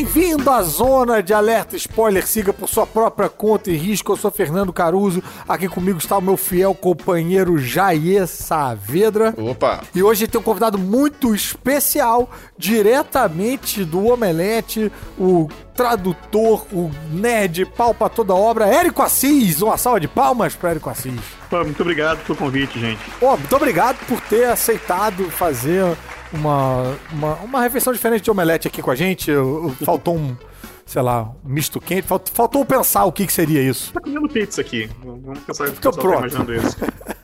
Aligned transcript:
Bem-vindo 0.00 0.48
à 0.48 0.62
zona 0.62 1.22
de 1.22 1.34
alerta 1.34 1.76
spoiler. 1.76 2.26
Siga 2.26 2.54
por 2.54 2.66
sua 2.66 2.86
própria 2.86 3.28
conta 3.28 3.70
e 3.70 3.76
risco. 3.76 4.12
Eu 4.12 4.16
sou 4.16 4.30
Fernando 4.30 4.72
Caruso. 4.72 5.22
Aqui 5.46 5.68
comigo 5.68 5.98
está 5.98 6.16
o 6.16 6.22
meu 6.22 6.38
fiel 6.38 6.74
companheiro 6.74 7.58
Jair 7.58 8.26
Saavedra. 8.26 9.34
Opa! 9.36 9.82
E 9.94 10.02
hoje 10.02 10.26
tem 10.26 10.40
um 10.40 10.42
convidado 10.42 10.78
muito 10.78 11.34
especial, 11.34 12.30
diretamente 12.56 13.84
do 13.84 14.06
Omelete, 14.06 14.90
o 15.18 15.50
tradutor, 15.74 16.64
o 16.72 16.90
nerd, 17.12 17.66
pau 17.66 17.92
pra 17.92 18.08
toda 18.08 18.34
obra, 18.34 18.68
Érico 18.68 19.02
Assis. 19.02 19.60
Uma 19.60 19.76
salva 19.76 20.00
de 20.00 20.08
palmas 20.08 20.54
para 20.54 20.70
Érico 20.70 20.88
Assis. 20.88 21.20
Pô, 21.50 21.62
muito 21.62 21.82
obrigado 21.82 22.24
pelo 22.24 22.38
convite, 22.38 22.80
gente. 22.80 23.00
Ó, 23.20 23.36
muito 23.36 23.54
obrigado 23.54 23.98
por 24.06 24.18
ter 24.22 24.44
aceitado 24.44 25.30
fazer 25.30 25.94
uma, 26.32 26.96
uma, 27.12 27.34
uma 27.36 27.60
refeição 27.62 27.92
diferente 27.92 28.22
de 28.22 28.30
omelete 28.30 28.68
aqui 28.68 28.80
com 28.82 28.90
a 28.90 28.94
gente. 28.94 29.30
Eu- 29.30 29.74
eu- 29.80 29.86
Faltou 29.86 30.16
um, 30.16 30.36
sei 30.86 31.02
lá, 31.02 31.22
um 31.44 31.48
misto 31.48 31.80
quente. 31.80 32.02
Falt- 32.06 32.30
Faltou 32.32 32.64
pensar 32.64 33.04
o 33.04 33.12
que, 33.12 33.26
que 33.26 33.32
seria 33.32 33.62
isso. 33.62 33.92
Tá 33.92 34.00
comendo 34.00 34.28
pizza 34.28 34.60
aqui. 34.60 34.88
Vamos 35.04 35.38
pensar 35.40 35.64
que 35.66 35.70
o 35.70 35.74
Então 35.74 35.92
pessoal 35.92 36.12
tá 36.12 36.18
imaginando 36.18 36.54
isso. 36.54 36.76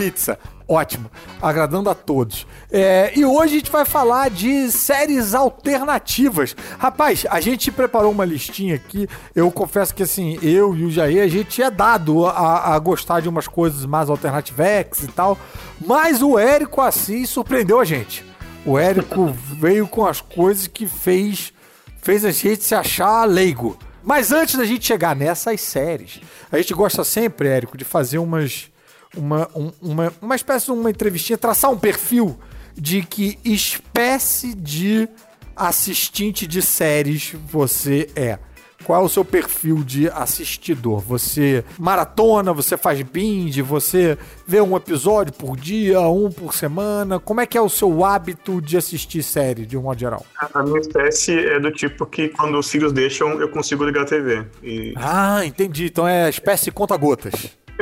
Pizza. 0.00 0.38
Ótimo. 0.66 1.10
Agradando 1.42 1.90
a 1.90 1.94
todos. 1.94 2.46
É, 2.72 3.12
e 3.14 3.22
hoje 3.22 3.56
a 3.56 3.58
gente 3.58 3.70
vai 3.70 3.84
falar 3.84 4.30
de 4.30 4.70
séries 4.72 5.34
alternativas. 5.34 6.56
Rapaz, 6.78 7.26
a 7.28 7.38
gente 7.38 7.70
preparou 7.70 8.10
uma 8.10 8.24
listinha 8.24 8.76
aqui. 8.76 9.06
Eu 9.34 9.50
confesso 9.50 9.94
que 9.94 10.02
assim, 10.02 10.38
eu 10.40 10.74
e 10.74 10.84
o 10.84 10.90
Jair, 10.90 11.22
a 11.22 11.28
gente 11.28 11.62
é 11.62 11.70
dado 11.70 12.24
a, 12.24 12.74
a 12.74 12.78
gostar 12.78 13.20
de 13.20 13.28
umas 13.28 13.46
coisas 13.46 13.84
mais 13.84 14.08
alternativex 14.08 15.02
e 15.02 15.08
tal. 15.08 15.36
Mas 15.84 16.22
o 16.22 16.38
Érico 16.38 16.80
Assis 16.80 17.28
surpreendeu 17.28 17.78
a 17.78 17.84
gente. 17.84 18.24
O 18.64 18.78
Érico 18.78 19.34
veio 19.52 19.86
com 19.86 20.06
as 20.06 20.22
coisas 20.22 20.66
que 20.66 20.86
fez, 20.86 21.52
fez 22.00 22.24
a 22.24 22.30
gente 22.30 22.64
se 22.64 22.74
achar 22.74 23.24
leigo. 23.26 23.76
Mas 24.02 24.32
antes 24.32 24.54
da 24.54 24.64
gente 24.64 24.86
chegar 24.86 25.14
nessas 25.14 25.60
séries, 25.60 26.20
a 26.50 26.56
gente 26.56 26.72
gosta 26.72 27.04
sempre, 27.04 27.48
Érico, 27.48 27.76
de 27.76 27.84
fazer 27.84 28.16
umas 28.16 28.69
uma, 29.16 29.48
um- 29.54 29.72
uma, 29.80 30.12
uma 30.20 30.36
espécie 30.36 30.66
de 30.66 30.72
uma 30.72 30.90
entrevistinha, 30.90 31.36
traçar 31.38 31.70
um 31.70 31.78
perfil 31.78 32.38
de 32.76 33.02
que 33.02 33.38
espécie 33.44 34.54
de 34.54 35.08
assistente 35.56 36.46
de 36.46 36.62
séries 36.62 37.34
você 37.50 38.08
é. 38.16 38.38
Qual 38.84 39.02
é 39.02 39.04
o 39.04 39.10
seu 39.10 39.22
perfil 39.26 39.84
de 39.84 40.08
assistidor? 40.08 41.00
Você 41.00 41.62
maratona, 41.78 42.50
você 42.50 42.78
faz 42.78 43.00
binge, 43.02 43.60
você 43.60 44.16
vê 44.46 44.58
um 44.62 44.74
episódio 44.74 45.34
por 45.34 45.54
dia, 45.54 46.00
um 46.00 46.30
por 46.32 46.54
semana? 46.54 47.20
Como 47.20 47.42
é 47.42 47.46
que 47.46 47.58
é 47.58 47.60
o 47.60 47.68
seu 47.68 48.02
hábito 48.02 48.58
de 48.62 48.78
assistir 48.78 49.22
série, 49.22 49.66
de 49.66 49.76
um 49.76 49.82
modo 49.82 50.00
geral? 50.00 50.24
A 50.54 50.62
minha 50.62 50.80
espécie 50.80 51.38
é 51.38 51.60
do 51.60 51.70
tipo 51.70 52.06
que 52.06 52.28
quando 52.30 52.58
os 52.58 52.70
filhos 52.70 52.90
deixam, 52.90 53.38
eu 53.38 53.50
consigo 53.50 53.84
ligar 53.84 54.02
a 54.04 54.06
TV. 54.06 54.46
E 54.62 54.94
Ah, 54.96 55.44
entendi. 55.44 55.84
Então 55.84 56.08
é 56.08 56.28
espécie 56.30 56.70
conta-gotas. 56.70 57.34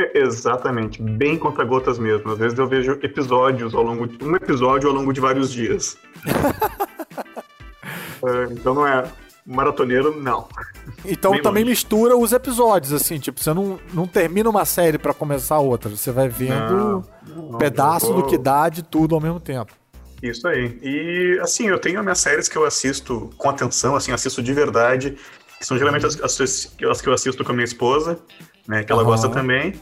exatamente, 0.15 1.01
bem 1.03 1.39
conta-gotas 1.39 1.99
mesmo. 1.99 2.33
Às 2.33 2.39
vezes 2.39 2.59
eu 2.59 2.67
vejo 2.67 2.93
episódios 3.03 3.75
ao 3.75 3.83
longo 3.83 4.07
de 4.07 4.25
um 4.25 4.35
episódio 4.37 4.89
ao 4.89 4.95
longo 4.95 5.13
de 5.13 5.21
vários 5.21 5.51
dias. 5.53 5.97
É, 8.21 8.53
então 8.53 8.75
não 8.75 8.85
é 8.87 9.05
maratoneiro, 9.47 10.21
não. 10.21 10.49
Então 11.05 11.31
Bem 11.33 11.43
também 11.43 11.63
longe. 11.63 11.71
mistura 11.71 12.17
os 12.17 12.33
episódios, 12.33 12.93
assim, 12.93 13.19
tipo, 13.19 13.41
você 13.41 13.55
não, 13.55 13.79
não 13.95 14.07
termina 14.07 14.51
uma 14.51 14.65
série 14.65 14.99
pra 14.99 15.15
começar 15.15 15.59
outra, 15.59 15.89
você 15.89 16.11
vai 16.11 16.29
vendo 16.29 17.05
Não, 17.29 17.55
um 17.55 17.59
pedaço 17.59 18.13
vou- 18.13 18.23
do 18.23 18.29
que 18.29 18.37
dá 18.37 18.69
de 18.69 18.83
tudo 18.83 19.15
ao 19.15 19.21
mesmo 19.21 19.39
tempo. 19.41 19.73
Isso 20.23 20.49
aí. 20.49 20.79
E 20.83 21.39
assim, 21.41 21.69
eu 21.69 21.79
tenho 21.79 22.03
minhas 22.03 22.19
séries 22.19 22.49
que 22.49 22.57
eu 22.59 22.65
assisto 22.65 23.31
com 23.39 23.49
atenção, 23.49 23.95
assim, 23.95 24.11
assisto 24.11 24.43
de 24.43 24.53
verdade, 24.53 25.17
que 25.61 25.65
são 25.65 25.79
geralmente 25.79 26.07
as, 26.07 26.21
as, 26.21 26.41
as 26.91 27.01
que 27.01 27.09
eu 27.09 27.13
assisto 27.13 27.45
com 27.45 27.53
a 27.53 27.55
minha 27.55 27.65
esposa, 27.65 28.19
né, 28.69 28.85
que 28.85 28.93
ela 28.93 29.01
Aham. 29.03 29.11
gosta 29.11 29.29
também. 29.31 29.75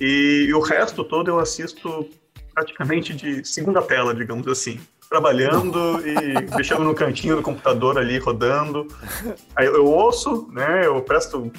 E, 0.00 0.52
o 0.54 0.60
resto 0.60 1.02
todo 1.02 1.28
eu 1.28 1.40
assisto 1.40 2.06
praticamente 2.54 3.14
de 3.14 3.44
segunda 3.48 3.80
tela, 3.80 4.14
digamos 4.14 4.46
assim. 4.46 4.78
Trabalhando 5.08 6.06
e 6.06 6.42
deixando 6.54 6.84
no 6.84 6.94
cantinho 6.94 7.36
do 7.36 7.42
computador 7.42 7.96
ali, 7.96 8.18
rodando. 8.18 8.86
Aí 9.56 9.64
eu 9.66 9.86
ouço, 9.86 10.46
né? 10.52 10.82
Eu 10.84 11.00
presto 11.00 11.50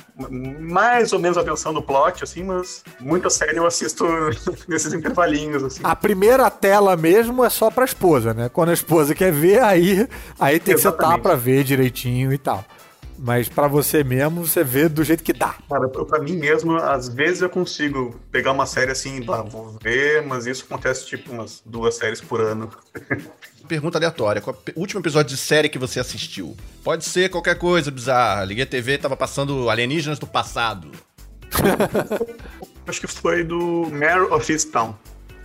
mais 0.59 1.11
ou 1.11 1.17
menos 1.19 1.35
atenção 1.35 1.73
no 1.73 1.81
plot, 1.81 2.23
assim, 2.23 2.43
mas 2.43 2.83
muita 2.99 3.27
série 3.29 3.57
eu 3.57 3.65
assisto 3.65 4.05
nesses 4.69 4.93
intervalinhos, 4.93 5.63
assim. 5.63 5.81
A 5.83 5.95
primeira 5.95 6.47
tela 6.51 6.95
mesmo 6.95 7.43
é 7.43 7.49
só 7.49 7.71
pra 7.71 7.85
esposa, 7.85 8.35
né? 8.35 8.49
Quando 8.49 8.69
a 8.69 8.73
esposa 8.73 9.15
quer 9.15 9.31
ver, 9.31 9.63
aí, 9.63 10.07
aí 10.39 10.59
tem 10.59 10.75
que 10.75 10.81
sentar 10.81 10.97
Exatamente. 10.99 11.21
pra 11.23 11.35
ver 11.35 11.63
direitinho 11.63 12.31
e 12.31 12.37
tal. 12.37 12.63
Mas 13.21 13.49
pra 13.49 13.67
você 13.67 14.01
mesmo, 14.03 14.45
você 14.47 14.63
vê 14.63 14.87
do 14.87 15.03
jeito 15.03 15.23
que 15.23 15.33
dá. 15.33 15.55
Cara, 15.69 15.83
eu- 15.93 16.05
pra 16.05 16.19
mim 16.19 16.37
mesmo, 16.37 16.77
às 16.77 17.09
vezes 17.09 17.41
eu 17.41 17.49
consigo 17.49 18.17
pegar 18.31 18.53
uma 18.53 18.65
série 18.65 18.91
assim, 18.91 19.21
ah, 19.29 19.41
vou 19.41 19.77
ver, 19.83 20.25
mas 20.25 20.45
isso 20.47 20.63
acontece 20.69 21.05
tipo 21.05 21.31
umas 21.33 21.61
duas 21.65 21.95
séries 21.95 22.21
por 22.21 22.39
ano. 22.39 22.69
Pergunta 23.67 23.97
aleatória. 23.97 24.41
Qual 24.41 24.55
é 24.67 24.71
o 24.75 24.79
último 24.79 25.01
episódio 25.01 25.35
de 25.35 25.41
série 25.41 25.67
que 25.69 25.77
você 25.77 25.99
assistiu? 25.99 26.55
Pode 26.83 27.03
ser 27.05 27.29
qualquer 27.29 27.55
coisa 27.57 27.91
bizarra. 27.91 28.43
Liguei 28.45 28.63
a 28.63 28.67
TV, 28.67 28.97
tava 28.97 29.17
passando 29.17 29.69
Alienígenas 29.69 30.17
do 30.17 30.25
passado. 30.25 30.89
Acho 32.87 33.01
que 33.01 33.07
foi 33.07 33.43
do 33.43 33.87
Mare 33.91 34.21
of 34.31 34.51
Easttown, 34.51 34.95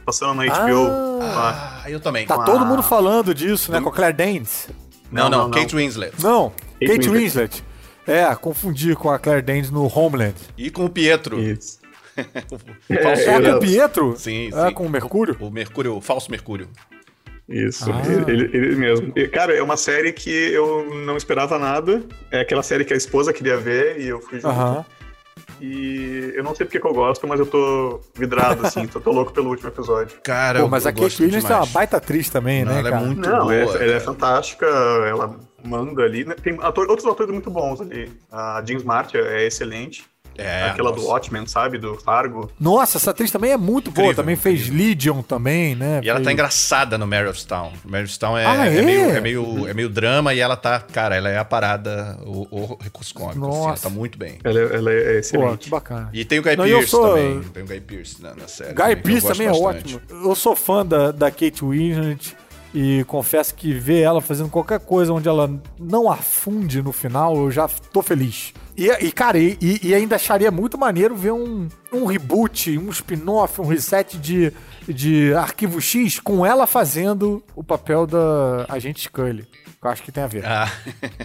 passando 0.06 0.34
na 0.34 0.44
HBO. 0.46 1.18
lá. 1.18 1.82
Ah, 1.84 1.90
eu 1.90 2.00
também. 2.00 2.26
Tá 2.26 2.36
Ah. 2.36 2.44
todo 2.44 2.64
mundo 2.64 2.82
falando 2.82 3.34
disso, 3.34 3.70
né? 3.70 3.80
Com 3.80 3.88
a 3.90 3.92
Claire 3.92 4.16
Danes. 4.16 4.68
Não, 5.12 5.24
não, 5.24 5.30
não, 5.30 5.48
não. 5.48 5.50
Kate 5.50 5.76
Winslet. 5.76 6.14
Não, 6.22 6.52
Kate 6.86 6.98
Kate 6.98 7.08
Winslet. 7.10 7.62
Winslet. 7.62 7.64
É, 8.06 8.34
confundi 8.34 8.94
com 8.94 9.10
a 9.10 9.18
Claire 9.18 9.42
Danes 9.42 9.70
no 9.70 9.86
Homeland. 9.86 10.34
E 10.58 10.70
com 10.70 10.84
o 10.84 10.90
Pietro. 10.90 11.40
Isso. 11.40 11.78
O 12.16 12.94
falso 13.02 13.22
É 13.22 13.40
com 13.42 13.50
o 13.56 13.60
Pietro? 13.60 14.14
Sim, 14.16 14.50
É 14.54 14.68
sim. 14.68 14.74
com 14.74 14.86
o 14.86 14.90
Mercúrio? 14.90 15.36
O 15.40 15.50
Mercúrio, 15.50 15.96
o 15.96 16.00
falso 16.00 16.30
Mercúrio. 16.30 16.68
Isso, 17.48 17.90
Ah. 17.92 18.02
ele, 18.30 18.44
ele 18.56 18.76
mesmo. 18.76 19.12
E, 19.16 19.26
cara, 19.28 19.54
é 19.54 19.62
uma 19.62 19.76
série 19.76 20.12
que 20.12 20.30
eu 20.30 20.94
não 21.04 21.16
esperava 21.16 21.58
nada. 21.58 22.02
É 22.30 22.40
aquela 22.40 22.62
série 22.62 22.84
que 22.84 22.94
a 22.94 22.96
esposa 22.96 23.32
queria 23.32 23.56
ver 23.56 24.00
e 24.00 24.06
eu 24.08 24.20
fui 24.20 24.38
junto. 24.40 24.48
Aham. 24.48 24.84
E 25.60 26.32
eu 26.34 26.42
não 26.44 26.54
sei 26.54 26.66
porque 26.66 26.80
que 26.80 26.86
eu 26.86 26.92
gosto, 26.94 27.26
mas 27.26 27.38
eu 27.40 27.46
tô 27.46 28.00
vidrado, 28.14 28.66
assim, 28.66 28.86
tô, 28.86 29.00
tô 29.00 29.12
louco 29.12 29.32
pelo 29.32 29.50
último 29.50 29.68
episódio. 29.68 30.18
Cara, 30.22 30.58
Pô, 30.60 30.64
eu, 30.66 30.68
mas 30.68 30.84
eu 30.84 30.90
a 30.90 30.92
Kate 30.92 31.22
Winslet 31.24 31.52
é 31.52 31.56
uma 31.56 31.66
baita 31.66 31.96
atriz 31.96 32.28
também, 32.28 32.64
Não, 32.64 32.72
né, 32.72 32.80
ela 32.80 32.90
cara? 32.90 33.02
é 33.02 33.06
muito 33.06 33.28
Não, 33.28 33.38
boa. 33.40 33.54
é, 33.54 33.60
ela 33.62 33.94
é 33.96 34.00
fantástica, 34.00 34.66
ela 34.66 35.36
manda 35.64 36.02
ali. 36.02 36.24
né? 36.24 36.34
Tem 36.34 36.58
ator- 36.60 36.88
outros 36.88 37.06
atores 37.06 37.32
muito 37.32 37.50
bons 37.50 37.80
ali. 37.80 38.10
A 38.30 38.62
Jean 38.66 38.76
Smart 38.78 39.16
é 39.16 39.46
excelente. 39.46 40.04
É, 40.36 40.64
Aquela 40.64 40.90
nossa. 40.90 41.02
do 41.02 41.08
Watchmen, 41.08 41.46
sabe? 41.46 41.78
Do 41.78 41.94
Fargo. 41.96 42.50
Nossa, 42.58 42.98
essa 42.98 43.10
atriz 43.10 43.30
também 43.30 43.52
é 43.52 43.56
muito 43.56 43.90
boa. 43.90 44.06
Incrível, 44.06 44.22
Também 44.22 44.36
fez 44.36 44.68
Legion 44.68 45.22
também, 45.22 45.74
né? 45.74 46.00
E 46.02 46.08
ela 46.08 46.20
tá 46.20 46.32
engraçada 46.32 46.96
no 46.98 47.06
Mare 47.06 47.28
of 47.28 47.44
Town. 47.46 47.72
Mare 47.84 48.04
of 48.04 48.18
Town 48.18 48.36
é, 48.36 48.44
Ah, 48.46 48.66
é 48.66 48.78
é? 48.78 48.82
meio, 48.82 49.10
é, 49.10 49.20
meio, 49.20 49.68
é 49.68 49.74
meio 49.74 49.88
drama 49.88 50.34
e 50.34 50.40
ela 50.40 50.56
tá, 50.56 50.80
cara, 50.80 51.16
ela 51.16 51.28
é 51.28 51.38
a 51.38 51.44
parada, 51.44 52.18
o, 52.26 52.46
o 52.50 52.78
recurso 52.82 53.14
cômico. 53.14 53.46
Assim, 53.46 53.56
ela 53.58 53.68
Nossa. 53.68 53.82
tá 53.84 53.90
muito 53.90 54.18
bem. 54.18 54.38
Ela, 54.42 54.58
é- 54.60 54.76
ela 54.76 54.90
é 54.92 55.04
Pô, 55.12 55.18
excelente. 55.18 55.58
que 55.64 55.70
bacana. 55.70 56.10
E 56.12 56.24
tem 56.24 56.38
o 56.38 56.42
Guy 56.42 56.56
Não, 56.56 56.66
e 56.66 56.70
Pearce 56.70 56.88
sou- 56.88 57.08
também. 57.08 57.40
Tem 57.52 57.62
o 57.62 57.66
Guy 57.66 57.80
Pearce 57.80 58.22
na, 58.22 58.34
na 58.34 58.48
série. 58.48 58.74
Guy 58.74 59.12
gosto 59.12 59.28
também 59.28 59.46
é 59.46 59.50
bastante. 59.50 59.96
ótimo. 59.96 60.00
Eu 60.24 60.34
sou 60.34 60.56
fã 60.56 60.84
da, 60.84 61.10
da 61.12 61.30
Kate 61.30 61.64
Winslet 61.64 62.36
e 62.74 63.04
confesso 63.06 63.54
que 63.54 63.72
ver 63.72 64.00
ela 64.00 64.20
fazendo 64.20 64.48
qualquer 64.48 64.80
coisa 64.80 65.12
onde 65.12 65.28
ela 65.28 65.48
não 65.78 66.10
afunde 66.10 66.82
no 66.82 66.90
final, 66.92 67.36
eu 67.36 67.50
já 67.50 67.68
tô 67.68 68.02
feliz. 68.02 68.52
E, 68.76 68.88
e, 68.88 69.12
cara, 69.12 69.38
e, 69.38 69.56
e 69.82 69.94
ainda 69.94 70.16
acharia 70.16 70.50
muito 70.50 70.76
maneiro 70.76 71.14
ver 71.14 71.32
um, 71.32 71.68
um 71.92 72.04
reboot, 72.06 72.76
um 72.76 72.90
spin-off, 72.90 73.60
um 73.60 73.66
reset 73.66 74.18
de, 74.18 74.52
de 74.88 75.32
Arquivo 75.34 75.80
X 75.80 76.18
com 76.18 76.44
ela 76.44 76.66
fazendo 76.66 77.42
o 77.54 77.62
papel 77.62 78.06
da 78.06 78.66
Agente 78.68 79.02
Scully. 79.02 79.46
Que 79.80 79.86
eu 79.86 79.90
acho 79.90 80.02
que 80.02 80.10
tem 80.10 80.24
a 80.24 80.26
ver. 80.26 80.44
Ah, 80.46 80.70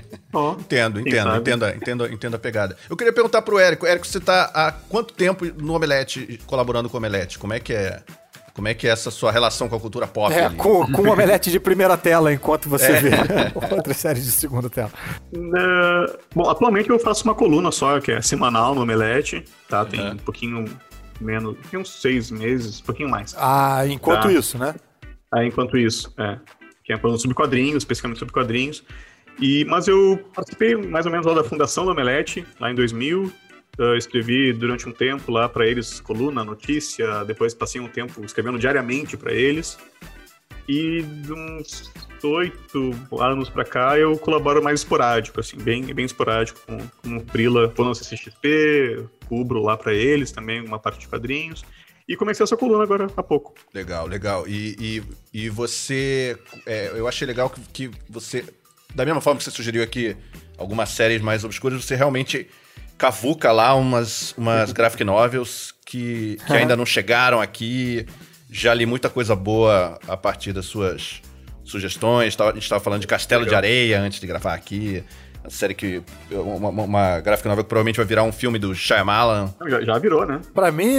entendo, 0.59 0.99
entendo, 0.99 1.35
entendo, 1.35 1.69
entendo, 1.69 2.07
entendo 2.07 2.35
a 2.35 2.39
pegada. 2.39 2.77
Eu 2.89 2.95
queria 2.95 3.13
perguntar 3.13 3.41
pro 3.41 3.57
Érico. 3.57 3.85
Érico, 3.85 4.05
você 4.05 4.19
tá 4.19 4.51
há 4.53 4.71
quanto 4.71 5.13
tempo 5.13 5.45
no 5.45 5.73
Omelete, 5.73 6.39
colaborando 6.45 6.89
com 6.89 6.97
o 6.97 6.99
Omelete? 6.99 7.39
Como 7.39 7.53
é 7.53 7.59
que 7.59 7.73
é? 7.73 8.03
Como 8.59 8.67
é 8.67 8.73
que 8.73 8.85
é 8.85 8.89
essa 8.89 9.09
sua 9.09 9.31
relação 9.31 9.69
com 9.69 9.75
a 9.77 9.79
cultura 9.79 10.05
pop 10.05 10.33
É, 10.35 10.47
ali? 10.47 10.55
com, 10.57 10.85
com 10.91 11.01
um 11.03 11.11
omelete 11.11 11.49
de 11.49 11.61
primeira 11.61 11.95
tela, 11.95 12.33
enquanto 12.33 12.67
você 12.67 12.91
vê 12.99 13.11
outras 13.73 13.95
séries 13.95 14.25
de 14.25 14.31
segunda 14.31 14.69
tela. 14.69 14.91
né, 15.31 16.05
bom, 16.35 16.49
atualmente 16.49 16.89
eu 16.89 16.99
faço 16.99 17.23
uma 17.23 17.33
coluna 17.33 17.71
só, 17.71 18.01
que 18.01 18.11
é 18.11 18.21
semanal 18.21 18.75
no 18.75 18.81
Omelete, 18.81 19.45
tá? 19.69 19.85
Tem 19.85 20.01
Uhum. 20.01 20.11
um 20.11 20.17
pouquinho 20.17 20.65
menos, 21.21 21.55
tem 21.71 21.79
uns 21.79 22.01
seis 22.01 22.29
meses, 22.31 22.81
um 22.81 22.83
pouquinho 22.83 23.07
mais. 23.09 23.33
Ah, 23.37 23.87
enquanto 23.87 24.23
Tá. 24.23 24.31
isso, 24.33 24.57
né? 24.57 24.75
Aí, 25.31 25.47
enquanto 25.47 25.77
isso, 25.77 26.13
é. 26.19 26.37
Que 26.83 26.91
é 26.91 26.95
uma 26.97 27.01
coluna 27.01 27.17
sobre 27.19 27.35
quadrinhos, 27.35 27.77
especificamente 27.77 28.19
sobre 28.19 28.33
quadrinhos. 28.33 28.83
E, 29.39 29.63
mas 29.69 29.87
eu 29.87 30.19
participei 30.35 30.75
mais 30.75 31.05
ou 31.05 31.11
menos 31.13 31.25
lá 31.25 31.33
da 31.33 31.45
fundação 31.45 31.85
do 31.85 31.91
Omelete, 31.91 32.45
lá 32.59 32.69
em 32.69 32.75
2000. 32.75 33.31
Eu 33.79 33.95
escrevi 33.95 34.51
durante 34.51 34.89
um 34.89 34.91
tempo 34.91 35.31
lá 35.31 35.47
para 35.47 35.65
eles 35.65 36.01
coluna, 36.01 36.43
notícia. 36.43 37.23
Depois 37.23 37.53
passei 37.53 37.79
um 37.79 37.87
tempo 37.87 38.23
escrevendo 38.25 38.59
diariamente 38.59 39.15
para 39.15 39.33
eles. 39.33 39.77
E 40.67 41.01
de 41.01 41.31
uns 41.31 41.89
oito 42.21 42.91
anos 43.19 43.49
pra 43.49 43.63
cá 43.63 43.97
eu 43.97 44.17
colaboro 44.17 44.61
mais 44.61 44.81
esporádico, 44.81 45.39
assim, 45.39 45.57
bem, 45.57 45.83
bem 45.93 46.05
esporádico 46.05 46.59
com, 46.67 46.77
com 46.77 47.17
o 47.17 47.25
Frila, 47.25 47.69
quando 47.69 47.95
CCXP, 47.95 49.07
cubro 49.25 49.63
lá 49.63 49.77
pra 49.77 49.93
eles 49.93 50.31
também 50.31 50.61
uma 50.61 50.77
parte 50.77 50.99
de 50.99 51.07
quadrinhos. 51.07 51.63
E 52.07 52.17
comecei 52.17 52.43
essa 52.43 52.57
coluna 52.57 52.83
agora 52.83 53.07
há 53.15 53.23
pouco. 53.23 53.55
Legal, 53.73 54.07
legal. 54.07 54.45
E, 54.45 54.75
e, 54.79 55.03
e 55.45 55.49
você. 55.49 56.37
é, 56.65 56.91
eu 56.93 57.07
achei 57.07 57.25
legal 57.25 57.49
que, 57.49 57.61
que 57.71 57.91
você. 58.09 58.43
Da 58.93 59.05
mesma 59.05 59.21
forma 59.21 59.37
que 59.37 59.43
você 59.45 59.51
sugeriu 59.51 59.81
aqui 59.81 60.17
algumas 60.57 60.89
séries 60.89 61.21
mais 61.21 61.43
obscuras, 61.45 61.85
você 61.85 61.95
realmente 61.95 62.49
cavuca 62.99 63.51
lá 63.53 63.73
umas, 63.73 64.33
umas 64.37 64.73
graphic 64.73 65.05
novels 65.05 65.73
que, 65.85 66.37
que 66.45 66.53
ainda 66.53 66.75
não 66.75 66.85
chegaram 66.85 67.41
aqui. 67.41 68.05
Já 68.51 68.73
li 68.73 68.85
muita 68.85 69.09
coisa 69.09 69.35
boa 69.35 69.97
a 70.07 70.17
partir 70.17 70.51
das 70.51 70.65
suas 70.65 71.21
sugestões. 71.63 72.37
A 72.39 72.45
gente 72.51 72.63
estava 72.63 72.83
falando 72.83 73.01
de 73.01 73.07
Castelo 73.07 73.43
de 73.43 73.51
Legal. 73.51 73.59
Areia 73.59 74.01
antes 74.01 74.19
de 74.19 74.27
gravar 74.27 74.53
aqui. 74.53 75.03
A 75.43 75.49
série 75.49 75.73
que. 75.73 76.01
Uma, 76.31 76.69
uma, 76.69 77.19
graphic 77.19 77.47
novel 77.47 77.63
que 77.63 77.69
provavelmente 77.69 77.97
vai 77.97 78.05
virar 78.05 78.23
um 78.23 78.31
filme 78.31 78.59
do 78.59 78.75
Shyamalan. 78.75 79.53
Já, 79.67 79.81
já 79.81 79.97
virou, 79.97 80.25
né? 80.25 80.39
Pra 80.53 80.71
mim, 80.71 80.97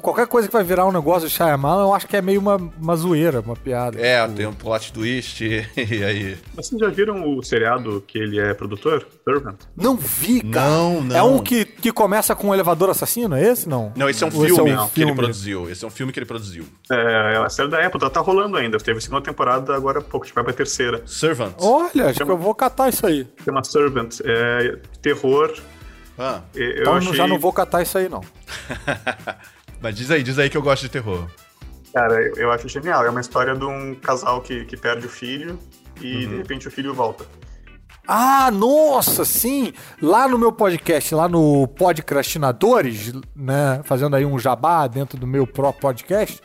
qualquer 0.00 0.26
coisa 0.26 0.48
que 0.48 0.52
vai 0.52 0.64
virar 0.64 0.86
um 0.86 0.92
negócio 0.92 1.28
de 1.28 1.34
Shyamalan, 1.34 1.84
eu 1.84 1.94
acho 1.94 2.06
que 2.06 2.16
é 2.16 2.22
meio 2.22 2.40
uma, 2.40 2.56
uma 2.56 2.96
zoeira, 2.96 3.40
uma 3.40 3.56
piada. 3.56 4.00
É, 4.00 4.22
Tipo, 4.22 4.36
tem 4.36 4.46
um 4.46 4.54
plot 4.54 4.92
twist 4.92 5.42
e 5.76 6.04
aí. 6.04 6.38
Mas 6.56 6.68
vocês 6.68 6.80
já 6.80 6.88
viram 6.88 7.36
o 7.36 7.42
seriado 7.42 8.02
que 8.06 8.18
ele 8.18 8.38
é 8.38 8.54
produtor? 8.54 9.06
Servant? 9.24 9.56
Não 9.76 9.96
vi, 9.96 10.40
cara. 10.42 10.68
Não, 10.68 11.00
não. 11.02 11.16
É 11.16 11.22
um 11.22 11.38
que, 11.38 11.64
que 11.64 11.92
começa 11.92 12.34
com 12.34 12.48
um 12.48 12.54
elevador 12.54 12.90
assassino, 12.90 13.36
é 13.36 13.42
esse? 13.42 13.68
Não. 13.68 13.92
Não, 13.96 14.08
esse 14.08 14.24
é 14.24 14.26
um 14.26 14.30
filme 14.30 14.70
é 14.70 14.80
um 14.80 14.88
que 14.88 15.00
ele 15.00 15.06
filme? 15.06 15.14
produziu. 15.14 15.70
Esse 15.70 15.84
é 15.84 15.86
um 15.86 15.90
filme 15.90 16.12
que 16.12 16.18
ele 16.18 16.26
produziu. 16.26 16.64
É, 16.90 17.36
a 17.44 17.48
série 17.48 17.68
da 17.68 17.84
Apple 17.84 18.00
tá, 18.00 18.10
tá 18.10 18.20
rolando 18.20 18.56
ainda. 18.56 18.78
Teve 18.78 18.98
a 18.98 19.00
segunda 19.00 19.22
temporada 19.22 19.74
agora 19.74 19.98
há 19.98 20.02
pouco, 20.02 20.24
a 20.24 20.26
gente 20.26 20.34
vai 20.34 20.44
pra 20.44 20.52
terceira. 20.52 21.02
Servant. 21.06 21.52
Olha, 21.58 22.06
acho 22.06 22.24
que 22.24 22.30
eu 22.30 22.38
vou 22.38 22.54
catar 22.54 22.88
isso 22.88 23.06
aí. 23.06 23.26
Chama 23.44 23.62
Servant. 23.62 23.91
É 24.24 24.76
terror. 25.00 25.52
Ah, 26.18 26.42
É, 26.54 26.60
Eu 26.60 26.80
Então 26.82 26.94
achei... 26.96 27.14
já 27.14 27.26
não 27.26 27.38
vou 27.38 27.52
catar 27.52 27.82
isso 27.82 27.96
aí, 27.98 28.08
não. 28.08 28.20
mas 29.80 29.96
diz 29.96 30.10
aí, 30.10 30.22
diz 30.22 30.38
aí 30.38 30.48
que 30.50 30.56
eu 30.56 30.62
gosto 30.62 30.82
de 30.82 30.88
terror. 30.88 31.26
Cara, 31.92 32.14
eu- 32.22 32.36
eu 32.36 32.52
acho 32.52 32.68
genial. 32.68 33.04
É 33.04 33.10
uma 33.10 33.20
história 33.20 33.54
de 33.54 33.64
um 33.64 33.94
casal 33.94 34.40
que, 34.40 34.64
que 34.64 34.76
perde 34.76 35.06
o 35.06 35.10
filho 35.10 35.58
e 36.00 36.26
de 36.26 36.36
repente 36.36 36.68
o 36.68 36.70
filho 36.70 36.94
volta. 36.94 37.24
Ah, 38.06 38.50
nossa, 38.50 39.24
sim! 39.24 39.72
Lá 40.00 40.26
no 40.26 40.36
meu 40.36 40.50
podcast, 40.52 41.14
lá 41.14 41.28
no 41.28 41.68
Podcrastinadores, 41.68 43.12
né? 43.34 43.80
Fazendo 43.84 44.16
aí 44.16 44.24
um 44.24 44.38
jabá 44.38 44.86
dentro 44.88 45.16
do 45.18 45.26
meu 45.26 45.46
próprio 45.46 45.80
podcast, 45.82 46.40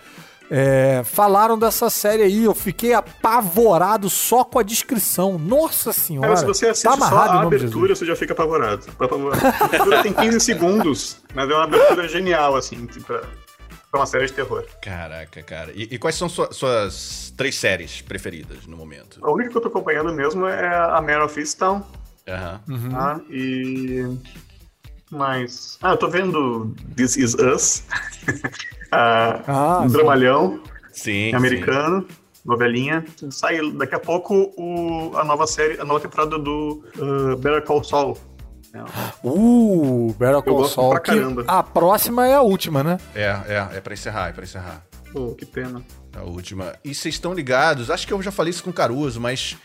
é, 0.49 1.01
falaram 1.03 1.57
dessa 1.57 1.89
série 1.89 2.23
aí. 2.23 2.43
Eu 2.43 2.55
fiquei 2.55 2.93
apavorado 2.93 4.09
só 4.09 4.43
com 4.43 4.59
a 4.59 4.63
descrição. 4.63 5.37
Nossa 5.37 5.91
senhora! 5.93 6.27
Cara, 6.27 6.37
se 6.39 6.45
você 6.45 6.67
assiste 6.67 6.83
tá 6.83 6.91
só 6.91 6.95
amarrado 6.97 7.37
a 7.39 7.41
abertura, 7.43 7.95
você 7.95 8.05
já 8.05 8.15
fica 8.15 8.33
apavorado. 8.33 8.85
apavorado. 8.99 9.41
A 9.61 9.65
abertura 9.65 10.03
tem 10.03 10.13
15 10.13 10.39
segundos, 10.39 11.17
mas 11.33 11.49
é 11.49 11.53
uma 11.53 11.63
abertura 11.63 12.07
genial, 12.07 12.55
assim, 12.55 12.85
pra, 13.05 13.19
pra 13.91 13.99
uma 13.99 14.05
série 14.05 14.25
de 14.27 14.33
terror. 14.33 14.63
Caraca, 14.81 15.41
cara. 15.43 15.71
E, 15.73 15.83
e 15.91 15.97
quais 15.97 16.15
são 16.15 16.27
sua- 16.29 16.51
suas 16.51 17.33
três 17.37 17.55
séries 17.55 18.01
preferidas 18.01 18.65
no 18.67 18.75
momento? 18.77 19.19
A 19.23 19.31
única 19.31 19.49
que 19.51 19.57
eu 19.57 19.61
tô 19.61 19.67
acompanhando 19.67 20.13
mesmo 20.13 20.45
é 20.47 20.67
a 20.67 21.01
Mare 21.01 21.21
of 21.23 21.39
Easttown, 21.39 21.83
Aham. 22.27 22.61
Uhum. 22.67 22.89
tá? 22.89 23.19
E... 23.29 24.17
Mas... 25.11 25.77
Ah, 25.81 25.91
eu 25.91 25.97
tô 25.97 26.09
vendo 26.09 26.73
This 26.95 27.15
Is 27.17 27.33
Us. 27.35 27.83
ah, 28.91 29.41
Ah, 29.47 29.79
um 29.81 29.89
sim. 29.89 29.93
dramalhão 29.95 30.59
Sim. 30.91 31.33
americano, 31.33 32.05
novelinha. 32.45 33.05
Sai 33.31 33.59
daqui 33.71 33.95
a 33.95 33.99
pouco 33.99 34.53
o, 34.57 35.15
a 35.17 35.23
nova 35.23 35.47
série, 35.47 35.79
a 35.79 35.85
nova 35.85 35.99
temporada 35.99 36.37
do 36.37 36.83
uh, 36.97 37.37
Better 37.37 37.63
Call 37.63 37.83
Saul. 37.83 38.17
É, 38.73 38.79
Uh, 39.23 40.13
Better 40.19 40.41
Call 40.41 40.65
Saul. 40.65 40.89
pra 40.91 40.99
que 40.99 41.11
caramba. 41.11 41.45
a 41.47 41.63
próxima 41.63 42.27
é 42.27 42.35
a 42.35 42.41
última, 42.41 42.83
né? 42.83 42.97
É, 43.15 43.23
é, 43.23 43.77
é 43.77 43.81
pra 43.81 43.93
encerrar, 43.93 44.29
é 44.29 44.33
pra 44.33 44.43
encerrar. 44.43 44.83
Pô, 45.13 45.33
que 45.35 45.45
pena. 45.45 45.81
A 46.15 46.23
última. 46.23 46.73
E 46.83 46.93
vocês 46.93 47.15
estão 47.15 47.33
ligados? 47.33 47.89
Acho 47.89 48.05
que 48.05 48.11
eu 48.13 48.21
já 48.21 48.31
falei 48.31 48.49
isso 48.51 48.63
com 48.63 48.69
o 48.71 48.73
Caruso, 48.73 49.21
mas 49.21 49.55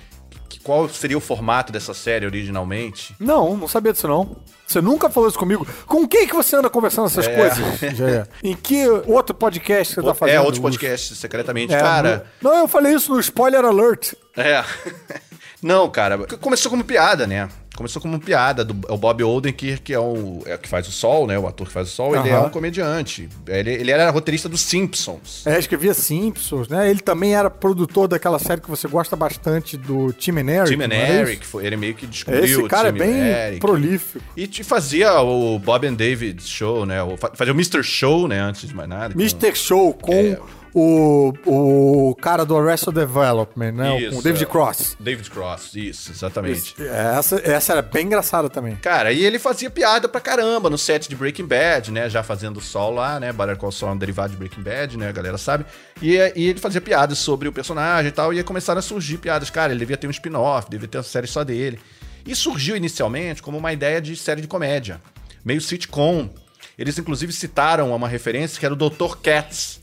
que- 0.58 0.60
qual 0.60 0.88
seria 0.88 1.16
o 1.18 1.20
formato 1.20 1.72
dessa 1.72 1.92
série 1.94 2.24
originalmente? 2.26 3.14
Não, 3.18 3.56
não 3.56 3.66
sabia 3.68 3.92
disso 3.92 4.06
não. 4.08 4.36
Você 4.66 4.80
nunca 4.80 5.10
falou 5.10 5.28
isso 5.28 5.38
comigo. 5.38 5.66
Com 5.86 6.06
quem 6.08 6.26
que 6.26 6.34
você 6.34 6.56
anda 6.56 6.70
conversando 6.70 7.06
essas 7.06 7.26
É. 7.26 7.34
coisas, 7.36 7.78
Jair? 7.96 8.26
Em 8.42 8.54
que 8.54 8.88
outro 9.06 9.34
podcast 9.34 9.94
você 9.94 10.02
tá 10.02 10.14
fazendo? 10.14 10.34
é, 10.36 10.40
outros 10.40 10.58
uso? 10.58 10.62
podcasts, 10.62 11.18
secretamente. 11.18 11.74
É, 11.74 11.78
cara, 11.78 12.26
Não, 12.40 12.54
eu 12.56 12.68
falei 12.68 12.94
isso 12.94 13.12
no 13.12 13.20
Spoiler 13.20 13.64
Alert. 13.64 14.14
É. 14.36 14.64
Não, 15.62 15.88
cara, 15.90 16.18
começou 16.40 16.70
como 16.70 16.82
piada, 16.84 17.26
né? 17.26 17.48
Começou 17.82 18.00
como 18.00 18.20
piada 18.20 18.64
do 18.64 18.76
é 18.88 18.92
o 18.92 18.96
Bob 18.96 19.24
Odenkirk, 19.24 19.82
que 19.82 19.92
é 19.92 19.98
o 19.98 20.40
é 20.46 20.56
que 20.56 20.68
faz 20.68 20.86
o 20.86 20.92
Sol, 20.92 21.26
né? 21.26 21.36
O 21.36 21.48
ator 21.48 21.66
que 21.66 21.72
faz 21.72 21.88
o 21.88 21.90
Sol, 21.90 22.14
ele 22.14 22.28
é 22.28 22.38
um 22.38 22.48
comediante. 22.48 23.28
Ele, 23.48 23.72
ele 23.72 23.90
era 23.90 24.08
roteirista 24.08 24.48
dos 24.48 24.60
Simpsons. 24.60 25.44
É, 25.44 25.58
escrevia 25.58 25.92
Simpsons, 25.92 26.68
né? 26.68 26.88
Ele 26.88 27.00
também 27.00 27.34
era 27.34 27.50
produtor 27.50 28.06
daquela 28.06 28.38
série 28.38 28.60
que 28.60 28.70
você 28.70 28.86
gosta 28.86 29.16
bastante 29.16 29.76
do 29.76 30.12
Tim 30.12 30.38
and 30.38 30.48
Eric. 30.48 30.76
Tim 30.76 30.82
and 30.84 30.92
é? 30.94 31.20
Eric, 31.22 31.44
foi, 31.44 31.66
ele 31.66 31.76
meio 31.76 31.94
que 31.94 32.06
descobriu 32.06 32.44
Esse 32.44 32.68
cara 32.68 32.90
é 32.90 32.92
bem 32.92 33.58
prolífico. 33.58 34.24
E 34.36 34.46
te 34.46 34.62
fazia 34.62 35.20
o 35.20 35.58
Bob 35.58 35.84
and 35.84 35.94
David 35.94 36.40
Show, 36.40 36.86
né? 36.86 36.98
Fazia 37.34 37.52
o 37.52 37.56
Mr. 37.56 37.82
Show, 37.82 38.28
né? 38.28 38.38
Antes 38.38 38.68
de 38.68 38.76
mais 38.76 38.88
nada. 38.88 39.12
com- 39.12 39.20
Mr. 39.20 39.56
Show 39.56 39.92
com 39.94 40.12
É. 40.12 40.38
o, 40.74 41.32
o 41.44 42.14
cara 42.14 42.44
do 42.44 42.56
Arrested 42.56 42.94
Development, 42.94 43.72
né? 43.72 44.00
Isso, 44.00 44.10
com 44.10 44.18
o 44.18 44.22
David 44.22 44.42
é. 44.42 44.46
Cross. 44.46 44.96
David 44.98 45.30
Cross, 45.30 45.74
isso, 45.74 46.12
exatamente. 46.12 46.74
Essa, 46.82 47.40
essa 47.44 47.72
era 47.72 47.82
bem 47.82 48.06
engraçada 48.06 48.48
também. 48.48 48.76
Cara, 48.76 49.12
e 49.12 49.24
ele 49.24 49.38
fazia 49.38 49.70
piada 49.70 50.08
pra 50.08 50.20
caramba 50.20 50.70
no 50.70 50.78
set 50.78 51.08
de 51.08 51.14
Breaking 51.14 51.46
Bad, 51.46 51.90
né? 51.90 52.08
Já 52.08 52.22
fazendo 52.22 52.56
o 52.56 52.60
Sol 52.60 52.94
lá, 52.94 53.20
né? 53.20 53.32
Better 53.32 53.56
Call 53.56 53.70
Saul 53.70 53.92
é 53.92 53.94
um 53.94 53.98
derivado 53.98 54.32
de 54.32 54.38
Breaking 54.38 54.62
Bad, 54.62 54.96
né? 54.96 55.08
A 55.08 55.12
galera 55.12 55.36
sabe. 55.36 55.66
E, 56.00 56.16
e 56.34 56.48
ele 56.48 56.58
fazia 56.58 56.80
piadas 56.80 57.18
sobre 57.18 57.48
o 57.48 57.52
personagem 57.52 58.08
e 58.08 58.12
tal. 58.12 58.32
E 58.32 58.38
aí 58.38 58.44
começaram 58.44 58.78
a 58.78 58.82
surgir 58.82 59.18
piadas. 59.18 59.50
Cara, 59.50 59.72
ele 59.72 59.80
devia 59.80 59.96
ter 59.96 60.06
um 60.06 60.10
spin-off, 60.10 60.70
devia 60.70 60.88
ter 60.88 60.98
uma 60.98 61.04
série 61.04 61.26
só 61.26 61.44
dele. 61.44 61.78
E 62.24 62.34
surgiu 62.34 62.76
inicialmente 62.76 63.42
como 63.42 63.58
uma 63.58 63.72
ideia 63.72 64.00
de 64.00 64.16
série 64.16 64.40
de 64.40 64.48
comédia. 64.48 65.00
Meio 65.44 65.60
sitcom. 65.60 66.30
Eles, 66.78 66.98
inclusive, 66.98 67.32
citaram 67.32 67.94
uma 67.94 68.08
referência 68.08 68.58
que 68.58 68.64
era 68.64 68.74
o 68.74 68.76
Dr. 68.76 69.16
Katz. 69.22 69.81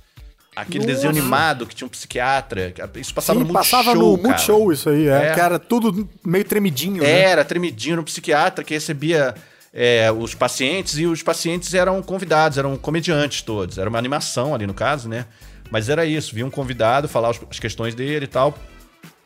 Aquele 0.61 0.79
Nossa. 0.79 0.94
desenho 0.94 1.09
animado 1.11 1.65
que 1.65 1.75
tinha 1.75 1.85
um 1.85 1.89
psiquiatra. 1.89 2.73
Isso 2.95 3.13
passava 3.13 3.39
Sim, 3.39 3.45
no 3.45 3.53
passava 3.53 3.94
Multishow, 3.95 4.11
no 4.11 4.17
cara. 4.17 4.29
Multishow 4.29 4.71
isso 4.71 4.89
aí, 4.89 5.07
é, 5.07 5.27
É. 5.27 5.33
que 5.33 5.39
era 5.39 5.59
tudo 5.59 6.07
meio 6.25 6.45
tremidinho, 6.45 7.03
né? 7.03 7.21
Era 7.21 7.44
tremidinho 7.45 7.97
no 7.97 8.04
psiquiatra 8.04 8.63
que 8.63 8.73
recebia 8.73 9.33
é, 9.73 10.11
os 10.11 10.33
pacientes 10.33 10.97
e 10.97 11.06
os 11.06 11.21
pacientes 11.23 11.73
eram 11.73 12.01
convidados, 12.01 12.57
eram 12.57 12.75
comediantes 12.78 13.42
todos. 13.42 13.78
Era 13.78 13.89
uma 13.89 13.99
animação 13.99 14.54
ali 14.56 14.66
no 14.66 14.73
caso, 14.73 15.07
né? 15.07 15.25
Mas 15.71 15.87
era 15.89 16.06
isso, 16.06 16.33
vinha 16.33 16.45
um 16.45 16.49
convidado 16.49 17.07
falar 17.07 17.31
as 17.49 17.59
questões 17.59 17.94
dele 17.94 18.25
e 18.25 18.28
tal. 18.28 18.57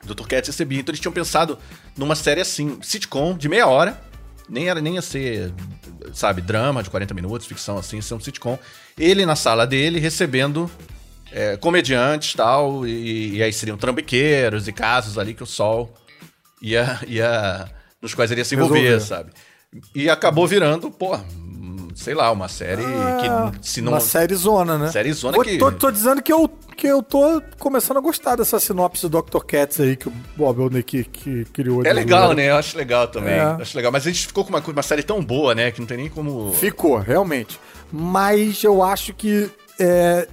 O 0.04 0.14
Dr. 0.14 0.28
Katz 0.28 0.48
recebia. 0.48 0.82
Então 0.82 0.92
eles 0.92 1.00
tinham 1.00 1.14
pensado 1.14 1.58
numa 1.98 2.16
série 2.16 2.42
assim, 2.42 2.78
sitcom, 2.82 3.38
de 3.38 3.48
meia 3.48 3.68
hora. 3.68 4.02
Nem 4.50 4.68
era 4.68 4.82
nem 4.82 4.96
ia 4.96 5.02
ser, 5.02 5.54
sabe, 6.14 6.42
drama 6.42 6.84
de 6.84 6.90
40 6.90 7.14
minutos, 7.14 7.48
ficção 7.48 7.78
assim, 7.78 7.96
ia 7.96 8.02
ser 8.02 8.14
um 8.14 8.20
sitcom. 8.20 8.60
Ele 9.00 9.26
na 9.26 9.38
sala 9.38 9.66
dele 9.66 10.00
recebendo 10.00 10.70
é, 11.34 11.58
comediantes 11.58 12.34
tal, 12.36 12.86
e, 12.88 13.38
e 13.38 13.44
aí 13.44 13.52
seriam 13.52 13.76
trambiqueiros 13.78 14.68
e 14.68 14.72
casos 14.72 15.18
ali 15.18 15.34
que 15.34 15.44
o 15.44 15.48
Sol 15.48 15.92
ia, 16.62 17.00
ia 17.08 17.68
nos 18.02 18.14
quais 18.14 18.30
ele 18.32 18.42
ia 18.42 18.46
se 18.46 18.56
envolver, 18.56 18.80
Resolver. 18.80 19.06
sabe? 19.06 19.32
E 19.96 20.08
acabou 20.10 20.46
virando, 20.48 20.92
pô, 20.92 21.18
sei 21.96 22.14
lá, 22.14 22.32
uma 22.32 22.48
série 22.48 22.84
que 22.84 23.68
se 23.68 23.82
não 23.82 23.94
Uma 23.94 24.00
série 24.00 24.36
zona, 24.36 24.78
né? 24.78 24.92
Série 24.92 25.12
zona 25.14 25.42
que- 25.44 25.58
Tô, 25.58 25.72
tô 25.72 25.90
dizendo 25.90 26.22
que 26.22 26.32
eu, 26.32 26.48
que 26.78 26.86
eu 26.86 27.02
tô 27.02 27.42
começando 27.58 27.98
a 27.98 28.02
gostar 28.02 28.36
dessa 28.36 28.60
sinopse 28.60 29.08
do 29.10 29.22
Dr. 29.22 29.40
Katz 29.40 29.80
aí 29.80 29.96
que 29.96 30.08
o 30.08 30.14
Bob 30.38 30.62
Odenkirk 30.62 31.10
que 31.10 31.46
criou. 31.46 31.84
É 31.86 31.92
legal, 31.94 32.26
zoeira. 32.28 32.36
né? 32.44 32.50
Eu 32.52 32.56
acho 32.58 32.78
legal 32.78 33.08
também. 33.08 33.34
É. 33.34 33.42
Acho 33.42 33.76
legal. 33.76 33.92
Mas 33.92 34.06
a 34.06 34.12
gente 34.12 34.28
ficou 34.28 34.44
com 34.44 34.50
uma, 34.52 34.60
uma 34.60 34.84
série 34.84 35.02
tão 35.02 35.24
boa, 35.24 35.56
né? 35.56 35.72
Que 35.72 35.80
não 35.80 35.88
tem 35.88 35.98
nem 35.98 36.10
como. 36.10 36.54
Ficou, 36.54 36.98
realmente. 37.00 37.60
Mas 37.92 38.64
eu 38.64 38.84
acho 38.84 39.14
que 39.14 39.50
é, 39.80 40.28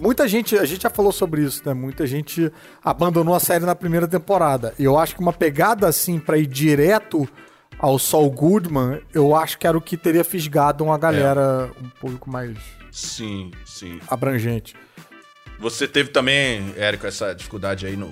muita 0.00 0.26
gente, 0.28 0.56
a 0.56 0.64
gente 0.64 0.82
já 0.82 0.90
falou 0.90 1.12
sobre 1.12 1.42
isso, 1.42 1.62
né? 1.64 1.74
Muita 1.74 2.06
gente 2.06 2.52
abandonou 2.82 3.34
a 3.34 3.40
série 3.40 3.64
na 3.64 3.74
primeira 3.74 4.06
temporada. 4.08 4.74
E 4.78 4.84
eu 4.84 4.98
acho 4.98 5.14
que 5.14 5.20
uma 5.20 5.32
pegada 5.32 5.86
assim 5.88 6.18
pra 6.18 6.38
ir 6.38 6.46
direto 6.46 7.28
ao 7.78 7.98
Saul 7.98 8.30
Goodman, 8.30 9.00
eu 9.12 9.34
acho 9.34 9.58
que 9.58 9.66
era 9.66 9.76
o 9.76 9.80
que 9.80 9.96
teria 9.96 10.22
fisgado 10.22 10.84
uma 10.84 10.96
galera 10.96 11.70
um 11.82 11.88
pouco 12.00 12.30
mais 12.30 12.56
Sim, 12.90 13.50
sim. 13.64 13.98
abrangente. 14.08 14.76
Você 15.58 15.86
teve 15.88 16.10
também, 16.10 16.72
Érico, 16.76 17.06
essa 17.06 17.32
dificuldade 17.34 17.86
aí 17.86 17.96
no, 17.96 18.10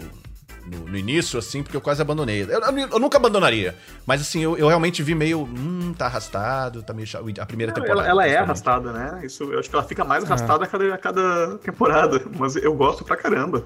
no, 0.70 0.86
no 0.86 0.96
início, 0.96 1.38
assim, 1.38 1.62
porque 1.62 1.76
eu 1.76 1.80
quase 1.80 2.00
abandonei. 2.00 2.42
Eu, 2.42 2.48
eu- 2.60 2.88
eu 2.92 2.98
nunca 2.98 3.18
abandonaria. 3.18 3.74
Mas 4.06 4.20
assim, 4.20 4.40
eu, 4.42 4.56
eu 4.56 4.68
realmente 4.68 5.02
vi 5.02 5.14
meio. 5.14 5.40
Hum, 5.42 5.92
tá 5.96 6.06
arrastado, 6.06 6.82
tá 6.82 6.92
meio. 6.92 7.06
chato. 7.06 7.24
A 7.40 7.46
primeira 7.46 7.72
temporada. 7.72 8.00
Ela, 8.08 8.24
ela 8.24 8.26
é 8.26 8.36
arrastada, 8.38 8.92
né? 8.92 9.20
Isso, 9.24 9.44
eu 9.44 9.58
acho 9.58 9.68
que 9.68 9.74
ela 9.74 9.84
fica 9.84 10.04
mais 10.04 10.24
arrastada 10.24 10.64
a, 10.64 10.66
cada, 10.66 10.94
a 10.94 10.98
cada 10.98 11.58
temporada, 11.58 12.22
mas 12.38 12.56
eu 12.56 12.72
gosto 12.74 13.04
pra 13.04 13.16
caramba. 13.16 13.64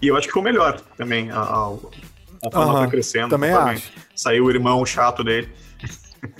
E 0.00 0.08
eu 0.08 0.16
acho 0.16 0.26
que 0.26 0.30
ficou 0.32 0.42
melhor 0.42 0.80
também. 0.96 1.30
A, 1.30 1.38
a, 1.38 1.68
a 2.46 2.50
fama 2.50 2.72
Aham, 2.72 2.78
foi 2.80 2.88
crescendo. 2.88 3.30
também 3.30 3.52
acho. 3.52 3.90
Saiu 4.14 4.44
o 4.46 4.50
irmão 4.50 4.84
chato 4.84 5.22
dele. 5.24 5.48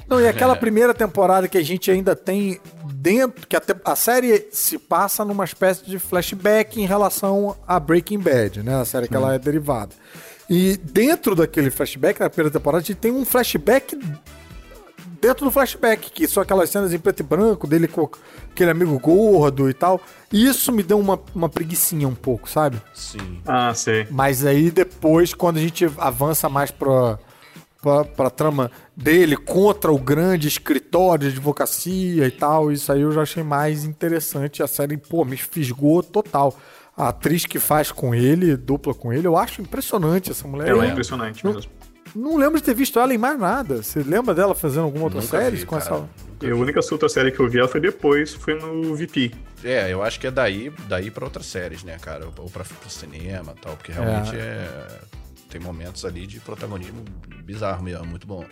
Não, 0.09 0.21
e 0.21 0.29
aquela 0.29 0.55
primeira 0.57 0.93
temporada 0.93 1.49
que 1.49 1.57
a 1.59 1.63
gente 1.63 1.91
ainda 1.91 2.15
tem 2.17 2.61
dentro, 3.03 3.47
que 3.49 3.57
a, 3.57 3.61
te- 3.61 3.75
a 3.85 3.97
série 3.97 4.47
se 4.53 4.79
passa 4.79 5.25
numa 5.25 5.45
espécie 5.45 5.85
de 5.85 5.99
flashback 5.99 6.81
em 6.81 6.87
relação 6.87 7.57
a 7.67 7.81
Breaking 7.81 8.21
Bad, 8.21 8.63
né? 8.63 8.81
A 8.81 8.85
série 8.85 9.09
que 9.09 9.17
ela 9.17 9.35
é 9.35 9.39
derivada. 9.39 9.93
E 10.49 10.77
dentro 10.77 11.35
daquele 11.35 11.71
flashback, 11.71 12.21
na 12.21 12.31
primeira 12.31 12.53
temporada, 12.57 12.83
a 12.83 12.87
gente 12.87 12.99
tem 12.99 13.11
um 13.11 13.25
flashback 13.25 13.99
dentro 15.21 15.45
do 15.45 15.51
flashback, 15.51 16.11
que 16.11 16.27
são 16.29 16.43
aquelas 16.43 16.69
cenas 16.71 16.93
em 16.93 16.99
preto 16.99 17.21
e 17.21 17.23
branco, 17.23 17.67
dele 17.67 17.87
com 17.89 18.09
aquele 18.51 18.71
amigo 18.71 18.99
gordo 18.99 19.69
e 19.71 19.75
tal. 19.75 20.01
E 20.33 20.47
isso 20.47 20.71
me 20.73 20.83
deu 20.83 20.99
uma, 20.99 21.19
uma 21.35 21.49
preguiçinha 21.49 22.07
um 22.09 22.15
pouco, 22.15 22.49
sabe? 22.49 22.81
Sim. 22.95 23.41
Ah, 23.47 23.73
sei. 23.75 24.07
Mas 24.11 24.45
aí 24.45 24.71
depois, 24.71 25.33
quando 25.35 25.57
a 25.59 25.61
gente 25.61 25.85
avança 25.99 26.49
mais 26.49 26.71
pra, 26.71 27.19
pra, 27.83 28.05
pra 28.05 28.31
trama 28.31 28.71
dele 28.97 29.37
contra 29.37 29.93
o 29.93 29.99
grande 29.99 30.47
escritório 30.49 31.29
de 31.29 31.37
advocacia 31.37 32.27
e 32.27 32.31
tal, 32.31 32.71
isso 32.73 32.91
aí 32.93 33.03
eu 33.03 33.13
já 33.13 33.23
achei 33.23 33.43
mais 33.43 33.85
interessante. 33.85 34.63
A 34.63 34.67
série, 34.69 34.97
pô, 34.97 35.25
me 35.25 35.37
fisgou 35.37 36.03
total. 36.03 36.57
A 36.97 37.09
atriz 37.09 37.45
que 37.45 37.59
faz 37.59 37.91
com 37.91 38.15
ele, 38.15 38.57
dupla 38.57 38.95
com 38.95 39.13
ele, 39.13 39.27
eu 39.27 39.37
acho 39.37 39.61
impressionante 39.61 40.31
essa 40.31 40.47
mulher. 40.47 40.69
Ela 40.69 40.87
é 40.87 40.91
impressionante 40.91 41.45
não- 41.45 41.55
mesmo. 41.55 41.71
não 42.15 42.37
lembro 42.37 42.59
de 42.59 42.63
ter 42.65 42.75
visto 42.75 42.99
ela 43.01 43.13
em 43.13 43.19
mais 43.19 43.39
nada. 43.39 43.83
Você 43.83 44.01
lembra 44.03 44.35
dela 44.35 44.55
fazendo 44.55 44.85
alguma 44.85 45.05
outra 45.05 45.21
Nunca 45.21 45.39
série 45.39 45.57
vi, 45.57 45.67
com 45.67 45.79
cara. 45.79 45.95
essa. 45.97 46.09
E 46.43 46.51
a 46.51 46.55
única 46.55 46.81
outra 46.91 47.09
série 47.09 47.33
que 47.33 47.41
eu 47.41 47.49
vi 47.49 47.59
ela 47.59 47.69
foi 47.69 47.81
depois, 47.81 48.35
foi 48.35 48.55
no 48.55 48.95
VP. 48.95 49.33
É, 49.65 49.93
eu 49.93 50.03
acho 50.03 50.21
que 50.21 50.27
é 50.27 50.31
daí, 50.31 50.73
daí 50.89 51.11
pra 51.11 51.25
outras 51.25 51.47
séries, 51.47 51.83
né, 51.85 51.97
cara? 52.01 52.27
Ou 52.37 52.51
pra, 52.51 52.65
pro 52.65 52.91
cinema 52.91 53.55
e 53.57 53.61
tal, 53.61 53.77
porque 53.77 53.93
realmente 53.93 54.37
é. 54.37 54.69
Tem 55.53 55.61
momentos 55.61 56.03
ali 56.07 56.27
de 56.27 56.41
protagonismo 56.41 57.05
bizarro 57.45 57.83
mesmo, 57.85 58.07
muito 58.07 58.27
bom. 58.27 58.43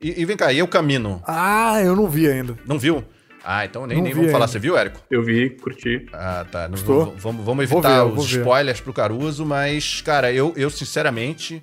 E, 0.00 0.20
e 0.20 0.24
vem 0.24 0.36
cá, 0.36 0.52
e 0.52 0.62
o 0.62 0.68
Camino? 0.68 1.20
Ah, 1.26 1.80
eu 1.82 1.96
não 1.96 2.08
vi 2.08 2.28
ainda. 2.30 2.56
Não 2.64 2.78
viu? 2.78 3.04
Ah, 3.44 3.64
então 3.64 3.86
nem, 3.88 3.96
Não 3.98 4.04
nem 4.04 4.14
vamos 4.14 4.30
falar. 4.30 4.44
ainda. 4.44 4.52
Você 4.52 4.58
viu, 4.60 4.76
Érico? 4.78 5.00
Eu 5.10 5.20
vi, 5.22 5.50
curti. 5.50 6.06
Ah, 6.12 6.46
tá. 6.50 6.62
Não, 6.68 6.70
Gostou? 6.70 7.12
vamos, 7.18 7.44
vamos, 7.44 7.64
evitar 7.64 8.04
ver, 8.04 8.12
os 8.18 8.30
ver. 8.30 8.38
spoilers 8.38 8.80
pro 8.80 8.92
Caruso, 8.92 9.44
mas, 9.44 10.00
cara, 10.00 10.32
eu, 10.32 10.52
eu 10.56 10.70
sinceramente 10.70 11.60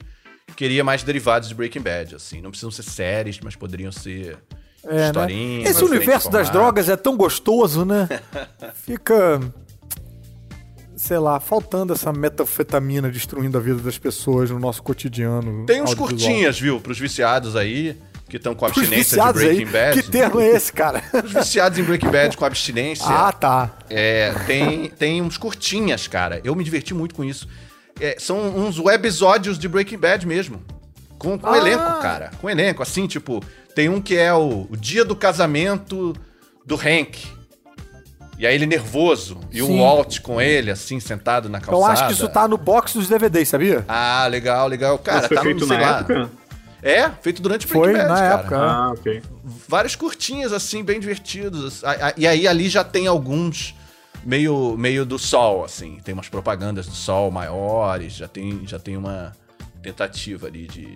queria 0.57 0.83
mais 0.83 1.03
derivados 1.03 1.47
de 1.47 1.55
Breaking 1.55 1.81
Bad, 1.81 2.15
assim. 2.15 2.41
Não 2.41 2.49
precisam 2.51 2.69
ser 2.69 2.83
séries, 2.83 3.39
mas 3.41 3.55
poderiam 3.55 3.91
ser 3.93 4.37
É, 4.83 4.93
né? 4.95 5.05
historinhas. 5.07 5.69
Esse 5.69 5.79
diferentes 5.79 5.81
universo 5.97 6.29
das 6.29 6.49
drogas 6.49 6.89
é 6.89 6.97
tão 6.97 7.15
gostoso, 7.15 7.85
né? 7.85 8.07
Fica. 8.75 9.39
Sei 11.01 11.17
lá, 11.17 11.39
faltando 11.39 11.93
essa 11.93 12.13
metafetamina 12.13 13.09
destruindo 13.09 13.57
a 13.57 13.61
vida 13.61 13.79
das 13.79 13.97
pessoas 13.97 14.51
no 14.51 14.59
nosso 14.59 14.83
cotidiano. 14.83 15.65
Tem 15.65 15.81
uns 15.81 15.95
curtinhas, 15.95 16.59
viu? 16.59 16.79
Pros 16.79 16.99
viciados 16.99 17.55
aí, 17.55 17.97
que 18.29 18.37
estão 18.37 18.53
com 18.53 18.67
abstinência 18.67 19.17
de 19.19 19.33
Breaking 19.33 19.65
aí. 19.65 19.71
Bad. 19.71 20.03
Que 20.03 20.11
termo 20.11 20.39
é 20.39 20.49
esse, 20.49 20.71
cara? 20.71 21.01
Os 21.25 21.33
viciados 21.33 21.79
em 21.79 21.83
Breaking 21.83 22.11
Bad 22.11 22.37
com 22.37 22.45
abstinência. 22.45 23.03
ah, 23.07 23.31
tá. 23.31 23.71
É, 23.89 24.31
tem, 24.45 24.89
tem 24.91 25.23
uns 25.23 25.37
curtinhas, 25.37 26.07
cara. 26.07 26.39
Eu 26.43 26.53
me 26.55 26.63
diverti 26.63 26.93
muito 26.93 27.15
com 27.15 27.23
isso. 27.23 27.47
É, 27.99 28.15
são 28.19 28.37
uns 28.55 28.77
webisódios 28.77 29.57
de 29.57 29.67
Breaking 29.67 29.97
Bad 29.97 30.27
mesmo. 30.27 30.61
Com, 31.17 31.35
com 31.35 31.49
Ah. 31.49 31.57
elenco, 31.57 31.83
cara. 31.99 32.29
Com 32.39 32.47
elenco, 32.47 32.83
assim, 32.83 33.07
tipo, 33.07 33.43
tem 33.73 33.89
um 33.89 33.99
que 33.99 34.15
é 34.15 34.31
o, 34.35 34.67
o 34.69 34.77
dia 34.77 35.03
do 35.03 35.15
casamento 35.15 36.13
do 36.63 36.75
Hank. 36.75 37.40
E 38.41 38.47
aí 38.47 38.55
ele 38.55 38.65
nervoso. 38.65 39.37
E 39.51 39.57
Sim. 39.61 39.61
o 39.61 39.83
Walt 39.83 40.19
com 40.21 40.41
ele, 40.41 40.71
assim, 40.71 40.99
sentado 40.99 41.47
na 41.47 41.61
calçada. 41.61 41.77
Eu 41.79 41.85
acho 41.85 42.07
que 42.07 42.13
isso 42.13 42.27
tá 42.27 42.47
no 42.47 42.57
box 42.57 42.95
dos 42.95 43.07
DVDs, 43.07 43.47
sabia? 43.49 43.85
Ah, 43.87 44.25
legal, 44.25 44.67
legal. 44.67 44.97
Cara, 44.97 45.19
Mas 45.19 45.27
foi 45.27 45.37
tá 45.37 45.43
no, 45.43 45.49
feito 45.51 45.67
sei 45.67 45.77
na 45.77 45.83
lá. 45.91 45.99
época? 45.99 46.31
É, 46.81 47.07
feito 47.21 47.39
durante 47.39 47.67
Breaking 47.67 47.83
Foi 47.83 47.93
Bad, 47.93 48.09
na 48.09 48.15
cara. 48.15 48.33
época. 48.39 48.57
Ah, 48.57 48.91
ok. 48.93 49.21
várias 49.69 49.95
curtinhas, 49.95 50.51
assim, 50.51 50.83
bem 50.83 50.99
divertidos. 50.99 51.83
A- 51.83 52.07
a- 52.07 52.13
E 52.17 52.25
aí 52.25 52.47
ali 52.47 52.67
já 52.67 52.83
tem 52.83 53.05
alguns 53.05 53.75
meio, 54.23 54.75
meio 54.75 55.05
do 55.05 55.19
sol, 55.19 55.63
assim. 55.63 55.99
Tem 56.03 56.11
umas 56.11 56.27
propagandas 56.27 56.87
do 56.87 56.95
sol 56.95 57.29
maiores, 57.29 58.13
já 58.13 58.27
tem, 58.27 58.61
já 58.65 58.79
tem 58.79 58.97
uma 58.97 59.33
tentativa 59.83 60.47
ali 60.47 60.65
de, 60.65 60.95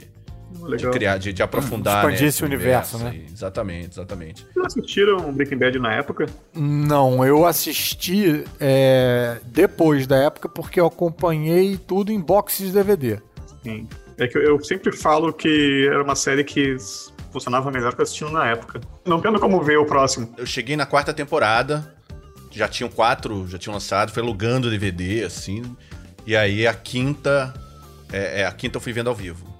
de 0.55 0.71
Legal. 0.71 0.91
criar, 0.91 1.17
de, 1.17 1.33
de 1.33 1.43
aprofundar. 1.43 1.97
Expandir 1.97 2.21
né, 2.21 2.27
esse 2.27 2.43
universo, 2.43 2.97
né? 2.97 3.09
aí. 3.12 3.25
Exatamente, 3.31 3.89
exatamente. 3.91 4.45
Vocês 4.53 4.65
assistiram 4.65 5.31
Breaking 5.33 5.57
Bad 5.57 5.79
na 5.79 5.93
época? 5.93 6.25
Não, 6.53 7.25
eu 7.25 7.45
assisti 7.45 8.43
é, 8.59 9.38
depois 9.45 10.07
da 10.07 10.17
época 10.17 10.50
porque 10.50 10.79
eu 10.79 10.85
acompanhei 10.85 11.77
tudo 11.77 12.12
em 12.12 12.19
boxes 12.19 12.67
de 12.67 12.74
DVD. 12.74 13.19
Sim. 13.63 13.88
É 14.17 14.27
que 14.27 14.38
eu, 14.38 14.41
eu 14.41 14.63
sempre 14.63 14.95
falo 14.95 15.33
que 15.33 15.88
era 15.88 16.01
uma 16.01 16.15
série 16.15 16.43
que 16.43 16.77
funcionava 17.31 17.69
melhor 17.69 17.93
que 17.93 18.01
assistindo 18.01 18.31
na 18.31 18.47
época. 18.47 18.79
Não 19.05 19.19
tendo 19.19 19.39
como 19.39 19.62
ver 19.62 19.77
o 19.77 19.85
próximo. 19.85 20.33
Eu 20.38 20.45
cheguei 20.45 20.77
na 20.77 20.85
quarta 20.85 21.13
temporada, 21.13 21.93
já 22.50 22.67
tinham 22.67 22.89
quatro, 22.89 23.45
já 23.47 23.57
tinham 23.57 23.74
lançado, 23.74 24.12
fui 24.12 24.24
alugando 24.24 24.69
DVD, 24.69 25.24
assim. 25.25 25.62
E 26.25 26.35
aí 26.35 26.65
a 26.65 26.74
quinta, 26.74 27.53
é, 28.12 28.41
é, 28.41 28.45
a 28.45 28.51
quinta 28.53 28.77
eu 28.77 28.81
fui 28.81 28.93
vendo 28.93 29.09
ao 29.09 29.15
vivo. 29.15 29.54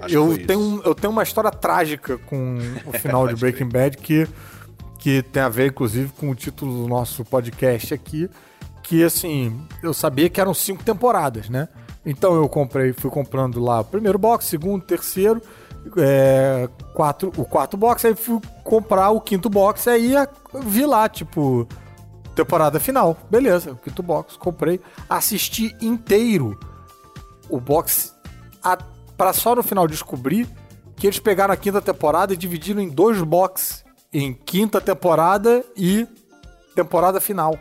Acho 0.00 0.14
Eu 0.14 0.46
tenho, 0.46 0.60
um- 0.60 0.82
eu 0.84 0.94
tenho 0.94 1.10
uma 1.12 1.22
história 1.22 1.50
trágica 1.50 2.18
com 2.18 2.58
o 2.84 2.92
final 2.92 3.26
de 3.28 3.34
Breaking 3.40 3.68
Bad 3.68 3.96
que, 3.96 4.28
que 4.98 5.22
tem 5.22 5.42
a 5.42 5.48
ver, 5.48 5.68
inclusive, 5.68 6.12
com 6.18 6.30
o 6.30 6.34
título 6.34 6.82
do 6.82 6.88
nosso 6.88 7.24
podcast 7.24 7.94
aqui. 7.94 8.28
Que, 8.82 9.02
assim, 9.02 9.58
eu 9.82 9.92
sabia 9.92 10.28
que 10.28 10.40
eram 10.40 10.54
cinco 10.54 10.84
temporadas, 10.84 11.48
né? 11.48 11.68
Então 12.04 12.34
eu 12.36 12.48
comprei, 12.48 12.92
fui 12.92 13.10
comprando 13.10 13.58
lá 13.60 13.80
o 13.80 13.84
primeiro 13.84 14.16
box, 14.16 14.44
segundo, 14.44 14.84
terceiro, 14.84 15.42
é, 15.96 16.68
quatro, 16.94 17.32
o 17.36 17.44
quarto 17.44 17.76
box, 17.76 18.04
aí 18.06 18.14
fui 18.14 18.40
comprar 18.62 19.10
o 19.10 19.20
quinto 19.20 19.50
box, 19.50 19.88
aí 19.88 20.12
vi 20.64 20.86
lá, 20.86 21.08
tipo, 21.08 21.66
temporada 22.36 22.78
final. 22.78 23.16
Beleza, 23.28 23.72
o 23.72 23.76
quinto 23.76 24.04
box, 24.04 24.36
comprei. 24.36 24.80
Assisti 25.08 25.74
inteiro 25.80 26.56
o 27.48 27.58
box 27.60 28.14
a, 28.62 28.78
pra 29.16 29.32
só 29.32 29.54
no 29.54 29.62
final 29.62 29.86
descobrir 29.86 30.48
que 30.96 31.06
eles 31.06 31.18
pegaram 31.18 31.52
a 31.52 31.56
quinta 31.56 31.80
temporada 31.80 32.32
e 32.32 32.36
dividiram 32.36 32.80
em 32.80 32.88
dois 32.88 33.20
boxes. 33.22 33.84
Em 34.12 34.32
quinta 34.32 34.80
temporada 34.80 35.64
e 35.76 36.06
temporada 36.74 37.20
final. 37.20 37.58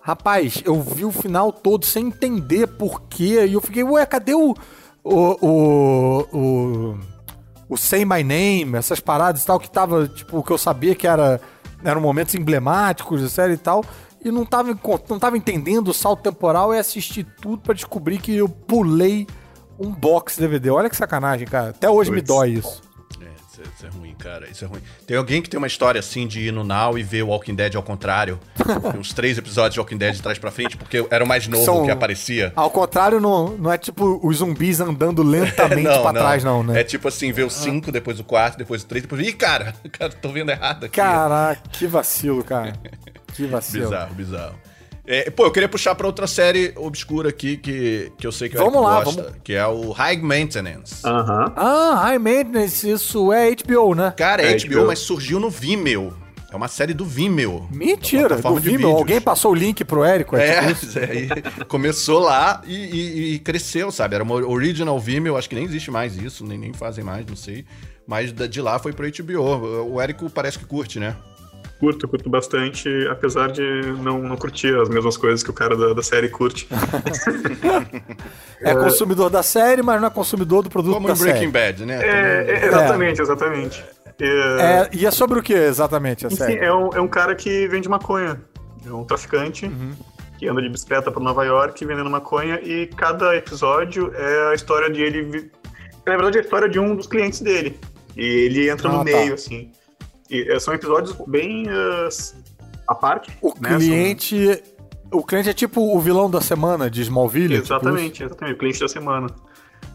Rapaz, 0.00 0.62
eu 0.64 0.80
vi 0.82 1.04
o 1.04 1.10
final 1.10 1.50
todo 1.50 1.84
sem 1.84 2.08
entender 2.08 2.66
por 2.66 3.02
quê. 3.02 3.46
E 3.46 3.54
eu 3.54 3.60
fiquei, 3.60 3.82
ué, 3.82 4.04
cadê 4.04 4.34
o. 4.34 4.54
O. 5.02 5.46
O. 5.46 6.28
O, 6.32 6.98
o 7.70 7.76
Say 7.76 8.04
My 8.04 8.22
Name, 8.22 8.76
essas 8.76 9.00
paradas 9.00 9.42
e 9.42 9.46
tal, 9.46 9.58
que 9.58 9.70
tava, 9.70 10.06
tipo, 10.06 10.42
que 10.42 10.52
eu 10.52 10.58
sabia 10.58 10.94
que 10.94 11.06
era, 11.06 11.40
eram 11.82 12.00
momentos 12.00 12.34
emblemáticos 12.34 13.22
da 13.22 13.28
série 13.28 13.54
e 13.54 13.58
tal. 13.58 13.82
E 14.22 14.30
não 14.30 14.44
tava, 14.44 14.78
não 15.08 15.18
tava 15.18 15.36
entendendo 15.36 15.88
o 15.88 15.94
salto 15.94 16.22
temporal 16.22 16.74
e 16.74 16.78
assisti 16.78 17.24
tudo 17.24 17.62
pra 17.62 17.74
descobrir 17.74 18.18
que 18.18 18.36
eu 18.36 18.48
pulei 18.48 19.26
um 19.78 19.90
box 19.90 20.38
DVD. 20.38 20.70
Olha 20.70 20.88
que 20.90 20.96
sacanagem, 20.96 21.46
cara. 21.46 21.70
Até 21.70 21.88
hoje 21.90 22.10
me 22.10 22.18
Puts. 22.18 22.28
dói 22.28 22.50
isso. 22.52 22.82
É, 23.20 23.24
isso 23.24 23.60
é, 23.60 23.64
isso 23.76 23.86
é 23.86 23.88
ruim, 23.88 24.14
cara. 24.14 24.48
Isso 24.50 24.64
é 24.64 24.68
ruim. 24.68 24.80
Tem 25.06 25.16
alguém 25.16 25.40
que 25.42 25.48
tem 25.48 25.58
uma 25.58 25.66
história 25.66 25.98
assim 25.98 26.26
de 26.26 26.40
ir 26.40 26.52
no 26.52 26.64
Now 26.64 26.98
e 26.98 27.02
ver 27.02 27.22
o 27.22 27.28
Walking 27.28 27.54
Dead 27.54 27.74
ao 27.76 27.82
contrário? 27.82 28.38
Tem 28.90 29.00
uns 29.00 29.12
três 29.12 29.38
episódios 29.38 29.74
de 29.74 29.80
Walking 29.80 29.96
Dead 29.96 30.14
de 30.14 30.22
trás 30.22 30.38
pra 30.38 30.50
frente, 30.50 30.76
porque 30.76 31.06
era 31.10 31.22
o 31.24 31.26
mais 31.28 31.46
novo 31.46 31.64
São- 31.64 31.84
que 31.84 31.90
aparecia. 31.90 32.52
Ao 32.56 32.70
contrário, 32.70 33.20
não, 33.20 33.50
não 33.56 33.72
é 33.72 33.78
tipo 33.78 34.20
os 34.26 34.38
zumbis 34.38 34.80
andando 34.80 35.22
lentamente 35.22 35.88
pra 36.02 36.12
trás, 36.12 36.42
não, 36.44 36.62
né? 36.62 36.80
É 36.80 36.84
tipo 36.84 37.06
assim, 37.08 37.30
ver 37.32 37.44
o 37.44 37.50
5, 37.50 37.92
depois 37.92 38.18
o 38.18 38.24
4, 38.24 38.58
depois 38.58 38.82
o 38.82 38.86
3, 38.86 39.02
depois. 39.02 39.26
Ih, 39.26 39.32
cara, 39.32 39.74
cara, 39.92 40.12
tô 40.12 40.30
vendo 40.30 40.50
errado 40.50 40.84
aqui. 40.86 40.96
Caraca, 40.96 41.60
que 41.72 41.86
vacilo, 41.86 42.42
cara. 42.42 42.72
Que 43.34 43.46
vacilo. 43.46 43.84
Bizarro, 43.88 44.14
bizarro. 44.14 44.54
É, 45.06 45.28
pô, 45.30 45.44
eu 45.44 45.50
queria 45.50 45.68
puxar 45.68 45.94
pra 45.94 46.06
outra 46.06 46.26
série 46.26 46.72
obscura 46.76 47.28
aqui 47.28 47.56
que, 47.58 48.10
que 48.16 48.26
eu 48.26 48.32
sei 48.32 48.48
que 48.48 48.56
o 48.56 48.58
Vamos 48.58 48.74
Eric 48.76 48.86
lá, 48.86 49.04
gosta, 49.04 49.22
vamos. 49.22 49.38
que 49.44 49.52
é 49.52 49.66
o 49.66 49.90
High 49.92 50.16
Maintenance. 50.22 51.06
Aham. 51.06 51.52
Ah, 51.56 51.94
High 52.04 52.18
Maintenance, 52.18 52.88
isso 52.90 53.32
é 53.32 53.50
HBO, 53.54 53.94
né? 53.94 54.14
Cara, 54.16 54.42
é 54.42 54.52
É 54.52 54.56
HBO, 54.58 54.76
HBO. 54.80 54.86
mas 54.86 55.00
surgiu 55.00 55.38
no 55.38 55.50
Vimeo. 55.50 56.12
É 56.50 56.56
uma 56.56 56.68
série 56.68 56.94
do 56.94 57.04
Vimeo. 57.04 57.68
Mentira, 57.72 58.36
do 58.36 58.54
Vimeo. 58.54 58.90
Alguém 58.96 59.20
passou 59.20 59.50
o 59.50 59.54
link 59.54 59.84
pro 59.84 60.04
Érico? 60.04 60.36
É, 60.36 60.50
É, 60.50 60.60
tipo 60.72 60.72
isso? 60.86 60.98
aí 61.00 61.28
começou 61.68 62.20
lá 62.20 62.62
e, 62.64 62.74
e- 62.76 63.34
e 63.34 63.38
cresceu, 63.40 63.90
sabe? 63.90 64.14
Era 64.14 64.22
uma 64.24 64.34
original 64.36 64.98
Vimeo, 65.00 65.36
acho 65.36 65.48
que 65.48 65.54
nem 65.56 65.64
existe 65.64 65.90
mais 65.90 66.16
isso, 66.16 66.46
nem, 66.46 66.56
nem 66.56 66.72
fazem 66.72 67.02
mais, 67.04 67.26
não 67.26 67.34
sei. 67.36 67.64
Mas 68.06 68.32
de 68.32 68.60
lá 68.62 68.78
foi 68.78 68.92
pro 68.92 69.04
HBO. 69.06 69.92
O 69.92 70.00
Érico 70.00 70.30
parece 70.30 70.58
que 70.58 70.64
curte, 70.64 71.00
né? 71.00 71.16
Curto, 71.84 72.08
curto 72.08 72.30
bastante, 72.30 72.88
apesar 73.10 73.52
de 73.52 73.62
não, 74.02 74.18
não 74.22 74.36
curtir 74.38 74.74
as 74.80 74.88
mesmas 74.88 75.18
coisas 75.18 75.42
que 75.42 75.50
o 75.50 75.52
cara 75.52 75.76
da, 75.76 75.92
da 75.92 76.02
série 76.02 76.30
curte. 76.30 76.66
É 78.60 78.74
consumidor 78.74 79.28
da 79.28 79.42
série, 79.42 79.82
mas 79.82 80.00
não 80.00 80.08
é 80.08 80.10
consumidor 80.10 80.62
do 80.62 80.70
produto 80.70 80.94
Como 80.94 81.08
da 81.08 81.12
em 81.12 81.16
Breaking 81.18 81.40
série. 81.40 81.52
Bad, 81.52 81.84
né? 81.84 82.00
É, 82.02 82.46
é, 82.62 82.66
exatamente, 82.66 83.20
exatamente. 83.20 83.84
É, 84.18 84.26
É, 84.26 84.90
e 84.94 85.04
é 85.04 85.10
sobre 85.10 85.38
o 85.38 85.42
que 85.42 85.52
exatamente 85.52 86.24
a 86.24 86.28
enfim, 86.28 86.36
série? 86.36 86.56
é 86.58 86.72
um, 86.72 86.88
é 86.94 87.00
um 87.02 87.08
cara 87.08 87.34
que 87.34 87.68
vende 87.68 87.86
maconha. 87.88 88.40
É 88.86 88.90
um 88.90 89.04
traficante. 89.04 89.70
que 90.38 90.48
anda 90.48 90.62
de 90.62 90.68
bicicleta 90.70 91.10
para 91.10 91.22
Nova 91.22 91.44
York 91.44 91.84
vendendo 91.84 92.08
maconha 92.08 92.60
e 92.62 92.86
cada 92.86 93.36
episódio 93.36 94.10
é 94.14 94.52
a 94.52 94.54
história 94.54 94.88
de 94.90 95.02
ele. 95.02 95.22
vi- 95.22 95.50
Na 96.06 96.16
verdade, 96.16 96.38
é 96.38 96.40
a 96.40 96.44
história 96.44 96.68
de 96.68 96.78
um 96.78 96.96
dos 96.96 97.06
clientes 97.06 97.40
dele. 97.40 97.78
E 98.16 98.24
ele 98.24 98.70
entra 98.70 98.88
Ah, 98.88 98.92
no 98.92 98.98
tá. 98.98 99.04
meio, 99.04 99.34
assim. 99.34 99.70
E 100.30 100.42
eh, 100.50 100.58
são 100.58 100.72
episódios 100.74 101.14
bem 101.26 101.66
ah, 101.68 102.08
à 102.88 102.94
parte. 102.94 103.36
O 103.42 103.48
né? 103.60 103.70
São- 103.70 103.78
cliente. 103.78 104.62
O 105.12 105.22
cliente 105.22 105.48
é 105.48 105.52
tipo 105.52 105.80
o 105.96 106.00
vilão 106.00 106.28
da 106.28 106.40
semana 106.40 106.90
de 106.90 107.02
Smallville? 107.02 107.54
tipo 107.60 107.66
Exatamente, 107.66 108.24
exatamente. 108.24 108.54
O 108.54 108.58
cliente 108.58 108.80
da 108.80 108.88
semana. 108.88 109.26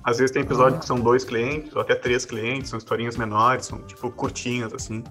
Às 0.03 0.17
vezes 0.17 0.31
tem 0.31 0.41
episódios 0.43 0.79
que 0.79 0.85
são 0.85 0.97
dois 0.99 1.25
clientes, 1.25 1.75
ou 1.75 1.81
até 1.81 1.93
três 1.93 2.23
clientes, 2.25 2.69
são 2.69 2.77
historinhas 2.79 3.17
menores, 3.17 3.65
são 3.65 3.79
tipo 3.81 4.09
curtinhas, 4.11 4.73
assim. 4.73 5.03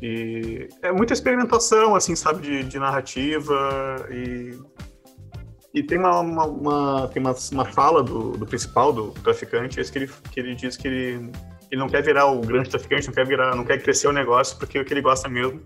E 0.00 0.68
é 0.80 0.90
muita 0.90 1.12
experimentação, 1.12 1.94
assim, 1.94 2.16
sabe, 2.16 2.40
de, 2.42 2.64
de 2.64 2.78
narrativa 2.78 4.06
e. 4.10 4.58
E 5.72 5.82
tem 5.84 5.98
uma, 5.98 6.18
uma, 6.20 6.46
uma- 6.46 7.08
tem 7.12 7.22
uma, 7.22 7.34
uma 7.52 7.64
fala 7.64 8.02
do, 8.02 8.32
do 8.32 8.44
principal, 8.46 8.92
do 8.92 9.10
traficante, 9.22 9.78
esse 9.78 9.92
que 9.92 9.98
ele, 9.98 10.10
que 10.32 10.40
ele 10.40 10.54
diz 10.56 10.76
que 10.76 10.88
ele, 10.88 11.30
ele 11.70 11.80
não 11.80 11.88
quer 11.88 12.02
virar 12.02 12.26
o 12.26 12.40
grande 12.40 12.68
traficante, 12.68 13.06
não 13.06 13.14
quer 13.14 13.26
virar, 13.26 13.54
não 13.54 13.64
quer 13.64 13.80
crescer 13.80 14.08
o 14.08 14.12
negócio, 14.12 14.58
porque 14.58 14.78
o 14.78 14.84
que 14.84 14.92
ele 14.92 15.00
gosta 15.00 15.28
mesmo 15.28 15.60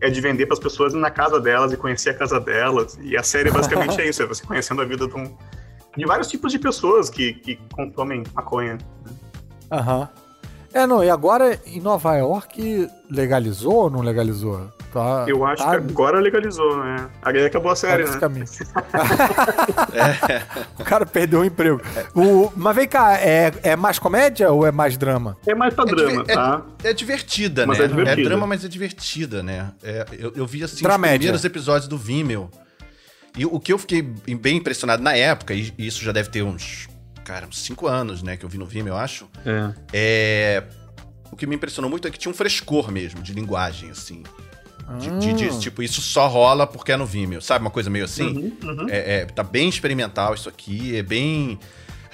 é 0.00 0.10
de 0.10 0.20
vender 0.20 0.46
para 0.46 0.54
as 0.54 0.60
pessoas 0.60 0.94
na 0.94 1.10
casa 1.10 1.38
delas 1.38 1.72
e 1.72 1.76
conhecer 1.76 2.10
a 2.10 2.14
casa 2.14 2.40
delas. 2.40 2.98
E 3.02 3.16
a 3.16 3.22
série 3.22 3.50
basicamente 3.50 4.00
é 4.00 4.08
isso, 4.08 4.22
é 4.22 4.26
você 4.26 4.44
conhecendo 4.44 4.82
a 4.82 4.84
vida 4.84 5.06
de, 5.06 5.14
um, 5.14 5.36
de 5.96 6.04
vários 6.06 6.28
tipos 6.28 6.50
de 6.50 6.58
pessoas 6.58 7.08
que, 7.10 7.34
que 7.34 7.58
consomem 7.72 8.24
maconha. 8.34 8.78
Aham. 9.70 10.08
É, 10.74 10.86
não, 10.86 11.04
e 11.04 11.10
agora 11.10 11.60
em 11.66 11.80
Nova 11.80 12.16
York 12.16 12.88
legalizou 13.10 13.74
ou 13.74 13.90
não 13.90 14.00
legalizou? 14.00 14.70
Tá, 14.92 15.24
Eu 15.26 15.42
acho 15.46 15.62
tá 15.64 15.70
que 15.70 15.76
agora 15.76 16.20
legalizou, 16.20 16.76
né? 16.84 17.08
Aí 17.22 17.46
acabou 17.46 17.70
a 17.70 17.74
tá 17.74 17.80
série, 17.80 18.02
nesse 18.02 18.14
né? 18.14 18.20
caminho. 18.20 18.44
O 20.78 20.84
cara 20.84 21.06
perdeu 21.06 21.40
o 21.40 21.44
emprego. 21.44 21.80
O, 22.14 22.52
mas 22.56 22.76
vem 22.76 22.88
cá, 22.88 23.18
é, 23.18 23.52
é 23.62 23.76
mais 23.76 23.98
comédia 23.98 24.50
ou 24.50 24.66
é 24.66 24.72
mais 24.72 24.96
drama? 24.96 25.36
É 25.46 25.54
mais 25.54 25.74
pra 25.74 25.84
É 25.84 25.86
drama, 25.86 26.10
diver- 26.22 26.30
é- 26.30 26.34
tá? 26.34 26.62
É 26.84 26.92
divertida, 26.92 27.66
Mas 27.66 27.78
né? 27.78 27.84
é 27.84 27.88
divertida. 27.88 28.28
drama, 28.28 28.46
mas 28.46 28.64
é 28.64 28.68
divertida, 28.68 29.42
né? 29.42 29.70
É, 29.82 30.06
eu, 30.18 30.32
eu 30.36 30.46
vi 30.46 30.62
assim 30.62 30.82
Dramédia. 30.82 31.16
os 31.16 31.18
primeiros 31.18 31.44
episódios 31.44 31.88
do 31.88 31.98
Vimeo. 31.98 32.50
E 33.36 33.46
o 33.46 33.58
que 33.58 33.72
eu 33.72 33.78
fiquei 33.78 34.02
bem 34.02 34.58
impressionado 34.58 35.02
na 35.02 35.16
época, 35.16 35.54
e 35.54 35.72
isso 35.78 36.04
já 36.04 36.12
deve 36.12 36.28
ter 36.28 36.42
uns, 36.42 36.86
cara, 37.24 37.46
uns 37.46 37.62
5 37.64 37.86
anos, 37.86 38.22
né, 38.22 38.36
que 38.36 38.44
eu 38.44 38.48
vi 38.48 38.58
no 38.58 38.66
Vimeo, 38.66 38.92
eu 38.92 38.96
acho. 38.98 39.26
É. 39.46 39.72
É. 39.92 40.62
O 41.30 41.36
que 41.36 41.46
me 41.46 41.56
impressionou 41.56 41.90
muito 41.90 42.06
é 42.06 42.10
que 42.10 42.18
tinha 42.18 42.30
um 42.30 42.34
frescor 42.34 42.90
mesmo 42.92 43.22
de 43.22 43.32
linguagem, 43.32 43.90
assim. 43.90 44.22
De, 44.98 45.18
de- 45.18 45.32
de- 45.34 45.48
Ah. 45.48 45.58
tipo, 45.58 45.82
isso 45.82 46.00
só 46.00 46.26
rola 46.28 46.66
porque 46.66 46.92
é 46.92 46.96
no 46.96 47.06
Vimeo, 47.06 47.40
sabe? 47.40 47.64
Uma 47.64 47.70
coisa 47.70 47.88
meio 47.88 48.04
assim. 48.04 48.24
Uhum, 48.26 48.52
uhum. 48.62 48.86
É, 48.90 49.20
é, 49.20 49.24
tá 49.26 49.42
bem 49.42 49.68
experimental 49.68 50.34
isso 50.34 50.48
aqui, 50.48 50.96
é 50.96 51.02
bem. 51.02 51.58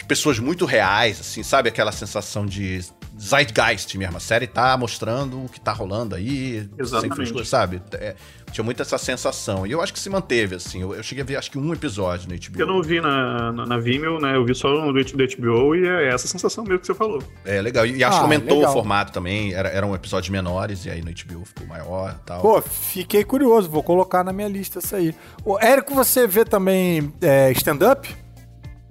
As 0.09 0.17
pessoas 0.17 0.39
muito 0.39 0.65
reais, 0.65 1.21
assim, 1.21 1.43
sabe? 1.43 1.69
Aquela 1.69 1.93
sensação 1.93 2.47
de 2.47 2.81
zeitgeist 3.21 3.95
mesmo. 3.99 4.17
A 4.17 4.21
série 4.21 4.47
tá 4.47 4.75
mostrando 4.75 5.45
o 5.45 5.49
que 5.51 5.61
tá 5.61 5.71
rolando 5.71 6.15
aí, 6.15 6.61
sem 6.63 6.71
Exatamente. 6.79 7.15
frescura, 7.15 7.45
sabe? 7.45 7.83
É, 7.93 8.15
tinha 8.51 8.65
muito 8.65 8.81
essa 8.81 8.97
sensação. 8.97 9.67
E 9.67 9.73
eu 9.73 9.83
acho 9.83 9.93
que 9.93 9.99
se 10.01 10.09
manteve, 10.09 10.55
assim. 10.55 10.81
Eu, 10.81 10.95
eu 10.95 11.03
cheguei 11.03 11.23
a 11.23 11.27
ver, 11.27 11.37
acho 11.37 11.51
que 11.51 11.59
um 11.59 11.75
episódio 11.75 12.27
no 12.27 12.35
HBO. 12.35 12.59
Eu 12.59 12.67
não 12.67 12.83
vi 12.83 13.03
na, 13.03 13.53
na, 13.53 13.67
na 13.67 13.79
Vimeo, 13.79 14.19
né? 14.19 14.35
Eu 14.35 14.47
vi 14.47 14.55
só 14.55 14.69
no 14.71 14.93
do 14.95 15.03
HBO 15.03 15.75
e 15.77 15.87
é 15.87 16.09
essa 16.09 16.27
sensação 16.27 16.65
mesmo 16.65 16.79
que 16.79 16.87
você 16.87 16.95
falou. 16.95 17.23
É 17.45 17.61
legal. 17.61 17.85
E 17.85 18.03
acho 18.03 18.17
Ah, 18.17 18.21
que 18.21 18.25
aumentou 18.25 18.57
legal. 18.57 18.71
o 18.71 18.73
formato 18.73 19.13
também. 19.13 19.53
Era, 19.53 19.69
eram 19.69 19.95
episódios 19.95 20.31
menores, 20.31 20.87
e 20.87 20.91
aí 20.91 21.03
no 21.03 21.11
HBO 21.11 21.45
ficou 21.45 21.67
maior 21.67 22.17
e 22.19 22.25
tal. 22.25 22.41
Pô, 22.41 22.63
fiquei 22.63 23.25
curioso, 23.25 23.69
vou 23.69 23.83
colocar 23.83 24.25
na 24.25 24.33
minha 24.33 24.49
lista 24.49 24.79
isso 24.79 24.97
aí. 24.97 25.15
O 25.45 25.59
Érico, 25.59 25.95
você 25.95 26.27
vê 26.27 26.47
também 26.47 27.13
é, 27.21 27.51
stand-up? 27.53 28.09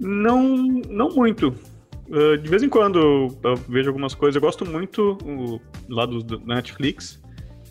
Não, 0.00 0.56
não 0.88 1.10
muito. 1.10 1.54
Uh, 2.08 2.38
de 2.38 2.48
vez 2.48 2.62
em 2.62 2.68
quando 2.68 2.98
eu, 3.42 3.56
vejo 3.68 3.88
algumas 3.90 4.14
coisas. 4.14 4.34
Eu 4.36 4.40
gosto 4.40 4.64
muito 4.64 5.18
o, 5.24 5.60
lá 5.88 6.06
do, 6.06 6.22
do 6.22 6.40
Netflix, 6.46 7.20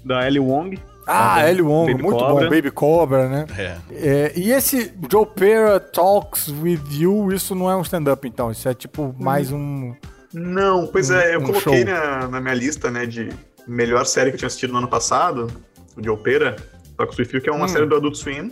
da 0.06 0.28
Ellie 0.28 0.40
Wong. 0.40 0.78
Ah, 1.08 1.50
Ellie 1.50 1.62
Wong, 1.62 1.92
Baby 1.94 2.04
muito 2.04 2.20
Cobra. 2.20 2.44
bom, 2.44 2.50
Baby 2.56 2.72
Cobra, 2.72 3.30
né? 3.30 3.46
É. 3.58 3.78
É, 3.92 4.34
e 4.38 4.52
esse 4.52 4.94
Joe 5.10 5.26
Pera 5.26 5.80
Talks 5.80 6.50
With 6.62 6.82
You, 6.92 7.32
isso 7.32 7.56
não 7.56 7.72
é 7.72 7.76
um 7.78 7.82
stand-up, 7.82 8.28
então. 8.28 8.52
Isso 8.52 8.68
é 8.68 8.74
tipo 8.74 9.16
mais 9.18 9.52
um... 9.52 9.96
Não, 10.34 10.86
pois 10.86 11.10
é, 11.10 11.36
eu 11.36 11.40
Um 11.40 11.46
coloquei 11.46 11.86
na, 11.86 12.28
na 12.28 12.42
minha 12.42 12.54
lista, 12.54 12.92
né, 12.92 13.06
de 13.06 13.30
melhor 13.66 14.06
série 14.06 14.30
que 14.32 14.36
eu 14.36 14.40
tinha 14.40 14.48
assistido 14.48 14.74
no 14.74 14.80
ano 14.80 14.88
passado, 14.90 15.48
o 15.96 16.02
de 16.02 16.10
Opera, 16.10 16.58
Talks 16.98 17.18
With 17.18 17.30
You, 17.34 17.42
que 17.42 17.50
é 17.50 17.54
uma 17.54 17.66
Hum. 17.66 17.70
série 17.70 17.86
do 17.86 17.96
Adult 17.96 18.16
Swim. 18.16 18.52